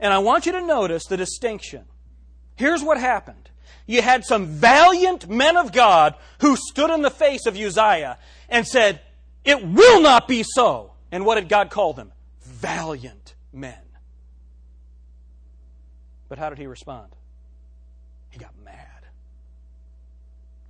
And 0.00 0.12
I 0.12 0.18
want 0.18 0.44
you 0.44 0.52
to 0.52 0.66
notice 0.66 1.04
the 1.06 1.16
distinction. 1.16 1.84
Here's 2.56 2.82
what 2.82 2.98
happened. 2.98 3.50
You 3.86 4.02
had 4.02 4.24
some 4.24 4.46
valiant 4.46 5.28
men 5.28 5.56
of 5.56 5.70
God 5.70 6.16
who 6.40 6.56
stood 6.56 6.90
in 6.90 7.02
the 7.02 7.10
face 7.10 7.46
of 7.46 7.56
Uzziah 7.56 8.18
and 8.48 8.66
said, 8.66 9.02
It 9.44 9.64
will 9.64 10.00
not 10.00 10.26
be 10.26 10.42
so. 10.42 10.91
And 11.12 11.26
what 11.26 11.34
did 11.36 11.50
God 11.50 11.70
call 11.70 11.92
them? 11.92 12.10
Valiant 12.40 13.34
men. 13.52 13.78
But 16.28 16.38
how 16.38 16.48
did 16.48 16.58
he 16.58 16.66
respond? 16.66 17.14
He 18.30 18.38
got 18.38 18.54
mad. 18.64 18.88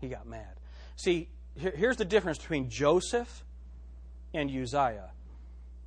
He 0.01 0.09
got 0.09 0.27
mad. 0.27 0.59
See, 0.97 1.29
here's 1.55 1.97
the 1.97 2.05
difference 2.05 2.39
between 2.39 2.69
Joseph 2.69 3.45
and 4.35 4.51
Uzziah. 4.51 5.11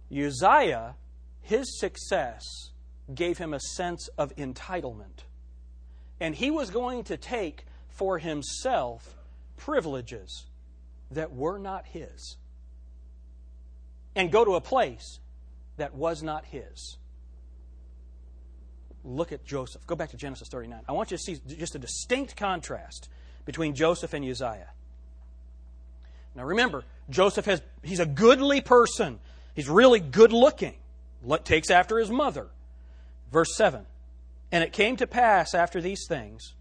Uzziah, 0.10 0.95
his 1.41 1.78
success 1.78 2.43
gave 3.14 3.38
him 3.38 3.53
a 3.53 3.60
sense 3.60 4.08
of 4.18 4.34
entitlement. 4.38 5.26
And 6.22 6.34
he 6.34 6.49
was 6.49 6.70
going 6.70 7.03
to 7.06 7.18
take 7.18 7.66
for 7.89 8.20
himself 8.20 9.18
privileges 9.58 10.45
that 11.12 11.34
were 11.34 11.58
not 11.58 11.86
his 11.88 12.38
and 14.16 14.32
go 14.32 14.45
to 14.45 14.55
a 14.55 14.61
place 14.61 15.20
that 15.78 15.93
was 15.93 16.24
not 16.24 16.45
his. 16.45 16.97
Look 19.03 19.32
at 19.32 19.45
Joseph. 19.45 19.86
Go 19.86 19.95
back 19.95 20.09
to 20.11 20.18
Genesis 20.18 20.47
39. 20.49 20.82
I 20.88 20.91
want 20.93 21.11
you 21.11 21.18
to 21.18 21.24
see 21.24 21.39
just 21.47 21.76
a 21.76 21.80
distinct 21.80 22.36
contrast 22.36 23.09
between 23.45 23.76
Joseph 23.76 24.13
and 24.13 24.26
Uzziah. 24.26 24.72
Now 26.34 26.43
remember, 26.43 26.84
Joseph 27.09 27.45
has, 27.45 27.61
he's 27.84 27.99
a 27.99 28.05
goodly 28.05 28.61
person. 28.61 29.20
He's 29.53 29.70
really 29.70 29.99
good 29.99 30.34
looking. 30.34 30.76
Takes 31.43 31.70
after 31.70 31.97
his 31.97 32.09
mother. 32.09 32.47
Verse 33.32 33.55
7. 33.55 33.86
And 34.51 34.63
it 34.63 34.74
came 34.74 34.97
to 34.97 35.07
pass 35.07 35.53
after 35.53 35.82
these 35.82 36.05
things 36.07 36.53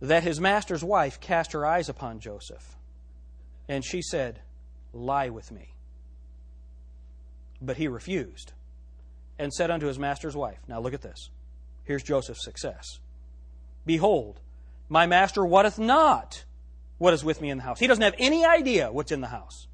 that 0.00 0.22
his 0.22 0.40
master's 0.40 0.82
wife 0.82 1.20
cast 1.20 1.52
her 1.52 1.64
eyes 1.66 1.88
upon 1.88 2.20
Joseph. 2.20 2.76
And 3.68 3.84
she 3.84 4.02
said, 4.02 4.40
Lie 4.92 5.28
with 5.28 5.50
me. 5.50 5.74
But 7.62 7.76
he 7.76 7.88
refused 7.88 8.52
and 9.38 9.52
said 9.52 9.70
unto 9.70 9.86
his 9.86 9.98
master's 9.98 10.36
wife, 10.36 10.58
Now 10.68 10.80
look 10.80 10.94
at 10.94 11.02
this. 11.02 11.30
Here's 11.84 12.02
Joseph's 12.02 12.44
success. 12.44 12.98
Behold, 13.86 14.40
my 14.88 15.06
master 15.06 15.44
wotteth 15.44 15.78
not 15.78 16.44
what 16.98 17.14
is 17.14 17.24
with 17.24 17.40
me 17.40 17.50
in 17.50 17.58
the 17.58 17.64
house. 17.64 17.80
He 17.80 17.86
doesn't 17.86 18.02
have 18.02 18.14
any 18.18 18.44
idea 18.44 18.92
what's 18.92 19.12
in 19.12 19.20
the 19.20 19.28
house. 19.28 19.66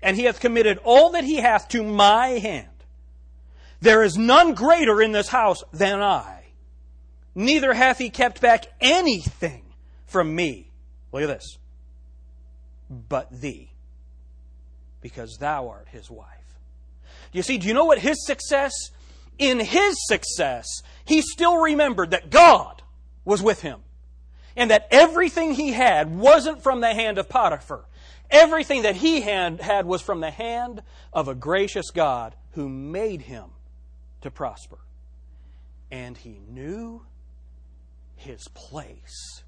And 0.00 0.16
he 0.16 0.24
hath 0.24 0.40
committed 0.40 0.78
all 0.84 1.10
that 1.10 1.24
he 1.24 1.36
hath 1.36 1.68
to 1.70 1.82
my 1.82 2.28
hand. 2.38 2.68
There 3.80 4.02
is 4.02 4.16
none 4.16 4.54
greater 4.54 5.02
in 5.02 5.12
this 5.12 5.28
house 5.28 5.64
than 5.72 6.00
I. 6.00 6.44
Neither 7.34 7.72
hath 7.72 7.98
he 7.98 8.10
kept 8.10 8.40
back 8.40 8.66
anything 8.80 9.64
from 10.06 10.34
me. 10.34 10.70
Look 11.12 11.22
at 11.22 11.28
this. 11.28 11.58
But 12.90 13.40
thee, 13.40 13.70
because 15.00 15.36
thou 15.38 15.68
art 15.68 15.88
his 15.90 16.10
wife. 16.10 16.26
Do 17.32 17.38
you 17.38 17.42
see? 17.42 17.58
Do 17.58 17.68
you 17.68 17.74
know 17.74 17.84
what 17.84 17.98
his 17.98 18.24
success? 18.26 18.72
In 19.38 19.60
his 19.60 19.96
success, 20.08 20.66
he 21.04 21.22
still 21.22 21.58
remembered 21.58 22.10
that 22.10 22.30
God 22.30 22.82
was 23.24 23.42
with 23.42 23.62
him. 23.62 23.80
And 24.56 24.72
that 24.72 24.88
everything 24.90 25.52
he 25.52 25.70
had 25.70 26.10
wasn't 26.10 26.62
from 26.62 26.80
the 26.80 26.92
hand 26.92 27.18
of 27.18 27.28
Potiphar. 27.28 27.84
Everything 28.30 28.82
that 28.82 28.96
he 28.96 29.20
had, 29.20 29.60
had 29.60 29.86
was 29.86 30.02
from 30.02 30.20
the 30.20 30.32
hand 30.32 30.82
of 31.12 31.28
a 31.28 31.34
gracious 31.34 31.90
God 31.90 32.34
who 32.52 32.68
made 32.68 33.22
him 33.22 33.44
to 34.22 34.30
prosper. 34.30 34.78
And 35.90 36.16
he 36.16 36.40
knew 36.48 37.02
his 38.16 38.48
place. 38.48 39.44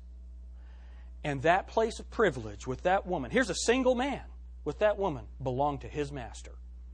And 1.24 1.42
that 1.42 1.66
place 1.66 1.98
of 1.98 2.10
privilege 2.10 2.66
with 2.66 2.82
that 2.84 3.06
woman, 3.06 3.30
here's 3.30 3.50
a 3.50 3.54
single 3.54 3.94
man 3.94 4.22
with 4.64 4.78
that 4.80 4.98
woman, 4.98 5.24
belonged 5.42 5.80
to 5.82 5.88
his 5.88 6.12
master, 6.12 6.52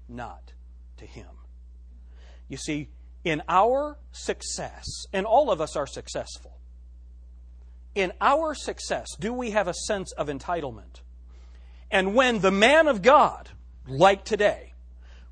not 0.08 0.52
to 0.98 1.06
him. 1.06 1.28
You 2.48 2.56
see, 2.56 2.88
in 3.24 3.42
our 3.48 3.98
success, 4.12 4.84
and 5.12 5.26
all 5.26 5.50
of 5.50 5.60
us 5.60 5.76
are 5.76 5.86
successful, 5.86 6.58
in 7.94 8.12
our 8.20 8.54
success, 8.54 9.08
do 9.18 9.32
we 9.32 9.50
have 9.50 9.68
a 9.68 9.74
sense 9.74 10.12
of 10.12 10.28
entitlement? 10.28 11.00
And 11.90 12.14
when 12.14 12.40
the 12.40 12.50
man 12.50 12.88
of 12.88 13.02
God, 13.02 13.50
like 13.88 14.24
today, 14.24 14.74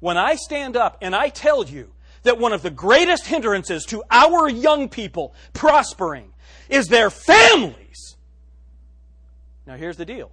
when 0.01 0.17
I 0.17 0.35
stand 0.35 0.77
up 0.77 0.99
and 1.01 1.15
I 1.15 1.29
tell 1.29 1.65
you 1.65 1.93
that 2.23 2.39
one 2.39 2.53
of 2.53 2.63
the 2.63 2.71
greatest 2.71 3.27
hindrances 3.27 3.85
to 3.87 4.03
our 4.11 4.49
young 4.49 4.89
people 4.89 5.35
prospering 5.53 6.33
is 6.69 6.89
their 6.89 7.11
families. 7.11 8.17
Now, 9.67 9.77
here's 9.77 9.97
the 9.97 10.05
deal 10.05 10.31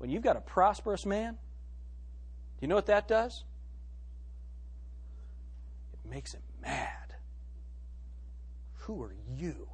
when 0.00 0.08
you've 0.08 0.22
got 0.22 0.38
a 0.38 0.40
prosperous 0.40 1.04
man, 1.04 1.34
do 1.34 1.38
you 2.62 2.68
know 2.68 2.74
what 2.74 2.86
that 2.86 3.06
does? 3.06 3.44
It 5.92 6.10
makes 6.10 6.32
him 6.32 6.40
mad. 6.62 7.14
Who 8.78 9.02
are 9.02 9.14
you 9.28 9.68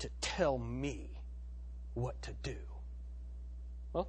to 0.00 0.10
tell 0.20 0.58
me 0.58 1.22
what 1.94 2.20
to 2.22 2.32
do? 2.42 2.56
Well, 3.92 4.08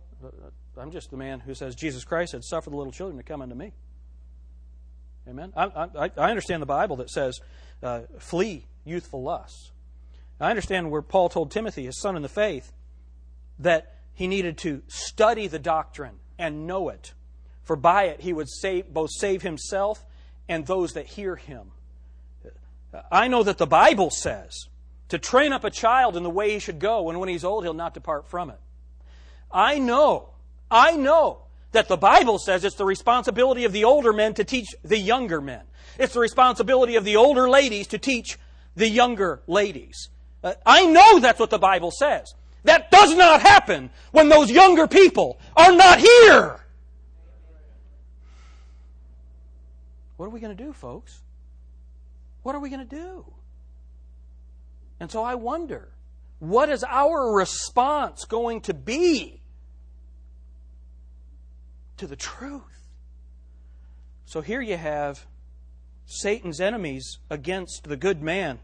I'm 0.75 0.89
just 0.89 1.11
the 1.11 1.17
man 1.17 1.39
who 1.39 1.53
says 1.53 1.75
Jesus 1.75 2.03
Christ 2.03 2.31
had 2.31 2.43
suffered 2.43 2.73
the 2.73 2.77
little 2.77 2.91
children 2.91 3.17
to 3.17 3.23
come 3.23 3.43
unto 3.43 3.53
me. 3.53 3.73
Amen. 5.29 5.53
I, 5.55 5.65
I, 5.65 6.11
I 6.17 6.29
understand 6.31 6.63
the 6.63 6.67
Bible 6.67 6.95
that 6.95 7.11
says, 7.11 7.39
uh, 7.83 8.01
flee 8.17 8.65
youthful 8.85 9.21
lusts. 9.21 9.71
I 10.39 10.49
understand 10.49 10.89
where 10.89 11.03
Paul 11.03 11.29
told 11.29 11.51
Timothy, 11.51 11.85
his 11.85 12.01
son 12.01 12.15
in 12.15 12.23
the 12.23 12.29
faith, 12.29 12.71
that 13.59 14.00
he 14.13 14.27
needed 14.27 14.57
to 14.59 14.81
study 14.87 15.47
the 15.47 15.59
doctrine 15.59 16.19
and 16.37 16.67
know 16.67 16.89
it, 16.89 17.13
for 17.63 17.75
by 17.75 18.03
it 18.03 18.21
he 18.21 18.33
would 18.33 18.49
save, 18.49 18.93
both 18.93 19.11
save 19.11 19.41
himself 19.41 20.03
and 20.47 20.65
those 20.65 20.93
that 20.93 21.05
hear 21.05 21.35
him. 21.35 21.71
I 23.11 23.27
know 23.27 23.43
that 23.43 23.57
the 23.57 23.67
Bible 23.67 24.09
says 24.09 24.67
to 25.09 25.17
train 25.17 25.53
up 25.53 25.63
a 25.63 25.69
child 25.69 26.17
in 26.17 26.23
the 26.23 26.29
way 26.29 26.51
he 26.51 26.59
should 26.59 26.79
go, 26.79 27.09
and 27.09 27.19
when 27.19 27.29
he's 27.29 27.43
old, 27.43 27.63
he'll 27.63 27.73
not 27.73 27.93
depart 27.93 28.27
from 28.27 28.49
it. 28.49 28.59
I 29.51 29.79
know, 29.79 30.29
I 30.69 30.95
know 30.95 31.43
that 31.71 31.87
the 31.87 31.97
Bible 31.97 32.37
says 32.37 32.63
it's 32.63 32.75
the 32.75 32.85
responsibility 32.85 33.65
of 33.65 33.71
the 33.71 33.85
older 33.85 34.13
men 34.13 34.33
to 34.35 34.43
teach 34.43 34.67
the 34.83 34.97
younger 34.97 35.41
men. 35.41 35.61
It's 35.97 36.13
the 36.13 36.19
responsibility 36.19 36.95
of 36.95 37.05
the 37.05 37.15
older 37.15 37.49
ladies 37.49 37.87
to 37.87 37.97
teach 37.97 38.37
the 38.75 38.87
younger 38.87 39.41
ladies. 39.47 40.09
Uh, 40.43 40.53
I 40.65 40.85
know 40.85 41.19
that's 41.19 41.39
what 41.39 41.49
the 41.49 41.59
Bible 41.59 41.91
says. 41.91 42.33
That 42.63 42.91
does 42.91 43.15
not 43.15 43.41
happen 43.41 43.89
when 44.11 44.29
those 44.29 44.51
younger 44.51 44.87
people 44.87 45.39
are 45.55 45.71
not 45.71 45.99
here. 45.99 46.59
What 50.17 50.25
are 50.27 50.29
we 50.29 50.39
going 50.39 50.55
to 50.55 50.63
do, 50.63 50.71
folks? 50.71 51.21
What 52.43 52.53
are 52.53 52.59
we 52.59 52.69
going 52.69 52.87
to 52.87 52.95
do? 52.95 53.25
And 54.99 55.09
so 55.09 55.23
I 55.23 55.35
wonder, 55.35 55.89
what 56.39 56.69
is 56.69 56.83
our 56.83 57.33
response 57.33 58.25
going 58.25 58.61
to 58.61 58.73
be 58.73 59.41
to 62.01 62.07
the 62.07 62.15
truth. 62.15 62.89
So 64.25 64.41
here 64.41 64.59
you 64.59 64.75
have 64.75 65.27
Satan's 66.07 66.59
enemies 66.59 67.19
against 67.29 67.83
the 67.83 67.95
good 67.95 68.23
man, 68.23 68.57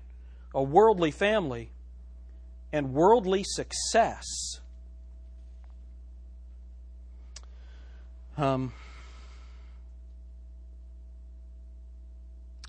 a 0.55 0.63
worldly 0.63 1.11
family, 1.11 1.69
and 2.71 2.93
worldly 2.93 3.43
success. 3.43 4.25
Um, 8.37 8.71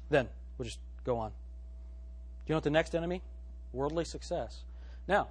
then 0.09 0.29
we'll 0.57 0.65
just 0.65 0.79
go 1.05 1.19
on. 1.19 1.31
Do 1.31 1.35
you 2.47 2.53
know 2.55 2.57
what 2.57 2.65
the 2.65 2.71
next 2.71 2.95
enemy? 2.95 3.23
Worldly 3.73 4.05
success. 4.05 4.63
Now, 5.07 5.29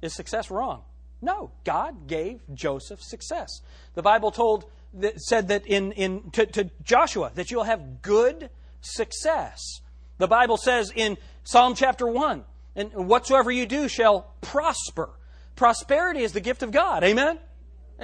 is 0.00 0.14
success 0.14 0.50
wrong? 0.50 0.82
No, 1.20 1.50
God 1.64 2.06
gave 2.06 2.40
Joseph 2.54 3.02
success. 3.02 3.60
The 3.94 4.02
Bible 4.02 4.30
told 4.30 4.66
that, 4.94 5.20
said 5.20 5.48
that 5.48 5.66
in, 5.66 5.92
in 5.92 6.30
to, 6.32 6.46
to 6.46 6.70
Joshua 6.84 7.32
that 7.34 7.50
you'll 7.50 7.64
have 7.64 8.02
good 8.02 8.50
success. 8.80 9.80
The 10.18 10.28
Bible 10.28 10.56
says 10.56 10.92
in 10.94 11.16
Psalm 11.42 11.74
chapter 11.74 12.06
1, 12.06 12.44
and 12.74 12.92
whatsoever 12.92 13.50
you 13.50 13.66
do 13.66 13.88
shall 13.88 14.34
prosper. 14.40 15.10
Prosperity 15.56 16.22
is 16.22 16.32
the 16.32 16.40
gift 16.40 16.62
of 16.62 16.70
God. 16.70 17.02
Amen? 17.04 17.38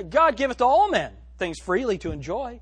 God 0.08 0.36
giveth 0.36 0.58
to 0.58 0.64
all 0.64 0.90
men 0.90 1.12
things 1.38 1.58
freely 1.58 1.98
to 1.98 2.10
enjoy. 2.10 2.60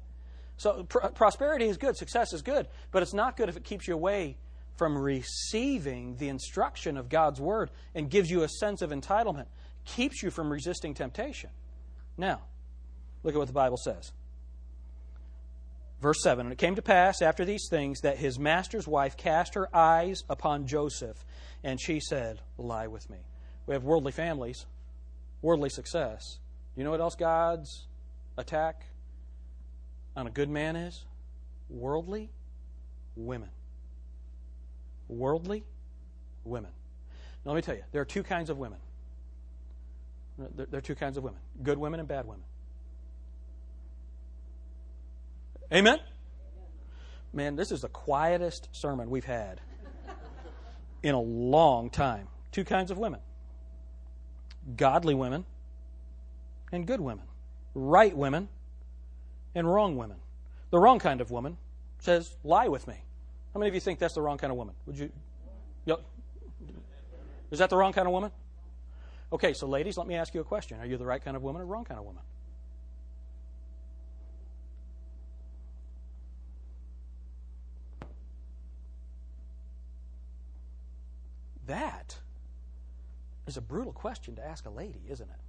So 0.56 0.84
pr- 0.84 1.08
prosperity 1.08 1.66
is 1.66 1.76
good, 1.76 1.96
success 1.96 2.32
is 2.32 2.42
good, 2.42 2.68
but 2.90 3.02
it's 3.02 3.14
not 3.14 3.36
good 3.36 3.48
if 3.48 3.56
it 3.56 3.64
keeps 3.64 3.88
you 3.88 3.94
away 3.94 4.36
from 4.76 4.96
receiving 4.96 6.16
the 6.16 6.28
instruction 6.28 6.96
of 6.96 7.08
God's 7.08 7.40
word 7.40 7.70
and 7.94 8.10
gives 8.10 8.30
you 8.30 8.42
a 8.42 8.48
sense 8.48 8.82
of 8.82 8.90
entitlement 8.90 9.46
keeps 9.84 10.22
you 10.22 10.30
from 10.30 10.52
resisting 10.52 10.94
temptation. 10.94 11.50
Now, 12.16 12.42
look 13.22 13.34
at 13.34 13.38
what 13.38 13.48
the 13.48 13.54
Bible 13.54 13.76
says. 13.76 14.12
Verse 16.00 16.22
7 16.22 16.46
And 16.46 16.52
it 16.52 16.58
came 16.58 16.74
to 16.74 16.82
pass 16.82 17.22
after 17.22 17.44
these 17.44 17.68
things 17.70 18.00
that 18.00 18.18
his 18.18 18.38
master's 18.38 18.88
wife 18.88 19.16
cast 19.16 19.54
her 19.54 19.74
eyes 19.74 20.22
upon 20.28 20.66
Joseph, 20.66 21.24
and 21.64 21.80
she 21.80 22.00
said, 22.00 22.40
Lie 22.58 22.88
with 22.88 23.08
me. 23.10 23.18
We 23.66 23.74
have 23.74 23.84
worldly 23.84 24.12
families, 24.12 24.66
worldly 25.40 25.70
success. 25.70 26.38
You 26.76 26.84
know 26.84 26.90
what 26.90 27.00
else 27.00 27.14
God's 27.14 27.86
attack 28.36 28.86
on 30.16 30.26
a 30.26 30.30
good 30.30 30.48
man 30.48 30.76
is? 30.76 31.04
Worldly 31.68 32.30
women. 33.14 33.50
Worldly 35.08 35.64
women. 36.44 36.70
Now, 37.44 37.52
let 37.52 37.56
me 37.56 37.62
tell 37.62 37.76
you, 37.76 37.82
there 37.92 38.02
are 38.02 38.06
two 38.06 38.22
kinds 38.22 38.50
of 38.50 38.58
women. 38.58 38.78
There 40.38 40.78
are 40.78 40.82
two 40.82 40.94
kinds 40.94 41.16
of 41.16 41.24
women 41.24 41.40
good 41.62 41.78
women 41.78 42.00
and 42.00 42.08
bad 42.08 42.26
women. 42.26 42.44
Amen? 45.72 45.98
Man, 47.32 47.56
this 47.56 47.72
is 47.72 47.80
the 47.80 47.88
quietest 47.88 48.68
sermon 48.72 49.08
we've 49.08 49.24
had 49.24 49.60
in 51.02 51.14
a 51.14 51.20
long 51.20 51.90
time. 51.90 52.28
Two 52.50 52.64
kinds 52.64 52.90
of 52.90 52.98
women 52.98 53.20
godly 54.76 55.14
women 55.14 55.44
and 56.70 56.86
good 56.86 57.00
women, 57.00 57.24
right 57.74 58.16
women 58.16 58.48
and 59.54 59.72
wrong 59.72 59.96
women. 59.96 60.18
The 60.70 60.78
wrong 60.78 60.98
kind 60.98 61.20
of 61.20 61.30
woman 61.30 61.56
says, 61.98 62.36
Lie 62.44 62.68
with 62.68 62.86
me. 62.86 62.94
How 63.52 63.60
many 63.60 63.68
of 63.68 63.74
you 63.74 63.80
think 63.80 63.98
that's 63.98 64.14
the 64.14 64.22
wrong 64.22 64.38
kind 64.38 64.50
of 64.50 64.56
woman? 64.56 64.74
Would 64.86 64.98
you? 64.98 65.10
Is 67.52 67.58
that 67.58 67.68
the 67.68 67.76
wrong 67.76 67.92
kind 67.92 68.08
of 68.08 68.12
woman? 68.12 68.32
Okay, 69.30 69.52
so 69.52 69.66
ladies, 69.66 69.98
let 69.98 70.06
me 70.06 70.14
ask 70.14 70.34
you 70.34 70.40
a 70.40 70.44
question. 70.44 70.80
Are 70.80 70.86
you 70.86 70.96
the 70.96 71.04
right 71.04 71.22
kind 71.22 71.36
of 71.36 71.42
woman 71.42 71.60
or 71.60 71.66
wrong 71.66 71.84
kind 71.84 72.00
of 72.00 72.06
woman? 72.06 72.22
That 81.66 82.18
is 83.46 83.56
a 83.56 83.60
brutal 83.60 83.92
question 83.92 84.36
to 84.36 84.44
ask 84.44 84.66
a 84.66 84.70
lady, 84.70 85.02
isn't 85.08 85.28
it? 85.28 85.40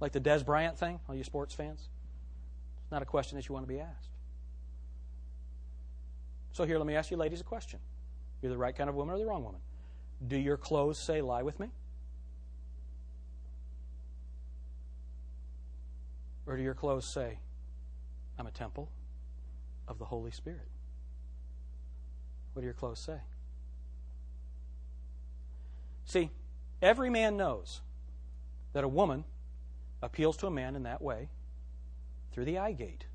Like 0.00 0.12
the 0.12 0.20
Dez 0.20 0.44
Bryant 0.44 0.78
thing, 0.78 1.00
all 1.08 1.14
you 1.14 1.24
sports 1.24 1.54
fans? 1.54 1.88
It's 2.82 2.92
not 2.92 3.02
a 3.02 3.06
question 3.06 3.36
that 3.36 3.48
you 3.48 3.52
want 3.52 3.66
to 3.66 3.72
be 3.72 3.80
asked. 3.80 4.10
So 6.52 6.64
here, 6.64 6.78
let 6.78 6.86
me 6.86 6.94
ask 6.94 7.10
you 7.10 7.16
ladies 7.16 7.40
a 7.40 7.44
question. 7.44 7.80
You're 8.40 8.52
the 8.52 8.58
right 8.58 8.76
kind 8.76 8.88
of 8.88 8.94
woman 8.94 9.14
or 9.14 9.18
the 9.18 9.26
wrong 9.26 9.42
woman? 9.42 9.60
Do 10.26 10.36
your 10.36 10.56
clothes 10.56 10.98
say 10.98 11.20
lie 11.20 11.42
with 11.42 11.58
me? 11.58 11.70
Or 16.46 16.56
do 16.56 16.62
your 16.62 16.74
clothes 16.74 17.06
say, 17.06 17.38
I'm 18.38 18.46
a 18.46 18.50
temple 18.50 18.88
of 19.88 19.98
the 19.98 20.04
Holy 20.04 20.30
Spirit? 20.30 20.68
What 22.52 22.60
do 22.60 22.66
your 22.66 22.74
clothes 22.74 23.00
say? 23.00 23.18
See, 26.04 26.30
every 26.82 27.10
man 27.10 27.36
knows 27.36 27.80
that 28.72 28.84
a 28.84 28.88
woman 28.88 29.24
appeals 30.02 30.36
to 30.38 30.46
a 30.46 30.50
man 30.50 30.76
in 30.76 30.82
that 30.82 31.00
way 31.00 31.28
through 32.32 32.44
the 32.44 32.58
eye 32.58 32.72
gate. 32.72 33.06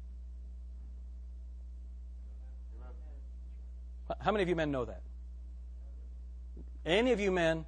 How 4.20 4.32
many 4.32 4.42
of 4.42 4.50
you 4.50 4.56
men 4.56 4.72
know 4.72 4.86
that? 4.86 5.02
Any 6.86 7.12
of 7.12 7.20
you 7.20 7.32
men, 7.32 7.66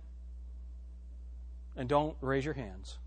and 1.75 1.87
don't 1.87 2.17
raise 2.21 2.43
your 2.43 2.55
hands 2.55 2.97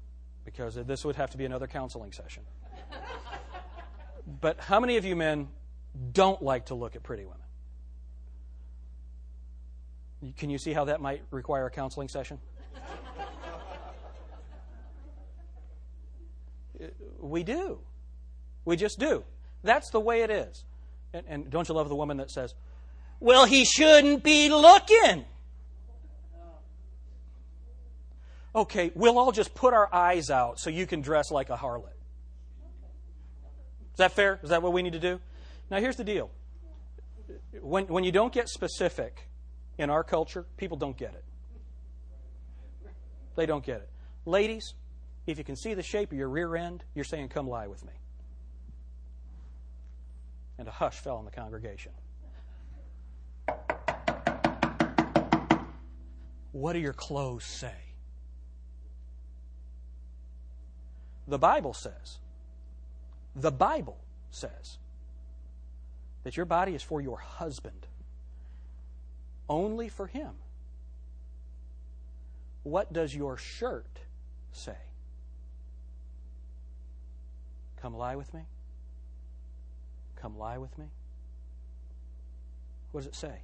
because 0.44 0.76
this 0.76 1.04
would 1.04 1.16
have 1.16 1.30
to 1.30 1.38
be 1.38 1.44
another 1.44 1.66
counseling 1.66 2.12
session. 2.12 2.44
but 4.40 4.60
how 4.60 4.78
many 4.78 4.96
of 4.96 5.04
you 5.04 5.16
men 5.16 5.48
don't 6.12 6.40
like 6.42 6.66
to 6.66 6.74
look 6.74 6.94
at 6.94 7.02
pretty 7.02 7.24
women? 7.24 7.43
Can 10.36 10.50
you 10.50 10.58
see 10.58 10.72
how 10.72 10.84
that 10.86 11.00
might 11.00 11.22
require 11.30 11.66
a 11.66 11.70
counseling 11.70 12.08
session? 12.08 12.38
we 17.20 17.42
do. 17.42 17.78
We 18.64 18.76
just 18.76 18.98
do. 18.98 19.24
That's 19.62 19.90
the 19.90 20.00
way 20.00 20.22
it 20.22 20.30
is. 20.30 20.64
And, 21.12 21.24
and, 21.28 21.50
don't 21.50 21.68
you 21.68 21.74
love 21.74 21.88
the 21.88 21.94
woman 21.94 22.16
that 22.18 22.30
says, 22.30 22.54
Well, 23.20 23.44
he 23.44 23.64
shouldn't 23.64 24.22
be 24.22 24.48
looking? 24.48 25.24
Okay, 28.54 28.92
we'll 28.94 29.18
all 29.18 29.32
just 29.32 29.54
put 29.54 29.74
our 29.74 29.92
eyes 29.92 30.30
out 30.30 30.60
so 30.60 30.70
you 30.70 30.86
can 30.86 31.00
dress 31.00 31.30
like 31.30 31.50
a 31.50 31.56
harlot. 31.56 31.88
Is 33.92 33.98
that 33.98 34.12
fair? 34.12 34.38
Is 34.42 34.50
that 34.50 34.62
what 34.62 34.72
we 34.72 34.82
need 34.82 34.92
to 34.92 35.00
do? 35.00 35.20
Now, 35.70 35.80
here's 35.80 35.96
the 35.96 36.04
deal 36.04 36.30
when, 37.60 37.86
when 37.86 38.04
you 38.04 38.12
don't 38.12 38.32
get 38.32 38.48
specific, 38.48 39.28
in 39.78 39.90
our 39.90 40.04
culture, 40.04 40.46
people 40.56 40.76
don't 40.76 40.96
get 40.96 41.14
it. 41.14 41.24
They 43.36 43.46
don't 43.46 43.64
get 43.64 43.76
it. 43.76 43.88
Ladies, 44.26 44.74
if 45.26 45.38
you 45.38 45.44
can 45.44 45.56
see 45.56 45.74
the 45.74 45.82
shape 45.82 46.12
of 46.12 46.18
your 46.18 46.28
rear 46.28 46.54
end, 46.54 46.84
you're 46.94 47.04
saying, 47.04 47.28
Come 47.28 47.48
lie 47.48 47.66
with 47.66 47.84
me. 47.84 47.92
And 50.58 50.68
a 50.68 50.70
hush 50.70 50.98
fell 50.98 51.16
on 51.16 51.24
the 51.24 51.30
congregation. 51.30 51.92
What 56.52 56.74
do 56.74 56.78
your 56.78 56.92
clothes 56.92 57.44
say? 57.44 57.74
The 61.26 61.38
Bible 61.38 61.72
says, 61.72 62.18
the 63.34 63.50
Bible 63.50 63.98
says 64.30 64.78
that 66.22 66.36
your 66.36 66.46
body 66.46 66.74
is 66.74 66.82
for 66.82 67.00
your 67.00 67.18
husband 67.18 67.86
only 69.48 69.88
for 69.88 70.06
Him. 70.06 70.30
What 72.62 72.92
does 72.92 73.14
your 73.14 73.36
shirt 73.36 74.00
say? 74.52 74.76
Come 77.80 77.96
lie 77.96 78.16
with 78.16 78.32
me? 78.32 78.40
Come 80.16 80.38
lie 80.38 80.56
with 80.56 80.76
me? 80.78 80.86
What 82.92 83.02
does 83.02 83.08
it 83.08 83.14
say? 83.14 83.42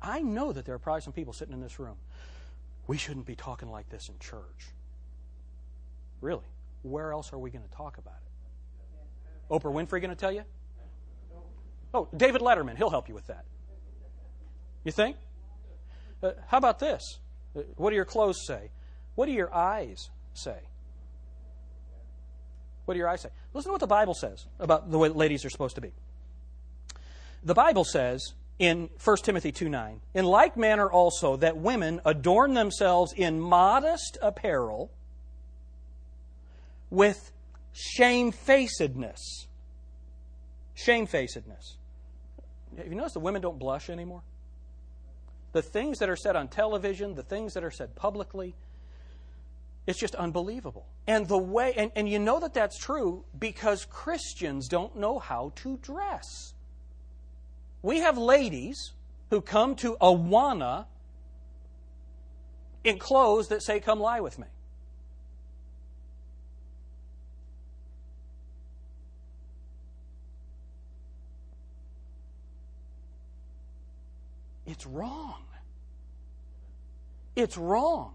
I 0.00 0.20
know 0.20 0.52
that 0.52 0.64
there 0.64 0.74
are 0.74 0.78
probably 0.78 1.00
some 1.00 1.12
people 1.12 1.32
sitting 1.32 1.54
in 1.54 1.60
this 1.60 1.78
room. 1.78 1.96
We 2.86 2.96
shouldn't 2.96 3.26
be 3.26 3.34
talking 3.34 3.70
like 3.70 3.88
this 3.88 4.08
in 4.08 4.18
church. 4.18 4.72
Really? 6.20 6.44
Where 6.82 7.12
else 7.12 7.32
are 7.32 7.38
we 7.38 7.50
going 7.50 7.64
to 7.64 7.76
talk 7.76 7.98
about 7.98 8.14
it? 8.14 9.52
Oprah 9.52 9.72
Winfrey 9.72 10.00
going 10.00 10.10
to 10.10 10.16
tell 10.16 10.32
you? 10.32 10.42
Oh, 11.94 12.08
David 12.16 12.40
Letterman, 12.40 12.76
he'll 12.76 12.90
help 12.90 13.08
you 13.08 13.14
with 13.14 13.26
that. 13.26 13.44
You 14.84 14.92
think? 14.92 15.16
Uh, 16.22 16.32
how 16.48 16.58
about 16.58 16.78
this? 16.78 17.18
Uh, 17.56 17.60
what 17.76 17.90
do 17.90 17.96
your 17.96 18.04
clothes 18.04 18.44
say? 18.46 18.70
What 19.14 19.26
do 19.26 19.32
your 19.32 19.54
eyes 19.54 20.10
say? 20.34 20.58
What 22.84 22.94
do 22.94 22.98
your 22.98 23.08
eyes 23.08 23.20
say? 23.20 23.28
Listen 23.54 23.68
to 23.68 23.72
what 23.72 23.80
the 23.80 23.86
Bible 23.86 24.14
says 24.14 24.46
about 24.58 24.90
the 24.90 24.98
way 24.98 25.08
ladies 25.08 25.44
are 25.44 25.50
supposed 25.50 25.76
to 25.76 25.80
be. 25.80 25.92
The 27.44 27.54
Bible 27.54 27.84
says 27.84 28.34
in 28.58 28.90
1 29.02 29.16
Timothy 29.18 29.52
2 29.52 29.68
9, 29.68 30.00
in 30.14 30.24
like 30.24 30.56
manner 30.56 30.90
also 30.90 31.36
that 31.36 31.56
women 31.56 32.00
adorn 32.04 32.54
themselves 32.54 33.12
in 33.12 33.40
modest 33.40 34.18
apparel 34.22 34.90
with 36.90 37.32
shamefacedness. 37.72 39.46
Shamefacedness. 40.74 41.76
Have 42.76 42.86
you 42.86 42.94
noticed 42.94 43.14
the 43.14 43.20
women 43.20 43.42
don't 43.42 43.58
blush 43.58 43.90
anymore? 43.90 44.22
The 45.52 45.62
things 45.62 45.98
that 45.98 46.08
are 46.08 46.16
said 46.16 46.36
on 46.36 46.48
television, 46.48 47.14
the 47.14 47.22
things 47.22 47.54
that 47.54 47.64
are 47.64 47.70
said 47.70 47.94
publicly, 47.94 48.54
it's 49.86 49.98
just 49.98 50.14
unbelievable. 50.14 50.86
And 51.06 51.26
the 51.26 51.38
way, 51.38 51.74
and, 51.76 51.90
and 51.96 52.08
you 52.08 52.18
know 52.18 52.40
that 52.40 52.54
that's 52.54 52.78
true 52.78 53.24
because 53.38 53.84
Christians 53.84 54.68
don't 54.68 54.96
know 54.96 55.18
how 55.18 55.52
to 55.56 55.76
dress. 55.78 56.54
We 57.82 57.98
have 57.98 58.16
ladies 58.16 58.92
who 59.30 59.40
come 59.40 59.74
to 59.76 59.96
Awana 60.00 60.86
in 62.84 62.98
clothes 62.98 63.48
that 63.48 63.62
say, 63.62 63.80
Come 63.80 63.98
lie 63.98 64.20
with 64.20 64.38
me. 64.38 64.46
It's 74.72 74.86
wrong. 74.86 75.44
It's 77.36 77.58
wrong. 77.58 78.14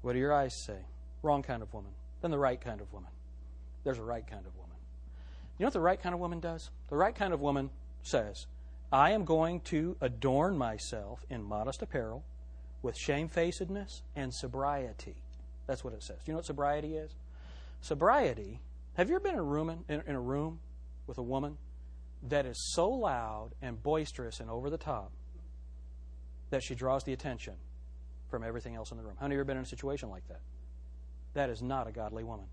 What 0.00 0.14
do 0.14 0.18
your 0.18 0.32
eyes 0.32 0.54
say? 0.54 0.78
Wrong 1.22 1.42
kind 1.42 1.62
of 1.62 1.74
woman. 1.74 1.90
Then 2.22 2.30
the 2.30 2.38
right 2.38 2.58
kind 2.58 2.80
of 2.80 2.90
woman. 2.90 3.10
There's 3.84 3.98
a 3.98 4.02
right 4.02 4.26
kind 4.26 4.46
of 4.46 4.56
woman. 4.56 4.76
You 5.58 5.64
know 5.64 5.66
what 5.66 5.74
the 5.74 5.80
right 5.80 6.02
kind 6.02 6.14
of 6.14 6.20
woman 6.20 6.40
does? 6.40 6.70
The 6.88 6.96
right 6.96 7.14
kind 7.14 7.34
of 7.34 7.40
woman 7.40 7.68
says, 8.02 8.46
I 8.90 9.10
am 9.10 9.26
going 9.26 9.60
to 9.60 9.98
adorn 10.00 10.56
myself 10.56 11.26
in 11.28 11.42
modest 11.42 11.82
apparel 11.82 12.24
with 12.80 12.96
shamefacedness 12.96 14.00
and 14.16 14.32
sobriety. 14.32 15.16
That's 15.66 15.84
what 15.84 15.92
it 15.92 16.02
says. 16.02 16.16
Do 16.24 16.30
you 16.30 16.32
know 16.32 16.38
what 16.38 16.46
sobriety 16.46 16.96
is? 16.96 17.10
Sobriety 17.82 18.60
have 18.98 19.08
you 19.08 19.14
ever 19.14 19.22
been 19.22 19.34
in 19.34 19.38
a 19.38 19.42
room 19.44 19.84
in, 19.88 20.02
in 20.06 20.14
a 20.16 20.20
room 20.20 20.58
with 21.06 21.18
a 21.18 21.22
woman 21.22 21.56
that 22.24 22.46
is 22.46 22.58
so 22.72 22.90
loud 22.90 23.50
and 23.62 23.80
boisterous 23.80 24.40
and 24.40 24.50
over 24.50 24.70
the 24.70 24.76
top 24.76 25.12
that 26.50 26.64
she 26.64 26.74
draws 26.74 27.04
the 27.04 27.12
attention 27.12 27.54
from 28.28 28.42
everything 28.42 28.74
else 28.74 28.90
in 28.90 28.96
the 28.96 29.04
room? 29.04 29.14
How 29.20 29.26
many 29.26 29.36
of 29.36 29.36
you 29.36 29.40
ever 29.42 29.46
been 29.46 29.56
in 29.56 29.62
a 29.62 29.66
situation 29.66 30.10
like 30.10 30.26
that? 30.26 30.40
That 31.34 31.48
is 31.48 31.62
not 31.62 31.86
a 31.86 31.92
godly 31.92 32.24
woman. 32.24 32.46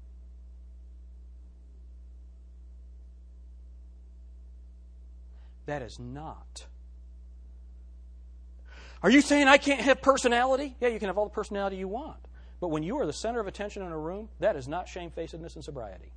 That 5.66 5.82
is 5.82 5.98
not. 6.00 6.68
Are 9.02 9.10
you 9.10 9.22
saying 9.22 9.48
I 9.48 9.58
can't 9.58 9.82
have 9.82 10.00
personality? 10.00 10.76
Yeah, 10.80 10.90
you 10.90 11.00
can 11.00 11.08
have 11.08 11.18
all 11.18 11.26
the 11.26 11.34
personality 11.34 11.78
you 11.78 11.88
want. 11.88 12.20
But 12.60 12.68
when 12.68 12.84
you 12.84 13.00
are 13.00 13.08
the 13.08 13.14
center 13.14 13.40
of 13.40 13.48
attention 13.48 13.82
in 13.82 13.92
a 13.92 13.98
room, 13.98 14.30
that 14.40 14.56
is 14.56 14.68
not 14.68 14.88
shamefacedness 14.88 15.56
and 15.56 15.64
sobriety. 15.64 16.12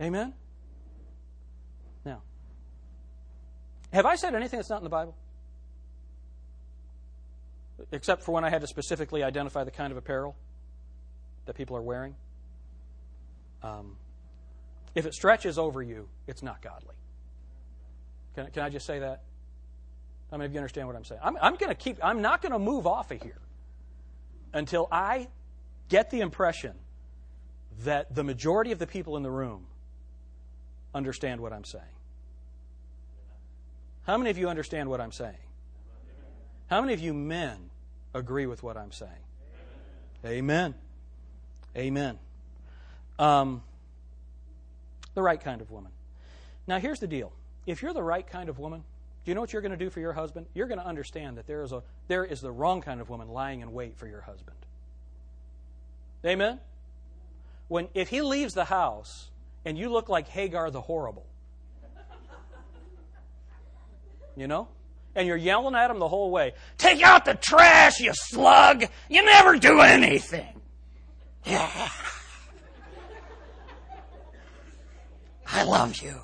Amen? 0.00 0.34
Now, 2.04 2.22
have 3.92 4.06
I 4.06 4.16
said 4.16 4.34
anything 4.34 4.58
that's 4.58 4.70
not 4.70 4.78
in 4.78 4.84
the 4.84 4.90
Bible? 4.90 5.16
Except 7.90 8.22
for 8.22 8.32
when 8.32 8.44
I 8.44 8.50
had 8.50 8.60
to 8.60 8.66
specifically 8.66 9.22
identify 9.22 9.64
the 9.64 9.70
kind 9.70 9.90
of 9.90 9.96
apparel 9.96 10.36
that 11.46 11.54
people 11.54 11.76
are 11.76 11.82
wearing? 11.82 12.14
Um, 13.62 13.96
if 14.94 15.06
it 15.06 15.14
stretches 15.14 15.58
over 15.58 15.82
you, 15.82 16.08
it's 16.26 16.42
not 16.42 16.62
godly. 16.62 16.94
Can, 18.34 18.50
can 18.50 18.62
I 18.62 18.68
just 18.68 18.86
say 18.86 19.00
that? 19.00 19.22
I 20.30 20.36
mean, 20.36 20.46
if 20.46 20.52
you 20.52 20.58
understand 20.58 20.86
what 20.86 20.96
I'm 20.96 21.04
saying, 21.04 21.20
I'm, 21.22 21.36
I'm 21.40 21.56
going 21.56 21.68
to 21.68 21.74
keep. 21.74 21.98
I'm 22.02 22.22
not 22.22 22.40
going 22.40 22.52
to 22.52 22.58
move 22.58 22.86
off 22.86 23.10
of 23.10 23.22
here 23.22 23.40
until 24.54 24.88
I 24.90 25.28
get 25.88 26.10
the 26.10 26.20
impression 26.20 26.72
that 27.84 28.14
the 28.14 28.24
majority 28.24 28.72
of 28.72 28.78
the 28.78 28.86
people 28.86 29.16
in 29.16 29.22
the 29.22 29.30
room 29.30 29.66
understand 30.94 31.40
what 31.40 31.52
I'm 31.52 31.64
saying. 31.64 31.84
How 34.04 34.16
many 34.16 34.30
of 34.30 34.38
you 34.38 34.48
understand 34.48 34.88
what 34.88 35.00
I'm 35.00 35.12
saying? 35.12 35.36
How 36.68 36.80
many 36.80 36.92
of 36.92 37.00
you 37.00 37.14
men 37.14 37.70
agree 38.14 38.46
with 38.46 38.62
what 38.62 38.76
I'm 38.76 38.92
saying? 38.92 39.10
Amen. 40.24 40.74
Amen. 41.76 42.18
Um, 43.18 43.62
the 45.14 45.22
right 45.22 45.40
kind 45.40 45.60
of 45.60 45.70
woman. 45.70 45.92
Now, 46.66 46.78
here's 46.78 47.00
the 47.00 47.06
deal. 47.06 47.32
If 47.66 47.82
you're 47.82 47.94
the 47.94 48.02
right 48.02 48.26
kind 48.26 48.48
of 48.48 48.58
woman, 48.58 48.84
do 49.24 49.30
you 49.30 49.34
know 49.34 49.40
what 49.40 49.52
you're 49.52 49.62
going 49.62 49.72
to 49.72 49.78
do 49.78 49.90
for 49.90 50.00
your 50.00 50.12
husband? 50.12 50.46
You're 50.54 50.66
going 50.66 50.80
to 50.80 50.86
understand 50.86 51.38
that 51.38 51.46
there 51.46 51.62
is, 51.62 51.72
a, 51.72 51.82
there 52.08 52.24
is 52.24 52.40
the 52.40 52.50
wrong 52.50 52.80
kind 52.80 53.00
of 53.00 53.08
woman 53.08 53.28
lying 53.28 53.60
in 53.60 53.72
wait 53.72 53.96
for 53.96 54.06
your 54.06 54.20
husband. 54.20 54.56
Amen? 56.24 56.60
When, 57.68 57.88
if 57.94 58.08
he 58.08 58.22
leaves 58.22 58.54
the 58.54 58.64
house 58.64 59.28
and 59.64 59.78
you 59.78 59.90
look 59.90 60.08
like 60.08 60.28
Hagar 60.28 60.70
the 60.70 60.80
Horrible, 60.80 61.26
you 64.36 64.46
know? 64.46 64.68
And 65.14 65.26
you're 65.26 65.36
yelling 65.36 65.74
at 65.74 65.90
him 65.90 65.98
the 65.98 66.08
whole 66.08 66.30
way 66.30 66.54
Take 66.78 67.02
out 67.02 67.26
the 67.26 67.34
trash, 67.34 68.00
you 68.00 68.12
slug! 68.14 68.84
You 69.08 69.24
never 69.24 69.58
do 69.58 69.80
anything! 69.80 70.60
Yeah. 71.44 71.88
I 75.46 75.64
love 75.64 75.96
you. 75.96 76.18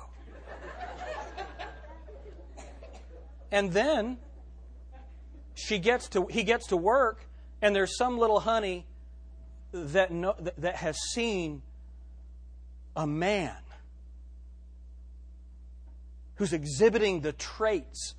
And 3.51 3.71
then 3.71 4.17
she 5.53 5.79
gets 5.79 6.07
to 6.09 6.25
he 6.27 6.43
gets 6.43 6.67
to 6.67 6.77
work 6.77 7.25
and 7.61 7.75
there's 7.75 7.97
some 7.97 8.17
little 8.17 8.39
honey 8.39 8.85
that 9.71 10.11
know, 10.11 10.35
that 10.57 10.77
has 10.77 10.97
seen 11.13 11.61
a 12.99 13.07
man 13.07 13.55
who's 16.35 16.51
exhibiting 16.51 17.21
the 17.21 17.31
traits 17.31 18.13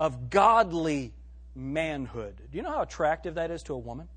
of 0.00 0.30
godly 0.30 1.12
manhood. 1.54 2.34
Do 2.50 2.56
you 2.56 2.62
know 2.62 2.70
how 2.70 2.80
attractive 2.80 3.34
that 3.34 3.50
is 3.50 3.62
to 3.64 3.74
a 3.74 3.78
woman? 3.78 4.08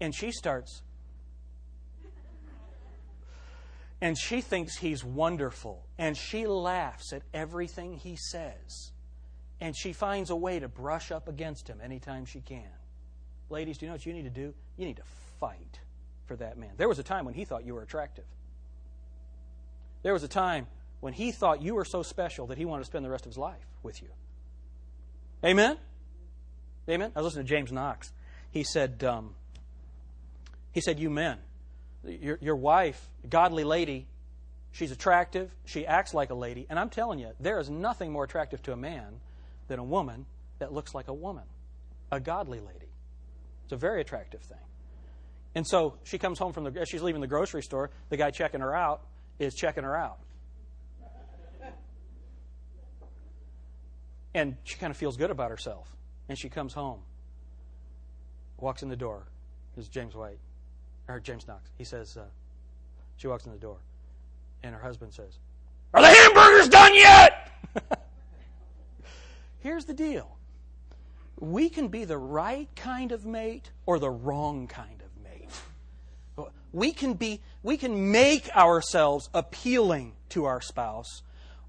And 0.00 0.12
she 0.12 0.32
starts 0.32 0.82
and 4.00 4.18
she 4.18 4.40
thinks 4.40 4.76
he's 4.76 5.04
wonderful. 5.04 5.86
And 5.96 6.16
she 6.16 6.48
laughs 6.48 7.12
at 7.12 7.22
everything 7.32 7.94
he 7.94 8.16
says. 8.16 8.90
And 9.60 9.76
she 9.76 9.92
finds 9.92 10.30
a 10.30 10.36
way 10.36 10.58
to 10.58 10.66
brush 10.66 11.12
up 11.12 11.28
against 11.28 11.68
him 11.68 11.78
anytime 11.80 12.24
she 12.24 12.40
can. 12.40 12.66
Ladies, 13.48 13.78
do 13.78 13.86
you 13.86 13.90
know 13.90 13.94
what 13.94 14.04
you 14.04 14.12
need 14.12 14.24
to 14.24 14.30
do? 14.30 14.52
You 14.76 14.86
need 14.86 14.96
to 14.96 15.04
fight 15.38 15.78
for 16.26 16.36
that 16.36 16.58
man. 16.58 16.70
There 16.76 16.88
was 16.88 16.98
a 16.98 17.02
time 17.02 17.24
when 17.24 17.34
he 17.34 17.44
thought 17.44 17.64
you 17.64 17.74
were 17.74 17.82
attractive. 17.82 18.24
There 20.02 20.12
was 20.12 20.22
a 20.22 20.28
time 20.28 20.66
when 21.00 21.12
he 21.12 21.32
thought 21.32 21.62
you 21.62 21.74
were 21.74 21.84
so 21.84 22.02
special 22.02 22.46
that 22.48 22.58
he 22.58 22.64
wanted 22.64 22.82
to 22.82 22.86
spend 22.86 23.04
the 23.04 23.10
rest 23.10 23.26
of 23.26 23.30
his 23.30 23.38
life 23.38 23.66
with 23.82 24.02
you. 24.02 24.08
Amen? 25.44 25.76
Amen? 26.88 27.12
I 27.14 27.20
was 27.20 27.26
listening 27.26 27.46
to 27.46 27.50
James 27.50 27.72
Knox. 27.72 28.12
He 28.50 28.64
said, 28.64 29.02
um, 29.04 29.34
he 30.72 30.80
said, 30.80 30.98
you 30.98 31.10
men, 31.10 31.38
your, 32.04 32.38
your 32.40 32.56
wife, 32.56 33.08
godly 33.28 33.64
lady, 33.64 34.06
she's 34.72 34.92
attractive, 34.92 35.54
she 35.64 35.86
acts 35.86 36.14
like 36.14 36.30
a 36.30 36.34
lady, 36.34 36.66
and 36.68 36.78
I'm 36.78 36.90
telling 36.90 37.18
you, 37.18 37.30
there 37.40 37.58
is 37.58 37.70
nothing 37.70 38.12
more 38.12 38.24
attractive 38.24 38.62
to 38.64 38.72
a 38.72 38.76
man 38.76 39.20
than 39.68 39.78
a 39.78 39.84
woman 39.84 40.26
that 40.58 40.72
looks 40.72 40.94
like 40.94 41.08
a 41.08 41.14
woman, 41.14 41.44
a 42.10 42.20
godly 42.20 42.60
lady. 42.60 42.90
It's 43.64 43.72
a 43.72 43.76
very 43.76 44.00
attractive 44.00 44.40
thing. 44.42 44.58
And 45.54 45.66
so 45.66 45.94
she 46.02 46.18
comes 46.18 46.38
home 46.38 46.52
from 46.52 46.64
the, 46.64 46.84
she's 46.84 47.02
leaving 47.02 47.20
the 47.20 47.26
grocery 47.26 47.62
store, 47.62 47.90
the 48.08 48.16
guy 48.16 48.30
checking 48.30 48.60
her 48.60 48.74
out 48.74 49.02
is 49.38 49.54
checking 49.54 49.84
her 49.84 49.96
out. 49.96 50.18
And 54.34 54.56
she 54.64 54.76
kind 54.76 54.90
of 54.90 54.96
feels 54.96 55.16
good 55.16 55.30
about 55.30 55.50
herself. 55.50 55.88
And 56.28 56.36
she 56.36 56.48
comes 56.48 56.72
home, 56.72 57.00
walks 58.58 58.82
in 58.82 58.88
the 58.88 58.96
door. 58.96 59.22
This 59.76 59.84
is 59.84 59.88
James 59.88 60.14
White 60.14 60.38
or 61.08 61.20
James 61.20 61.46
Knox. 61.46 61.70
He 61.78 61.84
says, 61.84 62.16
uh, 62.16 62.24
she 63.16 63.28
walks 63.28 63.46
in 63.46 63.52
the 63.52 63.58
door, 63.58 63.76
and 64.62 64.74
her 64.74 64.80
husband 64.80 65.12
says, 65.12 65.38
Are 65.92 66.00
the 66.00 66.08
hamburgers 66.08 66.68
done 66.68 66.94
yet? 66.94 67.52
Here's 69.60 69.84
the 69.84 69.94
deal 69.94 70.36
we 71.38 71.68
can 71.68 71.88
be 71.88 72.04
the 72.04 72.18
right 72.18 72.68
kind 72.76 73.12
of 73.12 73.26
mate 73.26 73.70
or 73.86 73.98
the 73.98 74.10
wrong 74.10 74.66
kind 74.66 75.00
of. 75.02 75.03
We 76.74 76.90
can, 76.90 77.14
be, 77.14 77.40
we 77.62 77.76
can 77.76 78.10
make 78.10 78.50
ourselves 78.56 79.30
appealing 79.32 80.14
to 80.30 80.46
our 80.46 80.60
spouse, 80.60 81.22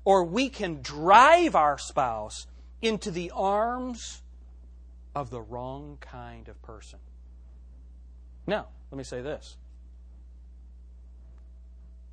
or 0.03 0.23
we 0.23 0.49
can 0.49 0.81
drive 0.81 1.55
our 1.55 1.77
spouse 1.77 2.47
into 2.81 3.11
the 3.11 3.31
arms 3.35 4.23
of 5.13 5.29
the 5.29 5.39
wrong 5.39 5.99
kind 6.01 6.47
of 6.47 6.59
person. 6.63 6.97
Now, 8.47 8.65
let 8.89 8.97
me 8.97 9.03
say 9.03 9.21
this. 9.21 9.57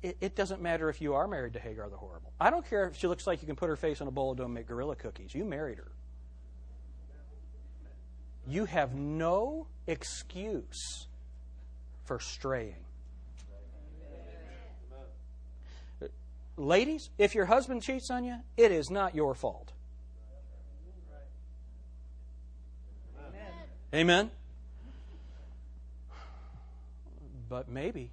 It, 0.03 0.17
it, 0.21 0.35
doesn't 0.35 0.61
matter 0.61 0.87
if 0.87 1.01
you 1.01 1.15
are 1.15 1.27
married 1.27 1.53
to 1.53 1.59
Hagar 1.59 1.89
the 1.89 1.97
Horrible. 1.97 2.31
I 2.39 2.51
don't 2.51 2.69
care 2.69 2.85
if 2.87 2.95
she 2.95 3.07
looks 3.07 3.25
like 3.25 3.41
you 3.41 3.47
can 3.47 3.55
put 3.55 3.69
her 3.69 3.75
face 3.75 4.01
on 4.01 4.07
a 4.07 4.11
bowl 4.11 4.33
of 4.33 4.37
dough 4.37 4.45
and 4.45 4.53
make 4.53 4.67
gorilla 4.67 4.95
cookies. 4.95 5.33
You 5.33 5.45
married 5.45 5.79
her. 5.79 5.91
You 8.47 8.65
have 8.65 8.93
no 8.93 9.65
excuse 9.87 11.07
for 12.05 12.19
straying. 12.19 12.75
Ladies, 16.55 17.09
if 17.17 17.33
your 17.33 17.45
husband 17.45 17.81
cheats 17.81 18.11
on 18.11 18.23
you, 18.23 18.37
it 18.57 18.71
is 18.71 18.91
not 18.91 19.15
your 19.15 19.33
fault. 19.33 19.71
Amen. 23.93 24.31
But 27.49 27.69
maybe 27.69 28.09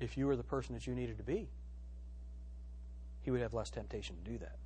if 0.00 0.16
you 0.18 0.26
were 0.26 0.36
the 0.36 0.42
person 0.42 0.74
that 0.74 0.86
you 0.86 0.94
needed 0.94 1.16
to 1.18 1.22
be, 1.22 1.48
he 3.22 3.30
would 3.30 3.40
have 3.40 3.54
less 3.54 3.70
temptation 3.70 4.16
to 4.22 4.30
do 4.30 4.38
that. 4.38 4.56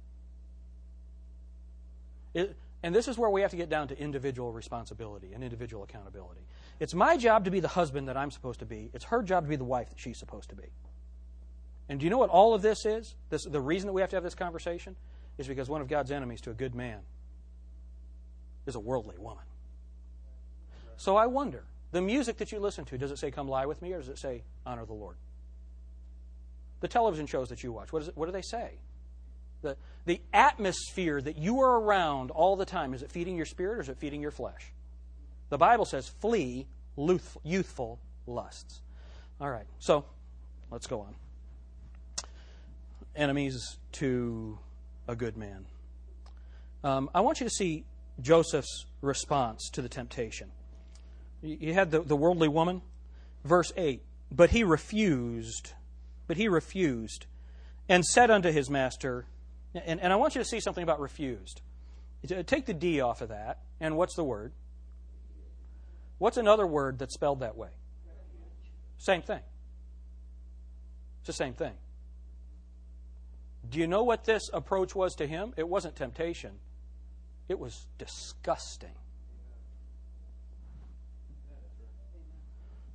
It, 2.34 2.56
and 2.86 2.94
this 2.94 3.08
is 3.08 3.18
where 3.18 3.28
we 3.28 3.40
have 3.40 3.50
to 3.50 3.56
get 3.56 3.68
down 3.68 3.88
to 3.88 3.98
individual 3.98 4.52
responsibility 4.52 5.32
and 5.32 5.42
individual 5.42 5.82
accountability. 5.82 6.42
It's 6.78 6.94
my 6.94 7.16
job 7.16 7.46
to 7.46 7.50
be 7.50 7.58
the 7.58 7.66
husband 7.66 8.06
that 8.06 8.16
I'm 8.16 8.30
supposed 8.30 8.60
to 8.60 8.64
be. 8.64 8.92
It's 8.94 9.06
her 9.06 9.24
job 9.24 9.42
to 9.42 9.48
be 9.48 9.56
the 9.56 9.64
wife 9.64 9.88
that 9.88 9.98
she's 9.98 10.16
supposed 10.16 10.50
to 10.50 10.54
be. 10.54 10.68
And 11.88 11.98
do 11.98 12.04
you 12.04 12.10
know 12.10 12.18
what 12.18 12.30
all 12.30 12.54
of 12.54 12.62
this 12.62 12.86
is? 12.86 13.16
This, 13.28 13.42
the 13.42 13.60
reason 13.60 13.88
that 13.88 13.92
we 13.92 14.02
have 14.02 14.10
to 14.10 14.16
have 14.16 14.22
this 14.22 14.36
conversation 14.36 14.94
is 15.36 15.48
because 15.48 15.68
one 15.68 15.80
of 15.80 15.88
God's 15.88 16.12
enemies 16.12 16.40
to 16.42 16.52
a 16.52 16.54
good 16.54 16.76
man 16.76 17.00
is 18.66 18.76
a 18.76 18.80
worldly 18.80 19.18
woman. 19.18 19.42
So 20.96 21.16
I 21.16 21.26
wonder 21.26 21.64
the 21.90 22.00
music 22.00 22.36
that 22.36 22.52
you 22.52 22.60
listen 22.60 22.84
to, 22.84 22.96
does 22.98 23.10
it 23.10 23.18
say, 23.18 23.32
Come 23.32 23.48
lie 23.48 23.66
with 23.66 23.82
me, 23.82 23.94
or 23.94 23.98
does 23.98 24.10
it 24.10 24.18
say, 24.18 24.44
Honor 24.64 24.86
the 24.86 24.92
Lord? 24.92 25.16
The 26.78 26.88
television 26.88 27.26
shows 27.26 27.48
that 27.48 27.64
you 27.64 27.72
watch, 27.72 27.92
what, 27.92 28.02
is 28.02 28.08
it, 28.10 28.16
what 28.16 28.26
do 28.26 28.32
they 28.32 28.42
say? 28.42 28.78
The, 29.62 29.76
the 30.04 30.20
atmosphere 30.32 31.20
that 31.20 31.38
you 31.38 31.60
are 31.60 31.80
around 31.80 32.30
all 32.30 32.56
the 32.56 32.64
time, 32.64 32.94
is 32.94 33.02
it 33.02 33.10
feeding 33.10 33.36
your 33.36 33.46
spirit 33.46 33.78
or 33.78 33.80
is 33.82 33.88
it 33.88 33.98
feeding 33.98 34.20
your 34.20 34.30
flesh? 34.30 34.72
The 35.48 35.58
Bible 35.58 35.84
says, 35.84 36.08
Flee 36.08 36.66
youthful 37.44 37.98
lusts. 38.26 38.80
All 39.40 39.50
right, 39.50 39.66
so 39.78 40.04
let's 40.70 40.86
go 40.86 41.00
on. 41.00 41.14
Enemies 43.14 43.78
to 43.92 44.58
a 45.08 45.14
good 45.14 45.36
man. 45.36 45.66
Um, 46.84 47.10
I 47.14 47.20
want 47.20 47.40
you 47.40 47.44
to 47.44 47.50
see 47.50 47.84
Joseph's 48.20 48.86
response 49.00 49.68
to 49.70 49.82
the 49.82 49.88
temptation. 49.88 50.50
You 51.42 51.74
had 51.74 51.90
the, 51.90 52.02
the 52.02 52.16
worldly 52.16 52.48
woman. 52.48 52.82
Verse 53.44 53.72
8. 53.76 54.02
But 54.30 54.50
he 54.50 54.64
refused, 54.64 55.72
but 56.26 56.36
he 56.36 56.48
refused, 56.48 57.26
and 57.88 58.04
said 58.04 58.30
unto 58.30 58.50
his 58.50 58.68
master, 58.68 59.26
and, 59.84 60.00
and 60.00 60.12
I 60.12 60.16
want 60.16 60.34
you 60.34 60.40
to 60.40 60.44
see 60.44 60.60
something 60.60 60.82
about 60.82 61.00
refused. 61.00 61.60
Take 62.46 62.66
the 62.66 62.74
D 62.74 63.00
off 63.00 63.20
of 63.20 63.28
that, 63.28 63.60
and 63.80 63.96
what's 63.96 64.14
the 64.14 64.24
word? 64.24 64.52
What's 66.18 66.36
another 66.36 66.66
word 66.66 66.98
that's 66.98 67.14
spelled 67.14 67.40
that 67.40 67.56
way? 67.56 67.70
Same 68.98 69.22
thing. 69.22 69.40
It's 71.20 71.26
the 71.26 71.32
same 71.32 71.54
thing. 71.54 71.74
Do 73.68 73.78
you 73.78 73.86
know 73.86 74.04
what 74.04 74.24
this 74.24 74.48
approach 74.52 74.94
was 74.94 75.14
to 75.16 75.26
him? 75.26 75.52
It 75.56 75.68
wasn't 75.68 75.96
temptation, 75.96 76.52
it 77.48 77.58
was 77.58 77.86
disgusting. 77.98 78.94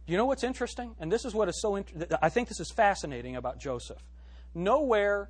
Do 0.08 0.14
you 0.14 0.18
know 0.18 0.26
what's 0.26 0.44
interesting? 0.44 0.96
And 1.00 1.12
this 1.12 1.26
is 1.26 1.34
what 1.34 1.48
is 1.48 1.62
so 1.62 1.78
interesting. 1.78 2.18
I 2.22 2.30
think 2.30 2.50
this 2.50 2.60
is 2.60 2.72
fascinating 2.72 3.36
about 3.36 3.60
Joseph. 3.60 4.04
Nowhere 4.54 5.30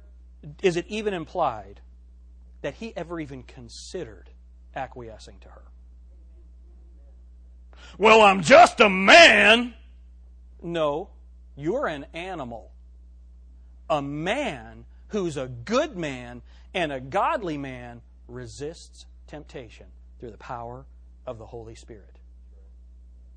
is 0.62 0.76
it 0.76 0.86
even 0.88 1.14
implied 1.14 1.82
that 2.62 2.76
he 2.76 2.96
ever 2.96 3.20
even 3.20 3.44
considered 3.44 4.30
acquiescing 4.76 5.40
to 5.40 5.50
her. 5.50 5.64
Well, 7.98 8.22
I'm 8.22 8.42
just 8.42 8.80
a 8.80 8.90
man. 8.90 9.74
No, 10.62 11.10
you're 11.56 11.88
an 11.88 12.06
animal. 12.14 12.72
A 13.90 14.02
man 14.02 14.86
who's 15.10 15.36
a 15.36 15.48
good 15.48 15.98
man 15.98 16.42
and 16.74 16.92
a 16.92 17.02
godly 17.02 17.58
man 17.58 18.02
resists 18.28 19.06
temptation 19.28 19.88
through 20.20 20.32
the 20.32 20.38
power 20.38 20.86
of 21.26 21.38
the 21.38 21.46
Holy 21.46 21.76
Spirit. 21.76 22.20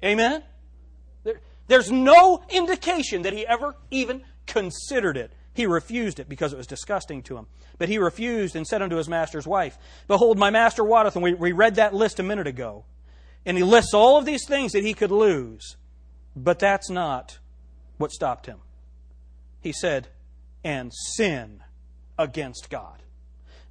Amen? 0.05 0.43
There, 1.25 1.41
there's 1.67 1.91
no 1.91 2.45
indication 2.51 3.23
that 3.23 3.33
he 3.33 3.47
ever 3.47 3.75
even 3.91 4.23
considered 4.47 5.17
it. 5.17 5.33
He 5.55 5.67
refused 5.67 6.19
it 6.19 6.29
because 6.29 6.53
it 6.53 6.57
was 6.57 6.67
disgusting 6.67 7.23
to 7.23 7.37
him. 7.37 7.47
But 7.79 7.89
he 7.89 7.99
refused 7.99 8.57
and 8.57 8.67
said 8.67 8.83
unto 8.83 8.97
his 8.97 9.09
master's 9.09 9.47
wife, 9.47 9.79
Behold, 10.09 10.37
my 10.37 10.51
master 10.51 10.83
wotteth. 10.85 11.15
And 11.15 11.23
we, 11.23 11.33
we 11.33 11.53
read 11.53 11.77
that 11.77 11.95
list 11.95 12.19
a 12.19 12.25
minute 12.25 12.49
ago. 12.49 12.85
And 13.47 13.57
he 13.57 13.63
lists 13.63 13.95
all 13.95 14.19
of 14.19 14.25
these 14.25 14.47
things 14.47 14.73
that 14.73 14.83
he 14.83 14.95
could 14.95 15.13
lose. 15.13 15.77
But 16.35 16.59
that's 16.59 16.91
not 16.91 17.39
what 17.99 18.11
stopped 18.11 18.47
him. 18.47 18.59
He 19.61 19.73
said, 19.73 20.09
and 20.65 20.93
sin 20.93 21.63
against 22.19 22.69
God. 22.69 23.03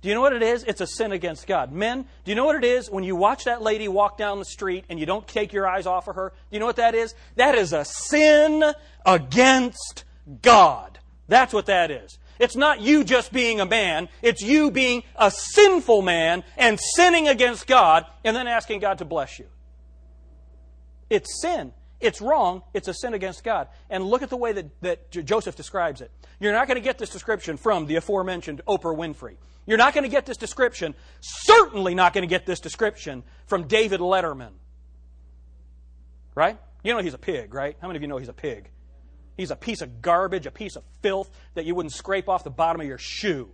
Do 0.01 0.09
you 0.09 0.15
know 0.15 0.21
what 0.21 0.33
it 0.33 0.43
is? 0.43 0.63
It's 0.63 0.81
a 0.81 0.87
sin 0.87 1.13
against 1.13 1.47
God. 1.47 1.71
Men, 1.71 2.05
do 2.23 2.31
you 2.31 2.35
know 2.35 2.45
what 2.45 2.57
it 2.57 2.65
is 2.65 2.89
when 2.91 3.03
you 3.05 3.15
watch 3.15 3.45
that 3.45 3.61
lady 3.61 3.87
walk 3.87 4.17
down 4.17 4.37
the 4.37 4.45
street 4.45 4.83
and 4.89 4.99
you 4.99 5.05
don't 5.05 5.25
take 5.27 5.53
your 5.53 5.67
eyes 5.67 5.85
off 5.85 6.07
of 6.07 6.15
her? 6.15 6.29
Do 6.29 6.55
you 6.55 6.59
know 6.59 6.65
what 6.65 6.75
that 6.75 6.93
is? 6.93 7.15
That 7.35 7.55
is 7.55 7.71
a 7.71 7.85
sin 7.85 8.63
against 9.05 10.03
God. 10.41 10.99
That's 11.27 11.53
what 11.53 11.67
that 11.67 11.91
is. 11.91 12.17
It's 12.39 12.55
not 12.55 12.81
you 12.81 13.03
just 13.03 13.31
being 13.31 13.59
a 13.59 13.65
man, 13.65 14.09
it's 14.21 14.41
you 14.41 14.71
being 14.71 15.03
a 15.15 15.31
sinful 15.31 16.01
man 16.01 16.43
and 16.57 16.79
sinning 16.95 17.27
against 17.27 17.67
God 17.67 18.05
and 18.23 18.35
then 18.35 18.47
asking 18.47 18.79
God 18.79 18.97
to 18.97 19.05
bless 19.05 19.39
you. 19.39 19.45
It's 21.09 21.41
sin. 21.41 21.73
It's 21.99 22.19
wrong. 22.21 22.63
It's 22.73 22.87
a 22.87 22.93
sin 22.93 23.13
against 23.13 23.43
God. 23.43 23.69
And 23.89 24.03
look 24.03 24.23
at 24.23 24.29
the 24.29 24.37
way 24.37 24.51
that, 24.51 24.81
that 24.81 25.11
Joseph 25.11 25.55
describes 25.55 26.01
it. 26.01 26.11
You're 26.39 26.51
not 26.51 26.67
going 26.67 26.75
to 26.75 26.81
get 26.81 26.97
this 26.97 27.09
description 27.09 27.55
from 27.55 27.85
the 27.85 27.95
aforementioned 27.95 28.61
Oprah 28.67 28.95
Winfrey. 28.97 29.37
You're 29.65 29.77
not 29.77 29.93
going 29.93 30.03
to 30.03 30.09
get 30.09 30.25
this 30.25 30.35
description, 30.35 30.95
certainly 31.21 31.95
not 31.95 32.13
going 32.13 32.23
to 32.23 32.27
get 32.27 32.45
this 32.45 32.59
description 32.59 33.23
from 33.45 33.67
David 33.67 34.01
Letterman. 34.01 34.51
Right? 36.35 36.59
You 36.83 36.93
know 36.93 37.01
he's 37.01 37.13
a 37.13 37.19
pig, 37.19 37.53
right? 37.53 37.77
How 37.79 37.87
many 37.87 37.97
of 37.97 38.01
you 38.01 38.09
know 38.09 38.17
he's 38.17 38.27
a 38.27 38.33
pig? 38.33 38.69
He's 39.35 39.51
a 39.51 39.55
piece 39.55 39.81
of 39.81 40.01
garbage, 40.01 40.45
a 40.45 40.51
piece 40.51 40.75
of 40.75 40.83
filth 41.01 41.29
that 41.55 41.65
you 41.65 41.75
wouldn't 41.75 41.93
scrape 41.93 42.29
off 42.29 42.43
the 42.43 42.49
bottom 42.49 42.81
of 42.81 42.87
your 42.87 42.97
shoe. 42.97 43.49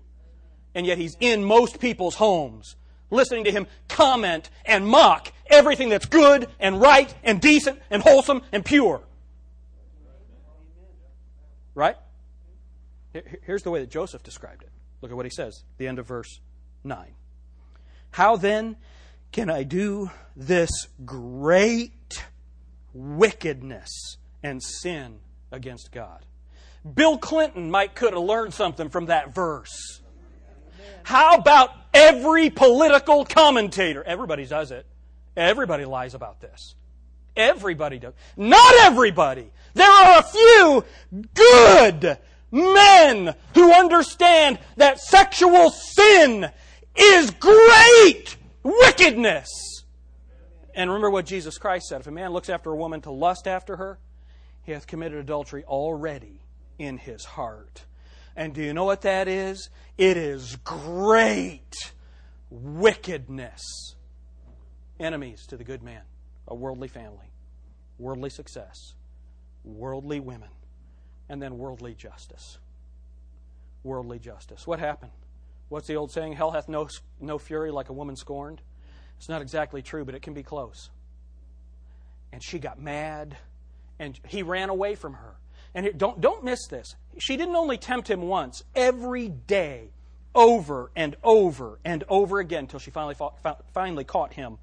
And 0.75 0.85
yet 0.85 0.97
he's 0.97 1.15
in 1.19 1.43
most 1.43 1.79
people's 1.79 2.15
homes, 2.15 2.75
listening 3.09 3.45
to 3.45 3.51
him 3.51 3.67
comment 3.87 4.49
and 4.65 4.87
mock 4.87 5.31
everything 5.47 5.89
that's 5.89 6.05
good 6.05 6.47
and 6.59 6.79
right 6.79 7.13
and 7.23 7.41
decent 7.41 7.79
and 7.89 8.03
wholesome 8.03 8.41
and 8.51 8.63
pure. 8.63 9.01
Right? 11.73 11.95
Here's 13.43 13.63
the 13.63 13.71
way 13.71 13.79
that 13.79 13.89
Joseph 13.89 14.21
described 14.21 14.63
it. 14.63 14.69
Look 15.01 15.11
at 15.11 15.17
what 15.17 15.25
he 15.25 15.31
says, 15.31 15.63
the 15.77 15.87
end 15.87 15.97
of 15.97 16.07
verse 16.07 16.39
9. 16.83 17.15
How 18.11 18.35
then 18.35 18.75
can 19.31 19.49
I 19.49 19.63
do 19.63 20.11
this 20.35 20.69
great 21.05 22.23
wickedness 22.93 24.17
and 24.43 24.61
sin 24.61 25.19
against 25.51 25.91
God. 25.91 26.25
Bill 26.93 27.17
Clinton 27.17 27.69
might 27.69 27.95
could 27.95 28.13
have 28.13 28.23
learned 28.23 28.53
something 28.53 28.89
from 28.89 29.07
that 29.07 29.33
verse. 29.33 30.01
How 31.03 31.35
about 31.35 31.71
every 31.93 32.49
political 32.49 33.25
commentator? 33.25 34.03
Everybody 34.03 34.45
does 34.45 34.71
it. 34.71 34.85
Everybody 35.35 35.85
lies 35.85 36.13
about 36.13 36.41
this. 36.41 36.75
Everybody 37.35 37.99
does. 37.99 38.13
Not 38.35 38.73
everybody. 38.81 39.49
There 39.73 39.89
are 39.89 40.19
a 40.19 40.23
few 40.23 40.85
good 41.33 42.17
men 42.51 43.35
who 43.53 43.73
understand 43.73 44.59
that 44.77 44.99
sexual 44.99 45.69
sin 45.69 46.49
is 46.95 47.31
great 47.31 48.35
wickedness. 48.63 49.47
And 50.75 50.89
remember 50.89 51.09
what 51.09 51.25
Jesus 51.25 51.57
Christ 51.57 51.87
said 51.87 52.01
if 52.01 52.07
a 52.07 52.11
man 52.11 52.31
looks 52.31 52.49
after 52.49 52.71
a 52.71 52.75
woman 52.75 53.01
to 53.01 53.11
lust 53.11 53.47
after 53.47 53.77
her, 53.77 53.99
he 54.69 54.73
hath 54.73 54.85
committed 54.85 55.17
adultery 55.17 55.63
already 55.63 56.43
in 56.77 56.99
his 56.99 57.25
heart. 57.25 57.85
And 58.35 58.53
do 58.53 58.61
you 58.61 58.71
know 58.71 58.83
what 58.83 59.01
that 59.01 59.27
is? 59.27 59.67
It 59.97 60.15
is 60.15 60.57
great 60.57 61.73
wickedness. 62.51 63.63
Enemies 64.99 65.47
to 65.47 65.57
the 65.57 65.63
good 65.63 65.81
man, 65.81 66.03
a 66.47 66.53
worldly 66.53 66.87
family, 66.87 67.31
worldly 67.97 68.29
success, 68.29 68.93
worldly 69.63 70.19
women, 70.19 70.49
and 71.29 71.41
then 71.41 71.57
worldly 71.57 71.95
justice. 71.95 72.59
Worldly 73.81 74.19
justice. 74.19 74.67
What 74.67 74.77
happened? 74.77 75.13
What's 75.69 75.87
the 75.87 75.95
old 75.95 76.11
saying? 76.11 76.33
Hell 76.33 76.51
hath 76.51 76.69
no, 76.69 76.87
no 77.19 77.39
fury 77.39 77.71
like 77.71 77.89
a 77.89 77.93
woman 77.93 78.15
scorned. 78.15 78.61
It's 79.17 79.29
not 79.29 79.41
exactly 79.41 79.81
true, 79.81 80.05
but 80.05 80.13
it 80.13 80.21
can 80.21 80.35
be 80.35 80.43
close. 80.43 80.91
And 82.31 82.43
she 82.43 82.59
got 82.59 82.79
mad 82.79 83.35
and 83.99 84.19
he 84.25 84.41
ran 84.41 84.69
away 84.69 84.95
from 84.95 85.13
her. 85.13 85.35
And 85.75 85.97
don't, 85.97 86.19
don't 86.19 86.43
miss 86.43 86.67
this. 86.67 86.95
She 87.19 87.37
didn't 87.37 87.55
only 87.55 87.77
tempt 87.77 88.09
him 88.09 88.23
once, 88.23 88.63
every 88.75 89.27
day, 89.27 89.89
over 90.33 90.89
and 90.95 91.15
over 91.23 91.79
and 91.85 92.03
over 92.09 92.39
again, 92.39 92.63
until 92.63 92.79
she 92.79 92.91
finally, 92.91 93.15
fought, 93.15 93.37
finally 93.73 94.03
caught 94.03 94.33
him 94.33 94.57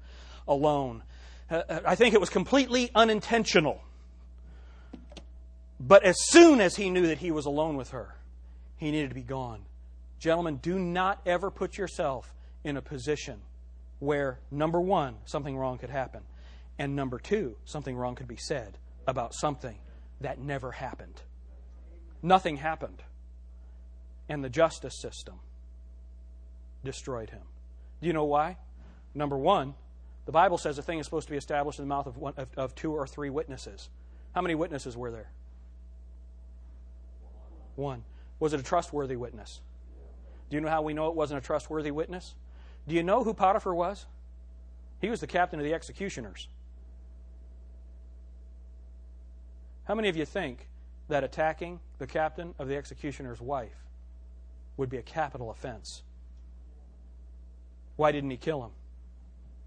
alone. 0.47 1.03
Uh, 1.49 1.61
I 1.85 1.95
think 1.95 2.13
it 2.13 2.19
was 2.19 2.29
completely 2.29 2.91
unintentional. 2.93 3.81
But 5.79 6.03
as 6.03 6.17
soon 6.19 6.59
as 6.59 6.75
he 6.75 6.89
knew 6.89 7.07
that 7.07 7.19
he 7.19 7.31
was 7.31 7.45
alone 7.45 7.77
with 7.77 7.91
her, 7.91 8.15
he 8.77 8.91
needed 8.91 9.09
to 9.09 9.15
be 9.15 9.21
gone. 9.21 9.61
Gentlemen, 10.19 10.57
do 10.57 10.79
not 10.79 11.21
ever 11.25 11.51
put 11.51 11.77
yourself 11.77 12.33
in 12.63 12.75
a 12.75 12.81
position 12.81 13.39
where, 13.99 14.39
number 14.51 14.81
one, 14.81 15.15
something 15.25 15.55
wrong 15.55 15.77
could 15.77 15.89
happen, 15.89 16.21
and 16.79 16.95
number 16.95 17.19
two, 17.19 17.55
something 17.65 17.95
wrong 17.95 18.15
could 18.15 18.27
be 18.27 18.35
said 18.35 18.77
about 19.07 19.33
something 19.33 19.77
that 20.21 20.39
never 20.39 20.71
happened. 20.71 21.21
Nothing 22.21 22.57
happened. 22.57 23.01
And 24.29 24.43
the 24.43 24.49
justice 24.49 24.99
system 25.01 25.35
destroyed 26.83 27.29
him. 27.29 27.41
Do 28.01 28.07
you 28.07 28.13
know 28.13 28.25
why? 28.25 28.57
Number 29.15 29.37
one, 29.37 29.73
the 30.25 30.31
Bible 30.31 30.57
says 30.57 30.77
a 30.77 30.81
thing 30.81 30.99
is 30.99 31.05
supposed 31.05 31.27
to 31.27 31.31
be 31.31 31.37
established 31.37 31.79
in 31.79 31.85
the 31.85 31.89
mouth 31.89 32.05
of, 32.05 32.17
one, 32.17 32.33
of, 32.35 32.49
of 32.57 32.75
two 32.75 32.91
or 32.91 33.07
three 33.07 33.29
witnesses. 33.29 33.89
How 34.35 34.41
many 34.41 34.55
witnesses 34.55 34.97
were 34.97 35.09
there? 35.09 35.31
One. 37.75 38.03
Was 38.39 38.53
it 38.53 38.59
a 38.59 38.63
trustworthy 38.63 39.15
witness? 39.15 39.61
Do 40.49 40.57
you 40.57 40.61
know 40.61 40.69
how 40.69 40.81
we 40.81 40.93
know 40.93 41.07
it 41.07 41.15
wasn't 41.15 41.43
a 41.43 41.45
trustworthy 41.45 41.91
witness? 41.91 42.35
Do 42.87 42.95
you 42.95 43.03
know 43.03 43.23
who 43.23 43.33
Potiphar 43.33 43.73
was? 43.73 44.05
He 45.01 45.09
was 45.09 45.19
the 45.19 45.27
captain 45.27 45.59
of 45.59 45.65
the 45.65 45.73
executioners. 45.73 46.47
How 49.87 49.95
many 49.95 50.09
of 50.09 50.17
you 50.17 50.25
think 50.25 50.67
that 51.07 51.23
attacking 51.23 51.79
the 51.97 52.07
captain 52.07 52.53
of 52.59 52.67
the 52.67 52.75
executioner's 52.75 53.39
wife 53.39 53.85
would 54.75 54.89
be 54.89 54.97
a 54.97 55.01
capital 55.01 55.49
offense? 55.49 56.03
Why 57.95 58.11
didn't 58.11 58.29
he 58.29 58.37
kill 58.37 58.63
him? 58.63 58.71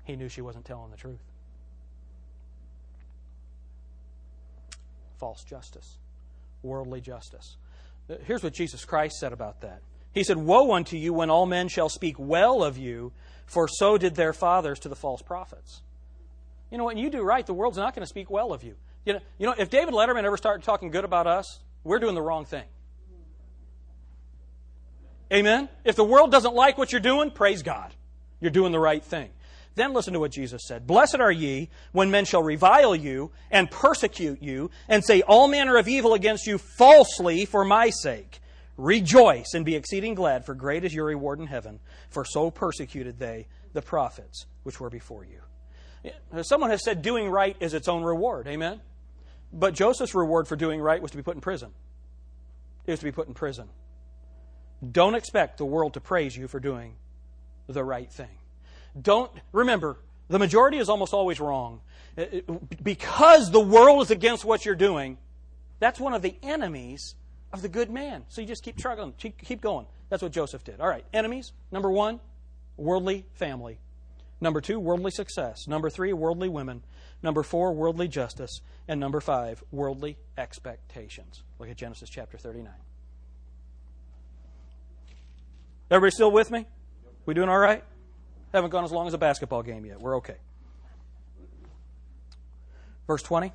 He 0.04 0.16
knew 0.16 0.28
she 0.28 0.42
wasn't 0.42 0.66
telling 0.66 0.90
the 0.90 0.98
truth. 0.98 1.22
False 5.18 5.42
justice, 5.42 5.96
worldly 6.62 7.00
justice. 7.00 7.56
Uh, 8.08 8.16
here's 8.26 8.42
what 8.42 8.52
Jesus 8.52 8.84
Christ 8.84 9.18
said 9.18 9.32
about 9.32 9.62
that. 9.62 9.80
He 10.12 10.22
said, 10.22 10.36
Woe 10.36 10.72
unto 10.72 10.96
you 10.96 11.14
when 11.14 11.30
all 11.30 11.46
men 11.46 11.68
shall 11.68 11.88
speak 11.88 12.16
well 12.18 12.62
of 12.62 12.76
you, 12.76 13.12
for 13.46 13.68
so 13.68 13.96
did 13.96 14.16
their 14.16 14.32
fathers 14.32 14.80
to 14.80 14.88
the 14.90 14.96
false 14.96 15.22
prophets. 15.22 15.82
You 16.70 16.78
know, 16.78 16.84
when 16.84 16.98
you 16.98 17.08
do 17.08 17.22
right, 17.22 17.46
the 17.46 17.54
world's 17.54 17.78
not 17.78 17.94
going 17.94 18.02
to 18.02 18.08
speak 18.08 18.30
well 18.30 18.52
of 18.52 18.62
you. 18.62 18.76
You 19.04 19.14
know, 19.14 19.20
you 19.38 19.46
know, 19.46 19.54
if 19.56 19.70
David 19.70 19.94
Letterman 19.94 20.24
ever 20.24 20.36
started 20.36 20.64
talking 20.64 20.90
good 20.90 21.04
about 21.04 21.26
us, 21.26 21.60
we're 21.84 21.98
doing 21.98 22.14
the 22.14 22.22
wrong 22.22 22.44
thing. 22.44 22.64
Amen? 25.32 25.68
If 25.84 25.96
the 25.96 26.04
world 26.04 26.30
doesn't 26.30 26.54
like 26.54 26.76
what 26.76 26.92
you're 26.92 27.00
doing, 27.00 27.30
praise 27.30 27.62
God. 27.62 27.94
You're 28.40 28.50
doing 28.50 28.72
the 28.72 28.80
right 28.80 29.02
thing. 29.02 29.30
Then 29.76 29.92
listen 29.92 30.12
to 30.14 30.20
what 30.20 30.32
Jesus 30.32 30.62
said. 30.66 30.86
Blessed 30.86 31.20
are 31.20 31.30
ye 31.30 31.70
when 31.92 32.10
men 32.10 32.24
shall 32.24 32.42
revile 32.42 32.96
you 32.96 33.30
and 33.50 33.70
persecute 33.70 34.42
you 34.42 34.70
and 34.88 35.04
say 35.04 35.22
all 35.22 35.46
manner 35.46 35.76
of 35.76 35.86
evil 35.86 36.14
against 36.14 36.46
you 36.46 36.58
falsely 36.58 37.44
for 37.44 37.64
my 37.64 37.90
sake. 37.90 38.40
Rejoice 38.76 39.54
and 39.54 39.64
be 39.64 39.76
exceeding 39.76 40.14
glad, 40.14 40.44
for 40.44 40.54
great 40.54 40.84
is 40.84 40.94
your 40.94 41.04
reward 41.04 41.38
in 41.38 41.46
heaven, 41.46 41.78
for 42.08 42.24
so 42.24 42.50
persecuted 42.50 43.18
they 43.18 43.46
the 43.72 43.82
prophets 43.82 44.46
which 44.64 44.80
were 44.80 44.90
before 44.90 45.24
you. 45.24 46.12
Someone 46.42 46.70
has 46.70 46.82
said 46.82 47.02
doing 47.02 47.28
right 47.28 47.56
is 47.60 47.74
its 47.74 47.88
own 47.88 48.02
reward. 48.02 48.48
Amen? 48.48 48.80
But 49.52 49.74
Joseph's 49.74 50.14
reward 50.14 50.46
for 50.46 50.56
doing 50.56 50.80
right 50.80 51.02
was 51.02 51.10
to 51.10 51.16
be 51.16 51.22
put 51.22 51.34
in 51.34 51.40
prison. 51.40 51.70
It 52.86 52.92
was 52.92 53.00
to 53.00 53.04
be 53.04 53.12
put 53.12 53.28
in 53.28 53.34
prison. 53.34 53.68
Don't 54.90 55.14
expect 55.14 55.58
the 55.58 55.64
world 55.64 55.94
to 55.94 56.00
praise 56.00 56.36
you 56.36 56.48
for 56.48 56.60
doing 56.60 56.94
the 57.66 57.84
right 57.84 58.10
thing. 58.10 58.38
Don't, 59.00 59.30
remember, 59.52 59.98
the 60.28 60.38
majority 60.38 60.78
is 60.78 60.88
almost 60.88 61.12
always 61.12 61.40
wrong. 61.40 61.80
Uh, 62.16 62.22
uh, 62.48 62.54
because 62.82 63.50
the 63.50 63.60
world 63.60 64.02
is 64.02 64.10
against 64.10 64.44
what 64.44 64.64
you're 64.64 64.74
doing, 64.74 65.18
that's 65.78 66.00
one 66.00 66.14
of 66.14 66.22
the 66.22 66.34
enemies 66.42 67.14
of 67.52 67.62
the 67.62 67.68
good 67.68 67.90
man. 67.90 68.24
So 68.28 68.40
you 68.40 68.46
just 68.46 68.62
keep 68.62 68.78
struggling, 68.78 69.12
keep 69.18 69.60
going. 69.60 69.86
That's 70.08 70.22
what 70.22 70.32
Joseph 70.32 70.64
did. 70.64 70.80
All 70.80 70.88
right, 70.88 71.04
enemies. 71.12 71.52
Number 71.70 71.90
one, 71.90 72.20
worldly 72.76 73.26
family. 73.34 73.78
Number 74.40 74.60
two, 74.60 74.80
worldly 74.80 75.10
success. 75.10 75.68
Number 75.68 75.90
three, 75.90 76.12
worldly 76.12 76.48
women. 76.48 76.82
Number 77.22 77.42
four, 77.42 77.72
worldly 77.72 78.08
justice. 78.08 78.60
And 78.88 78.98
number 78.98 79.20
five, 79.20 79.62
worldly 79.70 80.16
expectations. 80.38 81.42
Look 81.58 81.68
at 81.68 81.76
Genesis 81.76 82.08
chapter 82.08 82.38
39. 82.38 82.72
Everybody 85.90 86.12
still 86.12 86.30
with 86.30 86.50
me? 86.50 86.66
We 87.26 87.34
doing 87.34 87.48
all 87.48 87.58
right? 87.58 87.84
Haven't 88.52 88.70
gone 88.70 88.84
as 88.84 88.92
long 88.92 89.06
as 89.06 89.14
a 89.14 89.18
basketball 89.18 89.62
game 89.62 89.84
yet. 89.84 90.00
We're 90.00 90.16
okay. 90.18 90.36
Verse 93.06 93.22
20. 93.22 93.52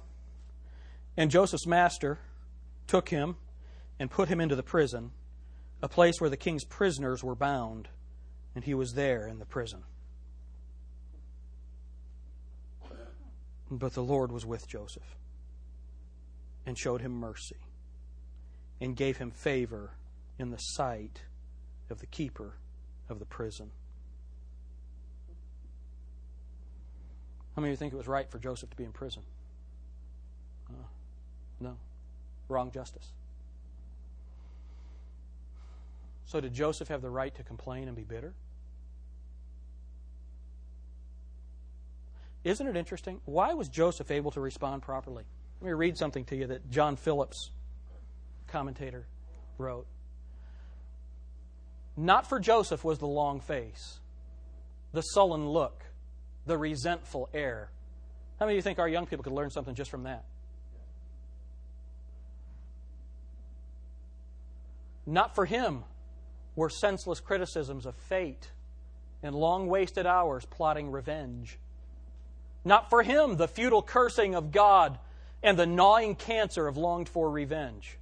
And 1.18 1.32
Joseph's 1.32 1.66
master 1.66 2.20
took 2.88 3.10
him 3.10 3.38
and 4.00 4.12
put 4.12 4.28
him 4.28 4.42
into 4.42 4.56
the 4.56 4.64
prison, 4.64 5.12
a 5.82 5.88
place 5.88 6.16
where 6.20 6.30
the 6.30 6.38
king's 6.38 6.66
prisoners 6.66 7.24
were 7.24 7.36
bound, 7.36 7.88
and 8.54 8.64
he 8.64 8.74
was 8.74 8.94
there 8.94 9.28
in 9.28 9.40
the 9.40 9.46
prison. 9.46 9.84
But 13.70 13.94
the 13.94 14.04
Lord 14.04 14.32
was 14.32 14.46
with 14.46 14.68
Joseph 14.68 15.16
and 16.66 16.78
showed 16.78 17.02
him 17.02 17.14
mercy 17.14 17.58
and 18.80 18.96
gave 18.96 19.18
him 19.18 19.32
favor 19.32 19.92
in 20.38 20.52
the 20.52 20.58
sight 20.58 21.22
of 21.90 22.00
the 22.00 22.06
keeper 22.06 22.58
of 23.10 23.20
the 23.20 23.26
prison. 23.26 23.72
How 27.56 27.62
many 27.62 27.72
of 27.72 27.74
you 27.74 27.78
think 27.78 27.94
it 27.94 27.98
was 27.98 28.08
right 28.08 28.30
for 28.30 28.38
Joseph 28.38 28.70
to 28.70 28.76
be 28.76 28.84
in 28.84 28.92
prison? 28.92 29.24
Uh, 30.70 30.84
no. 31.60 31.78
Wrong 32.50 32.70
justice. 32.72 33.12
So, 36.26 36.42
did 36.42 36.54
Joseph 36.54 36.90
have 36.90 37.02
the 37.02 37.10
right 37.10 37.34
to 37.36 37.44
complain 37.44 37.88
and 37.88 37.96
be 37.96 38.04
bitter? 38.04 38.34
Isn't 42.46 42.68
it 42.68 42.78
interesting? 42.78 43.20
Why 43.26 43.56
was 43.56 43.68
Joseph 43.68 44.12
able 44.12 44.30
to 44.32 44.40
respond 44.40 44.84
properly? 44.84 45.24
Let 45.60 45.68
me 45.68 45.74
read 45.74 45.98
something 45.98 46.26
to 46.26 46.36
you 46.36 46.46
that 46.48 46.70
John 46.70 46.96
Phillips, 46.96 47.50
commentator, 48.48 49.08
wrote. 49.58 49.88
Not 51.98 52.30
for 52.30 52.40
Joseph 52.40 52.84
was 52.84 53.00
the 53.00 53.08
long 53.08 53.40
face, 53.40 54.00
the 54.94 55.02
sullen 55.02 55.50
look, 55.50 55.84
the 56.46 56.56
resentful 56.56 57.30
air. 57.34 57.72
How 58.40 58.46
many 58.46 58.56
of 58.56 58.58
you 58.58 58.62
think 58.62 58.78
our 58.78 58.88
young 58.88 59.08
people 59.08 59.24
could 59.24 59.34
learn 59.34 59.50
something 59.50 59.74
just 59.74 59.90
from 59.90 60.04
that? 60.04 60.26
Not 65.08 65.34
for 65.34 65.46
him 65.46 65.84
were 66.56 66.70
senseless 66.70 67.20
criticisms 67.20 67.88
of 67.88 67.96
fate 67.96 68.52
and 69.24 69.34
long 69.36 69.66
wasted 69.68 70.06
hours 70.06 70.46
plotting 70.46 70.92
revenge. 70.92 71.58
Not 72.66 72.90
for 72.90 73.04
him 73.04 73.38
the 73.38 73.48
futile 73.48 73.84
cursing 73.84 74.34
of 74.36 74.52
God 74.52 74.98
and 75.44 75.58
the 75.58 75.68
gnawing 75.68 76.16
cancer 76.16 76.68
of 76.68 76.76
longed 76.76 77.08
for 77.08 77.30
revenge. 77.30 78.00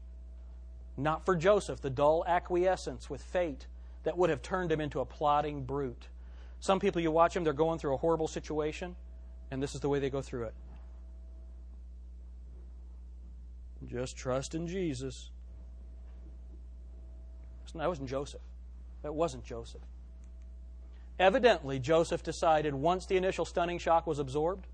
Not 0.95 1.26
for 1.26 1.36
Joseph 1.36 1.82
the 1.82 1.89
dull 1.89 2.24
acquiescence 2.26 3.09
with 3.09 3.22
fate 3.22 3.68
that 4.03 4.18
would 4.18 4.30
have 4.30 4.41
turned 4.41 4.72
him 4.72 4.80
into 4.80 5.01
a 5.01 5.05
plotting 5.05 5.66
brute. 5.66 6.07
Some 6.59 6.80
people, 6.80 7.01
you 7.01 7.11
watch 7.11 7.34
them, 7.34 7.43
they're 7.43 7.51
going 7.51 7.78
through 7.78 7.93
a 7.93 7.97
horrible 7.97 8.30
situation, 8.30 8.95
and 9.51 9.61
this 9.61 9.76
is 9.76 9.82
the 9.82 9.89
way 9.89 9.99
they 9.99 10.09
go 10.09 10.22
through 10.22 10.43
it. 10.43 10.53
Just 13.86 14.16
trust 14.16 14.55
in 14.55 14.68
Jesus. 14.68 15.30
That 17.76 17.89
wasn't 17.89 18.07
Joseph. 18.07 18.39
That 19.01 19.14
wasn't 19.14 19.43
Joseph. 19.43 19.82
Evidently, 21.20 21.80
Joseph 21.80 22.24
decided 22.24 22.74
once 22.74 23.05
the 23.05 23.18
initial 23.18 23.45
stunning 23.45 23.78
shock 23.78 24.07
was 24.07 24.20
absorbed 24.20 24.68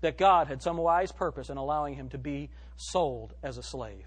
that 0.00 0.16
God 0.16 0.46
had 0.46 0.62
some 0.62 0.76
wise 0.76 1.12
purpose 1.12 1.50
in 1.50 1.56
allowing 1.56 1.94
him 1.94 2.08
to 2.10 2.18
be 2.18 2.50
sold 2.76 3.34
as 3.42 3.58
a 3.58 3.62
slave. 3.62 4.06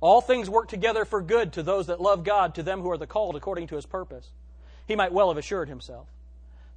All 0.00 0.20
things 0.20 0.50
work 0.50 0.68
together 0.68 1.04
for 1.04 1.22
good 1.22 1.54
to 1.54 1.62
those 1.62 1.86
that 1.86 2.00
love 2.00 2.22
God, 2.22 2.54
to 2.56 2.62
them 2.62 2.82
who 2.82 2.90
are 2.90 2.98
the 2.98 3.06
called 3.06 3.36
according 3.36 3.68
to 3.68 3.76
his 3.76 3.86
purpose. 3.86 4.30
He 4.86 4.96
might 4.96 5.12
well 5.12 5.28
have 5.28 5.38
assured 5.38 5.68
himself. 5.68 6.08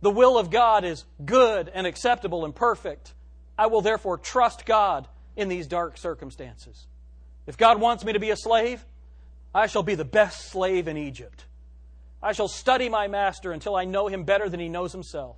The 0.01 0.09
will 0.09 0.37
of 0.37 0.49
God 0.49 0.85
is 0.85 1.03
good 1.25 1.69
and 1.73 1.85
acceptable 1.85 2.45
and 2.45 2.55
perfect. 2.55 3.13
I 3.57 3.67
will 3.67 3.81
therefore 3.81 4.17
trust 4.17 4.65
God 4.65 5.07
in 5.35 5.49
these 5.49 5.67
dark 5.67 5.97
circumstances. 5.97 6.87
If 7.45 7.57
God 7.57 7.81
wants 7.81 8.05
me 8.05 8.13
to 8.13 8.19
be 8.19 8.29
a 8.29 8.37
slave, 8.37 8.85
I 9.53 9.67
shall 9.67 9.83
be 9.83 9.95
the 9.95 10.05
best 10.05 10.49
slave 10.49 10.87
in 10.87 10.95
Egypt. 10.95 11.45
I 12.21 12.33
shall 12.33 12.47
study 12.47 12.89
my 12.89 13.07
master 13.07 13.51
until 13.51 13.75
I 13.75 13.85
know 13.85 14.07
him 14.07 14.23
better 14.23 14.49
than 14.49 14.59
he 14.59 14.69
knows 14.69 14.91
himself. 14.91 15.37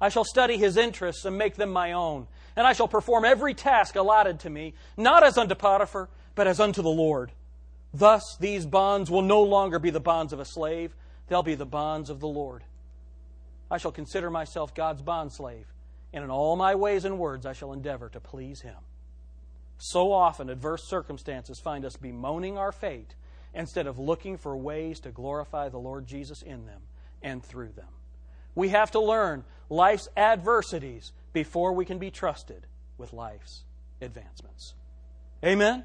I 0.00 0.08
shall 0.08 0.24
study 0.24 0.56
his 0.56 0.76
interests 0.76 1.24
and 1.24 1.36
make 1.36 1.56
them 1.56 1.70
my 1.70 1.92
own. 1.92 2.26
And 2.56 2.66
I 2.66 2.72
shall 2.72 2.88
perform 2.88 3.24
every 3.24 3.54
task 3.54 3.96
allotted 3.96 4.40
to 4.40 4.50
me, 4.50 4.74
not 4.96 5.24
as 5.24 5.38
unto 5.38 5.54
Potiphar, 5.54 6.08
but 6.34 6.46
as 6.46 6.60
unto 6.60 6.82
the 6.82 6.88
Lord. 6.88 7.32
Thus, 7.94 8.36
these 8.38 8.66
bonds 8.66 9.10
will 9.10 9.22
no 9.22 9.42
longer 9.42 9.78
be 9.78 9.90
the 9.90 10.00
bonds 10.00 10.32
of 10.32 10.40
a 10.40 10.44
slave, 10.44 10.94
they'll 11.28 11.42
be 11.42 11.54
the 11.54 11.66
bonds 11.66 12.10
of 12.10 12.20
the 12.20 12.28
Lord. 12.28 12.62
I 13.70 13.78
shall 13.78 13.92
consider 13.92 14.30
myself 14.30 14.74
God's 14.74 15.02
bondslave, 15.02 15.66
and 16.12 16.24
in 16.24 16.30
all 16.30 16.56
my 16.56 16.74
ways 16.74 17.04
and 17.04 17.18
words 17.18 17.46
I 17.46 17.52
shall 17.52 17.72
endeavor 17.72 18.08
to 18.10 18.20
please 18.20 18.60
him. 18.60 18.76
So 19.78 20.12
often, 20.12 20.50
adverse 20.50 20.88
circumstances 20.88 21.60
find 21.60 21.84
us 21.84 21.96
bemoaning 21.96 22.58
our 22.58 22.72
fate 22.72 23.14
instead 23.54 23.86
of 23.86 23.98
looking 23.98 24.36
for 24.36 24.56
ways 24.56 25.00
to 25.00 25.10
glorify 25.10 25.68
the 25.68 25.78
Lord 25.78 26.06
Jesus 26.06 26.42
in 26.42 26.66
them 26.66 26.80
and 27.22 27.42
through 27.42 27.72
them. 27.72 27.88
We 28.54 28.68
have 28.70 28.90
to 28.92 29.00
learn 29.00 29.44
life's 29.68 30.08
adversities 30.16 31.12
before 31.32 31.72
we 31.72 31.84
can 31.84 31.98
be 31.98 32.10
trusted 32.10 32.66
with 32.96 33.12
life's 33.12 33.62
advancements. 34.00 34.74
Amen? 35.44 35.84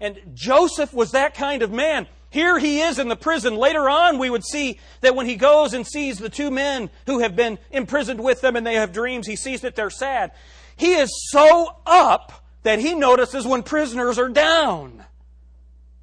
And 0.00 0.18
Joseph 0.34 0.92
was 0.92 1.12
that 1.12 1.34
kind 1.34 1.62
of 1.62 1.70
man. 1.70 2.06
Here 2.30 2.58
he 2.58 2.80
is 2.80 2.98
in 2.98 3.06
the 3.08 3.16
prison. 3.16 3.54
Later 3.54 3.88
on, 3.88 4.18
we 4.18 4.28
would 4.28 4.44
see 4.44 4.80
that 5.02 5.14
when 5.14 5.26
he 5.26 5.36
goes 5.36 5.72
and 5.72 5.86
sees 5.86 6.18
the 6.18 6.28
two 6.28 6.50
men 6.50 6.90
who 7.06 7.20
have 7.20 7.36
been 7.36 7.60
imprisoned 7.70 8.20
with 8.20 8.40
them 8.40 8.56
and 8.56 8.66
they 8.66 8.74
have 8.74 8.92
dreams, 8.92 9.28
he 9.28 9.36
sees 9.36 9.60
that 9.60 9.76
they're 9.76 9.88
sad. 9.88 10.32
He 10.76 10.94
is 10.94 11.10
so 11.30 11.76
up 11.86 12.44
that 12.64 12.80
he 12.80 12.94
notices 12.94 13.46
when 13.46 13.62
prisoners 13.62 14.18
are 14.18 14.28
down. 14.28 15.04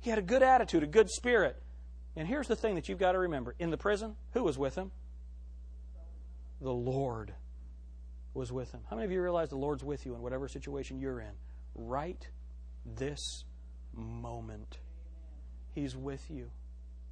He 0.02 0.10
had 0.10 0.20
a 0.20 0.24
good 0.24 0.43
attitude, 0.43 0.84
a 0.84 0.88
good 0.88 1.10
spirit. 1.10 1.62
And 2.16 2.28
here's 2.28 2.47
the 2.47 2.56
thing 2.56 2.76
that 2.76 2.89
you've 2.89 2.99
got 2.99 3.14
to 3.14 3.20
remember 3.20 3.56
in 3.58 3.70
the 3.70 3.78
prison, 3.78 4.16
who 4.34 4.43
was 4.43 4.58
with 4.58 4.76
him? 4.76 4.91
The 6.60 6.74
Lord 6.74 7.34
was 8.34 8.52
with 8.52 8.72
him. 8.72 8.82
How 8.89 8.95
many 8.95 9.06
of 9.06 9.12
you 9.12 9.22
realize 9.22 9.49
the 9.49 9.58
Lord's 9.58 9.84
with 9.84 10.06
you 10.06 10.16
in 10.16 10.22
whatever 10.22 10.47
situation 10.47 10.99
you're 10.99 11.20
in? 11.20 11.32
Right 11.76 12.28
this 12.86 13.45
moment. 13.93 14.78
He's 15.74 15.95
with 15.95 16.30
you. 16.30 16.49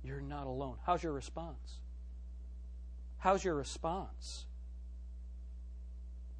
You're 0.03 0.21
not 0.21 0.47
alone. 0.47 0.77
How's 0.85 1.03
your 1.03 1.13
response? 1.13 1.79
How's 3.17 3.43
your 3.43 3.55
response? 3.55 4.45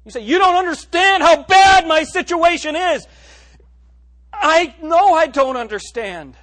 You 0.04 0.10
say, 0.10 0.20
You 0.20 0.38
don't 0.38 0.56
understand 0.56 1.22
how 1.22 1.42
bad 1.44 1.86
my 1.86 2.04
situation 2.04 2.74
is. 2.74 3.06
I 4.40 4.74
know 4.82 5.14
I 5.14 5.26
don't 5.26 5.56
understand. 5.56 6.34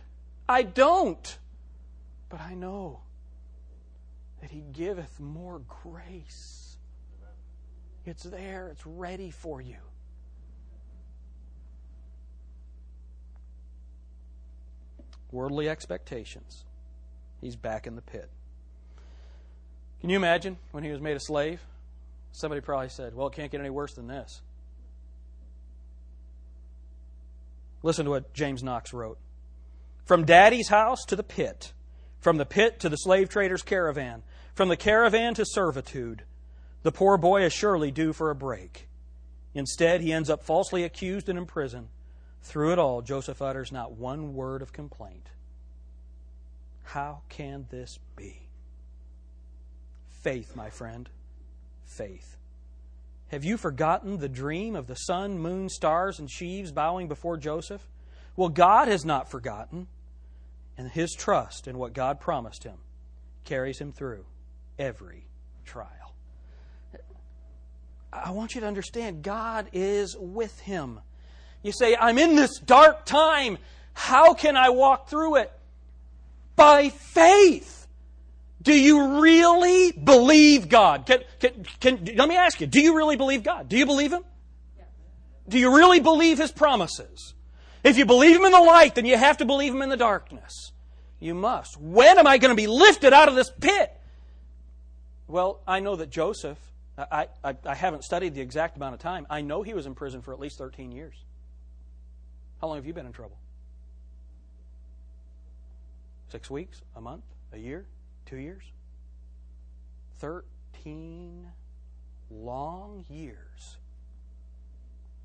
I 0.48 0.62
don't. 0.64 1.38
But 2.30 2.42
I 2.42 2.54
know 2.54 3.02
that 4.42 4.52
He 4.52 4.62
giveth 4.72 5.20
more 5.20 5.62
grace. 5.68 6.78
It's 8.06 8.24
there, 8.24 8.70
it's 8.70 8.86
ready 8.86 9.32
for 9.32 9.62
you. 9.62 9.76
Worldly 15.32 15.68
expectations. 15.68 16.64
He's 17.42 17.58
back 17.58 17.86
in 17.86 17.96
the 17.96 18.02
pit. 18.02 18.30
Can 20.00 20.10
you 20.10 20.16
imagine 20.16 20.58
when 20.72 20.84
he 20.84 20.92
was 20.92 21.02
made 21.02 21.18
a 21.18 21.20
slave? 21.20 21.60
Somebody 22.32 22.62
probably 22.62 22.90
said, 22.90 23.14
Well, 23.14 23.28
it 23.28 23.34
can't 23.34 23.52
get 23.52 23.60
any 23.60 23.70
worse 23.70 23.94
than 23.94 24.08
this. 24.08 24.42
Listen 27.84 28.06
to 28.06 28.12
what 28.12 28.34
James 28.34 28.64
Knox 28.64 28.94
wrote 28.94 29.20
From 30.06 30.26
daddy's 30.26 30.70
house 30.70 31.06
to 31.06 31.16
the 31.16 31.24
pit, 31.24 31.74
from 32.20 32.38
the 32.38 32.46
pit 32.46 32.80
to 32.82 32.90
the 32.90 32.98
slave 32.98 33.30
trader's 33.30 33.62
caravan, 33.62 34.24
from 34.54 34.70
the 34.70 34.78
caravan 34.78 35.34
to 35.36 35.46
servitude, 35.46 36.24
the 36.84 36.92
poor 36.92 37.18
boy 37.18 37.44
is 37.44 37.54
surely 37.54 37.92
due 37.92 38.14
for 38.14 38.30
a 38.30 38.36
break. 38.36 38.88
Instead, 39.54 40.02
he 40.02 40.14
ends 40.14 40.30
up 40.30 40.44
falsely 40.44 40.84
accused 40.84 41.30
and 41.30 41.38
imprisoned, 41.38 41.90
Through 42.42 42.74
it 42.74 42.80
all, 42.80 43.02
Joseph 43.02 43.42
utters 43.42 43.72
not 43.72 43.94
one 43.94 44.34
word 44.34 44.62
of 44.62 44.74
complaint. 44.74 45.30
How 46.84 47.22
can 47.28 47.68
this 47.70 48.00
be? 48.16 48.48
Faith, 50.10 50.56
my 50.56 50.70
friend, 50.70 51.10
faith. 51.86 52.38
Have 53.30 53.44
you 53.44 53.58
forgotten 53.58 54.18
the 54.18 54.30
dream 54.30 54.76
of 54.76 54.88
the 54.88 54.96
sun, 54.96 55.38
moon, 55.40 55.70
stars, 55.70 56.20
and 56.20 56.32
sheaves 56.32 56.72
bowing 56.72 57.08
before 57.08 57.38
Joseph? 57.38 57.88
Well, 58.36 58.50
God 58.50 58.88
has 58.88 59.04
not 59.04 59.30
forgotten, 59.30 59.88
and 60.78 60.90
his 60.90 61.14
trust 61.14 61.68
in 61.68 61.78
what 61.78 61.94
God 61.94 62.20
promised 62.20 62.64
him 62.64 62.78
carries 63.44 63.80
him 63.80 63.92
through 63.92 64.26
every 64.80 65.28
trial. 65.66 65.88
I 68.12 68.32
want 68.32 68.56
you 68.56 68.62
to 68.62 68.68
understand 68.68 69.24
God 69.24 69.68
is 69.74 70.16
with 70.18 70.60
him. 70.62 71.02
You 71.64 71.72
say, 71.72 71.96
I'm 72.00 72.18
in 72.18 72.36
this 72.36 72.60
dark 72.60 73.06
time. 73.06 73.58
How 73.94 74.34
can 74.34 74.56
I 74.56 74.70
walk 74.70 75.10
through 75.10 75.38
it? 75.38 75.52
By 76.56 76.90
faith. 76.90 77.77
Do 78.68 78.78
you 78.78 79.22
really 79.22 79.94
believe 79.94 80.68
God? 80.68 81.06
Can, 81.06 81.24
can, 81.40 81.66
can, 81.80 82.16
let 82.18 82.28
me 82.28 82.36
ask 82.36 82.60
you, 82.60 82.68
do 82.68 82.82
you 82.82 82.98
really 82.98 83.16
believe 83.16 83.42
God? 83.42 83.70
Do 83.70 83.78
you 83.78 83.86
believe 83.86 84.12
Him? 84.12 84.26
Do 85.48 85.58
you 85.58 85.74
really 85.74 86.02
believe 86.02 86.38
His 86.38 86.52
promises? 86.52 87.34
If 87.82 87.98
you 87.98 88.06
believe 88.06 88.36
Him 88.36 88.44
in 88.44 88.52
the 88.52 88.60
light, 88.60 88.96
then 88.96 89.06
you 89.06 89.16
have 89.16 89.38
to 89.38 89.46
believe 89.46 89.74
Him 89.74 89.82
in 89.82 89.88
the 89.88 89.96
darkness. 89.96 90.74
You 91.22 91.34
must. 91.34 91.80
When 91.80 92.20
am 92.20 92.28
I 92.28 92.40
going 92.40 92.54
to 92.54 92.62
be 92.62 92.68
lifted 92.68 93.14
out 93.14 93.30
of 93.30 93.36
this 93.36 93.50
pit? 93.50 93.90
Well, 95.30 95.62
I 95.66 95.80
know 95.80 95.96
that 95.96 96.10
Joseph, 96.10 96.60
I, 96.98 97.28
I, 97.42 97.56
I 97.66 97.74
haven't 97.74 98.04
studied 98.04 98.36
the 98.36 98.42
exact 98.42 98.76
amount 98.76 98.96
of 98.96 99.00
time. 99.00 99.26
I 99.30 99.40
know 99.40 99.64
he 99.64 99.76
was 99.76 99.86
in 99.86 99.96
prison 99.96 100.22
for 100.22 100.34
at 100.34 100.42
least 100.42 100.58
13 100.58 100.92
years. 100.92 101.16
How 102.60 102.68
long 102.68 102.76
have 102.76 102.86
you 102.86 102.92
been 102.92 103.06
in 103.06 103.14
trouble? 103.14 103.38
Six 106.28 106.50
weeks? 106.50 106.82
A 106.98 107.00
month? 107.00 107.24
A 107.54 107.58
year? 107.58 107.86
Two 108.28 108.38
years? 108.38 108.64
Thirteen 110.20 111.48
long 112.30 113.06
years 113.10 113.78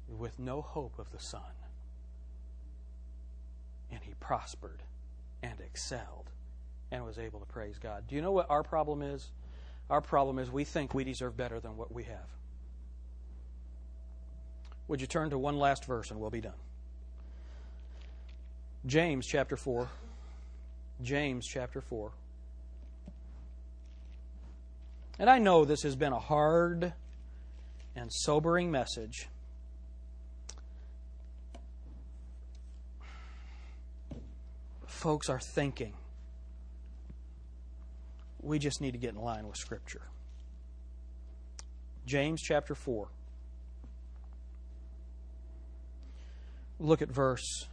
with 0.08 0.38
no 0.38 0.62
hope 0.62 0.98
of 0.98 1.10
the 1.10 1.18
Son. 1.18 1.40
And 3.90 4.00
he 4.02 4.14
prospered 4.20 4.82
and 5.42 5.60
excelled 5.60 6.30
and 6.92 7.04
was 7.04 7.18
able 7.18 7.40
to 7.40 7.46
praise 7.46 7.78
God. 7.78 8.04
Do 8.06 8.14
you 8.14 8.22
know 8.22 8.30
what 8.30 8.48
our 8.48 8.62
problem 8.62 9.02
is? 9.02 9.32
Our 9.90 10.00
problem 10.00 10.38
is 10.38 10.50
we 10.50 10.64
think 10.64 10.94
we 10.94 11.02
deserve 11.02 11.36
better 11.36 11.58
than 11.58 11.76
what 11.76 11.92
we 11.92 12.04
have. 12.04 12.28
Would 14.86 15.00
you 15.00 15.06
turn 15.06 15.30
to 15.30 15.38
one 15.38 15.58
last 15.58 15.86
verse 15.86 16.10
and 16.10 16.20
we'll 16.20 16.30
be 16.30 16.40
done? 16.40 16.52
James 18.86 19.26
chapter 19.26 19.56
4. 19.56 19.88
James 21.02 21.46
chapter 21.46 21.80
4. 21.80 22.12
And 25.22 25.30
I 25.30 25.38
know 25.38 25.64
this 25.64 25.82
has 25.82 25.94
been 25.94 26.12
a 26.12 26.18
hard 26.18 26.94
and 27.94 28.12
sobering 28.12 28.72
message. 28.72 29.28
Folks 34.84 35.28
are 35.28 35.38
thinking. 35.38 35.94
We 38.40 38.58
just 38.58 38.80
need 38.80 38.94
to 38.94 38.98
get 38.98 39.10
in 39.10 39.20
line 39.20 39.46
with 39.46 39.56
Scripture. 39.56 40.02
James 42.04 42.42
chapter 42.42 42.74
4. 42.74 43.06
Look 46.80 47.00
at 47.00 47.08
verse 47.08 47.68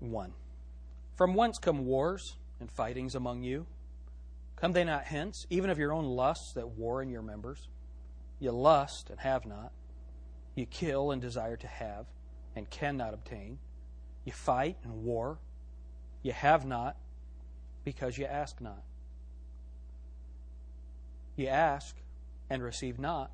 1. 0.00 0.32
From 1.14 1.34
whence 1.34 1.58
come 1.58 1.86
wars 1.86 2.34
and 2.58 2.68
fightings 2.68 3.14
among 3.14 3.44
you? 3.44 3.66
Come 4.60 4.72
they 4.72 4.84
not 4.84 5.04
hence, 5.04 5.46
even 5.48 5.70
of 5.70 5.78
your 5.78 5.92
own 5.92 6.04
lusts 6.04 6.52
that 6.52 6.68
war 6.68 7.02
in 7.02 7.08
your 7.08 7.22
members? 7.22 7.68
You 8.38 8.52
lust 8.52 9.08
and 9.10 9.18
have 9.20 9.46
not. 9.46 9.72
You 10.54 10.66
kill 10.66 11.10
and 11.10 11.22
desire 11.22 11.56
to 11.56 11.66
have 11.66 12.06
and 12.54 12.68
cannot 12.68 13.14
obtain. 13.14 13.58
You 14.24 14.32
fight 14.32 14.76
and 14.84 15.02
war. 15.04 15.38
You 16.22 16.32
have 16.32 16.66
not 16.66 16.96
because 17.84 18.18
you 18.18 18.26
ask 18.26 18.60
not. 18.60 18.82
You 21.36 21.46
ask 21.46 21.96
and 22.50 22.62
receive 22.62 22.98
not 22.98 23.30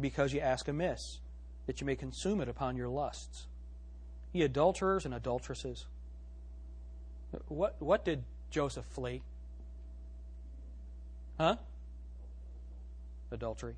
because 0.00 0.32
you 0.32 0.40
ask 0.40 0.68
amiss, 0.68 1.20
that 1.66 1.80
you 1.80 1.86
may 1.86 1.96
consume 1.96 2.40
it 2.40 2.48
upon 2.48 2.76
your 2.76 2.88
lusts. 2.88 3.46
Ye 4.32 4.42
adulterers 4.42 5.04
and 5.04 5.14
adulteresses. 5.14 5.86
What, 7.48 7.76
what 7.80 8.04
did 8.04 8.24
Joseph 8.50 8.86
flee? 8.86 9.22
Huh? 11.38 11.56
Adultery. 13.30 13.74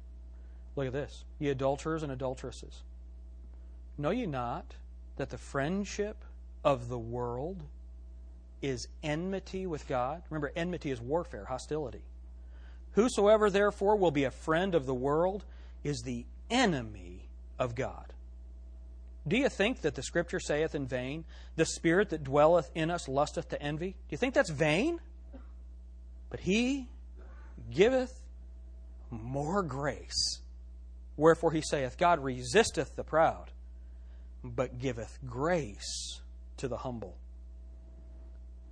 Look 0.77 0.87
at 0.87 0.93
this. 0.93 1.25
Ye 1.39 1.49
adulterers 1.49 2.03
and 2.03 2.13
adulteresses. 2.13 2.83
Know 3.97 4.11
ye 4.11 4.27
not 4.27 4.75
that 5.17 5.31
the 5.31 5.39
friendship 5.39 6.25
of 6.65 6.89
the 6.89 6.99
world 6.99 7.65
is 8.63 8.89
enmity 9.03 9.67
with 9.67 9.89
God? 9.89 10.23
Remember, 10.31 10.53
enmity 10.55 10.91
is 10.91 11.01
warfare, 11.01 11.47
hostility. 11.47 12.03
Whosoever 12.93 13.51
therefore 13.51 13.97
will 13.97 14.11
be 14.11 14.25
a 14.25 14.31
friend 14.31 14.75
of 14.75 14.87
the 14.87 14.95
world 14.95 15.45
is 15.83 16.03
the 16.03 16.27
enemy 16.51 17.29
of 17.59 17.75
God. 17.75 18.13
Do 19.27 19.37
you 19.37 19.49
think 19.49 19.83
that 19.83 19.95
the 19.95 20.03
Scripture 20.03 20.41
saith 20.41 20.75
in 20.75 20.87
vain, 20.87 21.25
The 21.57 21.67
Spirit 21.67 22.11
that 22.11 22.25
dwelleth 22.25 22.71
in 22.75 22.91
us 22.91 23.09
lusteth 23.09 23.49
to 23.51 23.61
envy? 23.61 23.91
Do 23.91 24.11
you 24.11 24.19
think 24.19 24.35
that's 24.35 24.51
vain? 24.51 25.01
But 26.31 26.41
He 26.41 26.89
giveth 27.71 28.21
more 29.11 29.63
grace. 29.63 30.41
Wherefore 31.17 31.53
He 31.53 31.63
saith, 31.63 31.99
God 31.99 32.23
resisteth 32.23 32.95
the 32.97 33.05
proud, 33.05 33.51
but 34.45 34.79
giveth 34.79 35.19
grace 35.27 36.21
to 36.59 36.69
the 36.69 36.79
humble. 36.79 37.17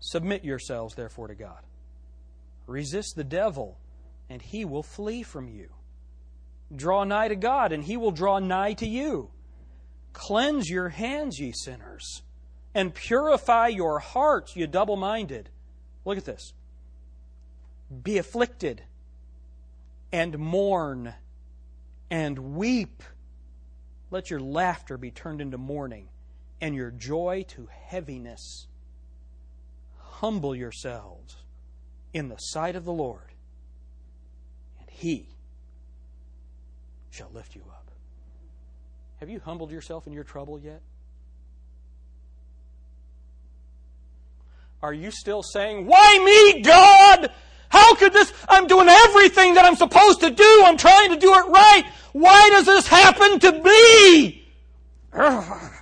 Submit 0.01 0.45
yourselves, 0.45 0.95
therefore, 0.95 1.29
to 1.29 1.35
God. 1.35 1.59
Resist 2.67 3.15
the 3.17 3.25
devil, 3.25 3.79
and 4.29 4.43
he 4.43 4.65
will 4.65 4.83
flee 4.83 5.23
from 5.23 5.49
you. 5.49 5.71
Draw 6.75 7.05
nigh 7.05 7.29
to 7.29 7.37
God, 7.37 7.73
and 7.73 7.83
he 7.83 7.97
will 7.97 8.11
draw 8.11 8.39
nigh 8.39 8.75
to 8.75 8.87
you. 8.87 9.31
Cleanse 10.13 10.69
your 10.69 10.89
hands, 10.89 11.39
ye 11.39 11.53
sinners, 11.53 12.23
and 12.75 12.95
purify 12.95 13.69
your 13.69 13.99
hearts, 13.99 14.57
ye 14.57 14.67
double 14.67 14.97
minded. 14.97 15.49
Look 16.05 16.19
at 16.19 16.25
this. 16.25 16.53
Be 18.03 18.19
afflicted, 18.19 18.83
and 20.13 20.39
mourn, 20.39 21.15
and 22.11 22.57
weep. 22.57 23.03
Let 24.11 24.31
your 24.31 24.41
laughter 24.41 24.97
be 24.97 25.11
turned 25.11 25.41
into 25.41 25.59
mourning, 25.59 26.09
and 26.61 26.75
your 26.75 26.91
joy 26.91 27.45
to 27.49 27.69
heaviness. 27.71 28.67
Humble 29.99 30.55
yourselves 30.55 31.37
in 32.13 32.29
the 32.29 32.37
sight 32.37 32.77
of 32.77 32.85
the 32.85 32.93
Lord, 32.93 33.33
and 34.81 34.89
He 34.91 35.29
shall 37.11 37.31
lift 37.33 37.55
you 37.55 37.63
up. 37.69 37.91
Have 39.21 39.31
you 39.31 39.41
humbled 39.41 39.71
yourself 39.71 40.07
in 40.07 40.13
your 40.13 40.25
trouble 40.25 40.59
yet? 40.59 40.83
Are 44.83 44.93
you 44.93 45.11
still 45.11 45.43
saying, 45.43 45.87
Why 45.87 46.19
me, 46.25 46.63
God? 46.63 47.31
How 47.87 47.95
could 47.95 48.13
this? 48.13 48.33
I'm 48.49 48.67
doing 48.67 48.89
everything 48.89 49.55
that 49.55 49.65
I'm 49.65 49.77
supposed 49.77 50.19
to 50.23 50.31
do. 50.31 50.63
I'm 50.65 50.77
trying 50.77 51.11
to 51.11 51.17
do 51.17 51.33
it 51.33 51.47
right. 51.47 51.85
Why 52.11 52.49
does 52.51 52.67
this 52.67 52.89
happen 52.89 53.39
to 53.39 53.53
me? 53.63 54.49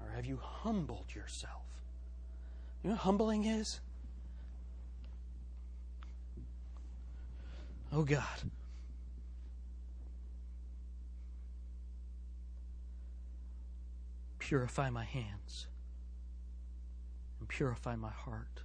Or 0.00 0.10
have 0.16 0.26
you 0.26 0.40
humbled 0.42 1.14
yourself? 1.14 1.62
You 2.82 2.90
know 2.90 2.96
what 2.96 3.02
humbling 3.02 3.44
is? 3.44 3.78
Oh 7.92 8.02
God. 8.02 8.24
Purify 14.40 14.90
my 14.90 15.04
hands 15.04 15.68
and 17.38 17.48
purify 17.48 17.94
my 17.94 18.10
heart. 18.10 18.62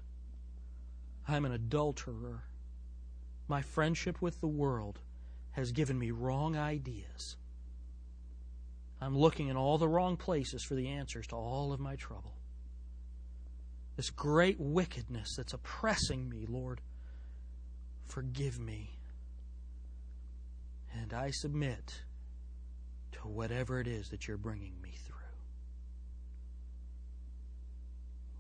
I'm 1.28 1.46
an 1.46 1.54
adulterer. 1.54 2.44
My 3.48 3.62
friendship 3.62 4.22
with 4.22 4.40
the 4.42 4.48
world 4.48 5.00
has 5.52 5.72
given 5.72 5.98
me 5.98 6.12
wrong 6.12 6.58
ideas. 6.58 7.38
I'm 9.00 9.18
looking 9.18 9.50
in 9.50 9.58
all 9.58 9.78
the 9.78 9.88
wrong 9.88 10.18
places 10.18 10.64
for 10.64 10.76
the 10.76 10.88
answers 10.90 11.28
to 11.28 11.36
all 11.36 11.74
of 11.74 11.80
my 11.80 11.96
trouble. 11.96 12.34
This 13.96 14.10
great 14.10 14.60
wickedness 14.60 15.36
that's 15.38 15.54
oppressing 15.54 16.28
me, 16.30 16.46
Lord, 16.48 16.82
forgive 18.08 18.60
me. 18.60 18.98
And 21.00 21.14
I 21.14 21.32
submit 21.32 22.02
to 23.14 23.20
whatever 23.28 23.80
it 23.80 23.88
is 23.88 24.08
that 24.10 24.28
you're 24.28 24.38
bringing 24.38 24.82
me 24.82 24.92
through. 25.06 25.16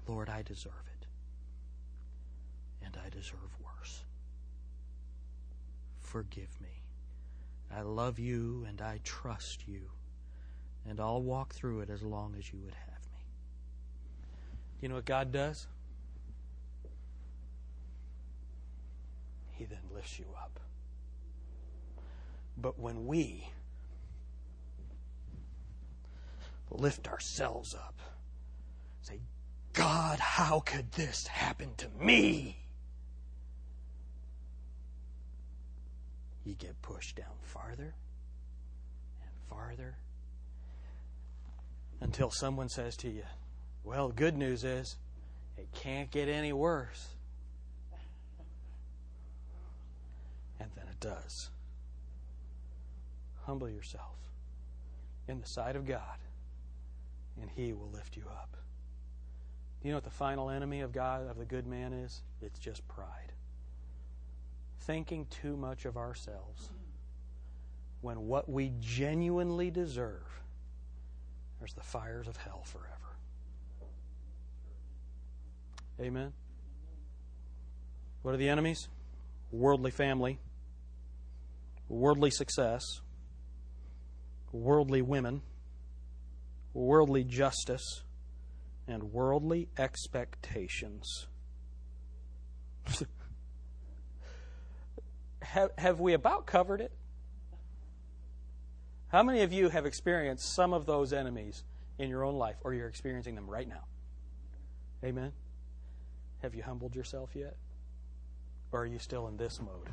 Lord, 0.07 0.29
I 0.29 0.41
deserve 0.41 0.73
it. 0.87 0.92
And 2.93 3.01
I 3.05 3.09
deserve 3.09 3.57
worse. 3.63 4.03
Forgive 5.99 6.61
me. 6.61 6.69
I 7.75 7.81
love 7.81 8.19
you 8.19 8.65
and 8.67 8.81
I 8.81 8.99
trust 9.03 9.67
you. 9.67 9.89
And 10.87 10.99
I'll 10.99 11.21
walk 11.21 11.53
through 11.53 11.79
it 11.81 11.89
as 11.89 12.03
long 12.03 12.35
as 12.37 12.51
you 12.51 12.59
would 12.59 12.73
have 12.73 13.01
me. 13.11 13.25
You 14.81 14.89
know 14.89 14.95
what 14.95 15.05
God 15.05 15.31
does? 15.31 15.67
He 19.51 19.65
then 19.65 19.79
lifts 19.93 20.19
you 20.19 20.25
up. 20.37 20.59
But 22.57 22.77
when 22.77 23.07
we 23.07 23.49
lift 26.69 27.07
ourselves 27.07 27.73
up, 27.73 27.99
say, 29.01 29.19
God, 29.71 30.19
how 30.19 30.59
could 30.59 30.91
this 30.91 31.27
happen 31.27 31.71
to 31.77 31.87
me? 31.99 32.62
You 36.43 36.55
get 36.55 36.81
pushed 36.81 37.15
down 37.15 37.35
farther 37.41 37.95
and 39.21 39.31
farther 39.49 39.95
until 42.01 42.29
someone 42.29 42.69
says 42.69 42.97
to 42.97 43.09
you, 43.09 43.23
Well, 43.83 44.09
good 44.09 44.37
news 44.37 44.63
is 44.63 44.97
it 45.57 45.71
can't 45.73 46.11
get 46.11 46.27
any 46.27 46.51
worse. 46.53 47.07
And 50.59 50.69
then 50.75 50.85
it 50.89 50.99
does. 50.99 51.49
Humble 53.45 53.69
yourself 53.69 54.17
in 55.27 55.39
the 55.39 55.47
sight 55.47 55.75
of 55.75 55.85
God, 55.85 56.17
and 57.41 57.49
He 57.49 57.73
will 57.73 57.89
lift 57.89 58.15
you 58.15 58.23
up. 58.29 58.57
Do 59.81 59.87
you 59.87 59.93
know 59.93 59.97
what 59.97 60.05
the 60.05 60.09
final 60.09 60.49
enemy 60.49 60.81
of 60.81 60.93
God, 60.93 61.29
of 61.29 61.37
the 61.37 61.45
good 61.45 61.67
man, 61.67 61.91
is? 61.91 62.21
It's 62.41 62.57
just 62.59 62.87
pride. 62.87 63.32
Thinking 64.85 65.27
too 65.27 65.55
much 65.55 65.85
of 65.85 65.95
ourselves 65.95 66.69
when 68.01 68.27
what 68.27 68.49
we 68.49 68.73
genuinely 68.81 69.71
deserve 69.71 70.41
is 71.63 71.73
the 71.73 71.83
fires 71.83 72.27
of 72.27 72.35
hell 72.35 72.63
forever. 72.65 72.89
Amen. 76.01 76.33
What 78.23 78.33
are 78.33 78.37
the 78.37 78.49
enemies? 78.49 78.89
Worldly 79.51 79.91
family, 79.91 80.39
worldly 81.87 82.31
success, 82.31 82.83
worldly 84.51 85.01
women, 85.01 85.43
worldly 86.73 87.23
justice, 87.23 88.03
and 88.87 89.13
worldly 89.13 89.69
expectations. 89.77 91.27
have, 95.53 95.69
have 95.77 95.99
we 95.99 96.13
about 96.13 96.47
covered 96.47 96.81
it? 96.81 96.91
How 99.09 99.21
many 99.21 99.41
of 99.41 99.53
you 99.53 99.69
have 99.69 99.85
experienced 99.85 100.51
some 100.51 100.73
of 100.73 100.87
those 100.87 101.13
enemies 101.13 101.63
in 101.99 102.09
your 102.09 102.23
own 102.23 102.35
life, 102.35 102.55
or 102.63 102.73
you're 102.73 102.87
experiencing 102.87 103.35
them 103.35 103.47
right 103.47 103.67
now? 103.67 103.85
Amen? 105.03 105.31
Have 106.41 106.55
you 106.55 106.63
humbled 106.63 106.95
yourself 106.95 107.29
yet? 107.35 107.55
Or 108.71 108.81
are 108.81 108.85
you 108.87 108.97
still 108.97 109.27
in 109.27 109.37
this 109.37 109.61
mode? 109.61 109.89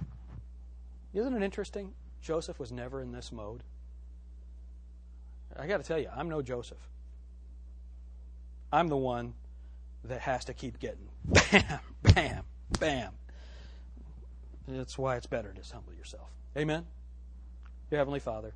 Isn't 1.12 1.36
it 1.36 1.42
interesting? 1.42 1.92
Joseph 2.22 2.58
was 2.58 2.72
never 2.72 3.02
in 3.02 3.12
this 3.12 3.30
mode. 3.30 3.62
I 5.58 5.66
got 5.66 5.76
to 5.76 5.82
tell 5.82 5.98
you, 5.98 6.08
I'm 6.16 6.30
no 6.30 6.40
Joseph. 6.40 6.88
I'm 8.72 8.88
the 8.88 8.96
one 8.96 9.34
that 10.04 10.22
has 10.22 10.46
to 10.46 10.54
keep 10.54 10.78
getting 10.78 11.08
bam, 11.52 11.80
bam, 12.02 12.42
bam. 12.78 13.12
That's 14.68 14.98
why 14.98 15.16
it's 15.16 15.26
better 15.26 15.52
to 15.52 15.74
humble 15.74 15.94
yourself. 15.94 16.30
Amen? 16.56 16.86
Your 17.90 17.98
Heavenly 17.98 18.20
Father. 18.20 18.54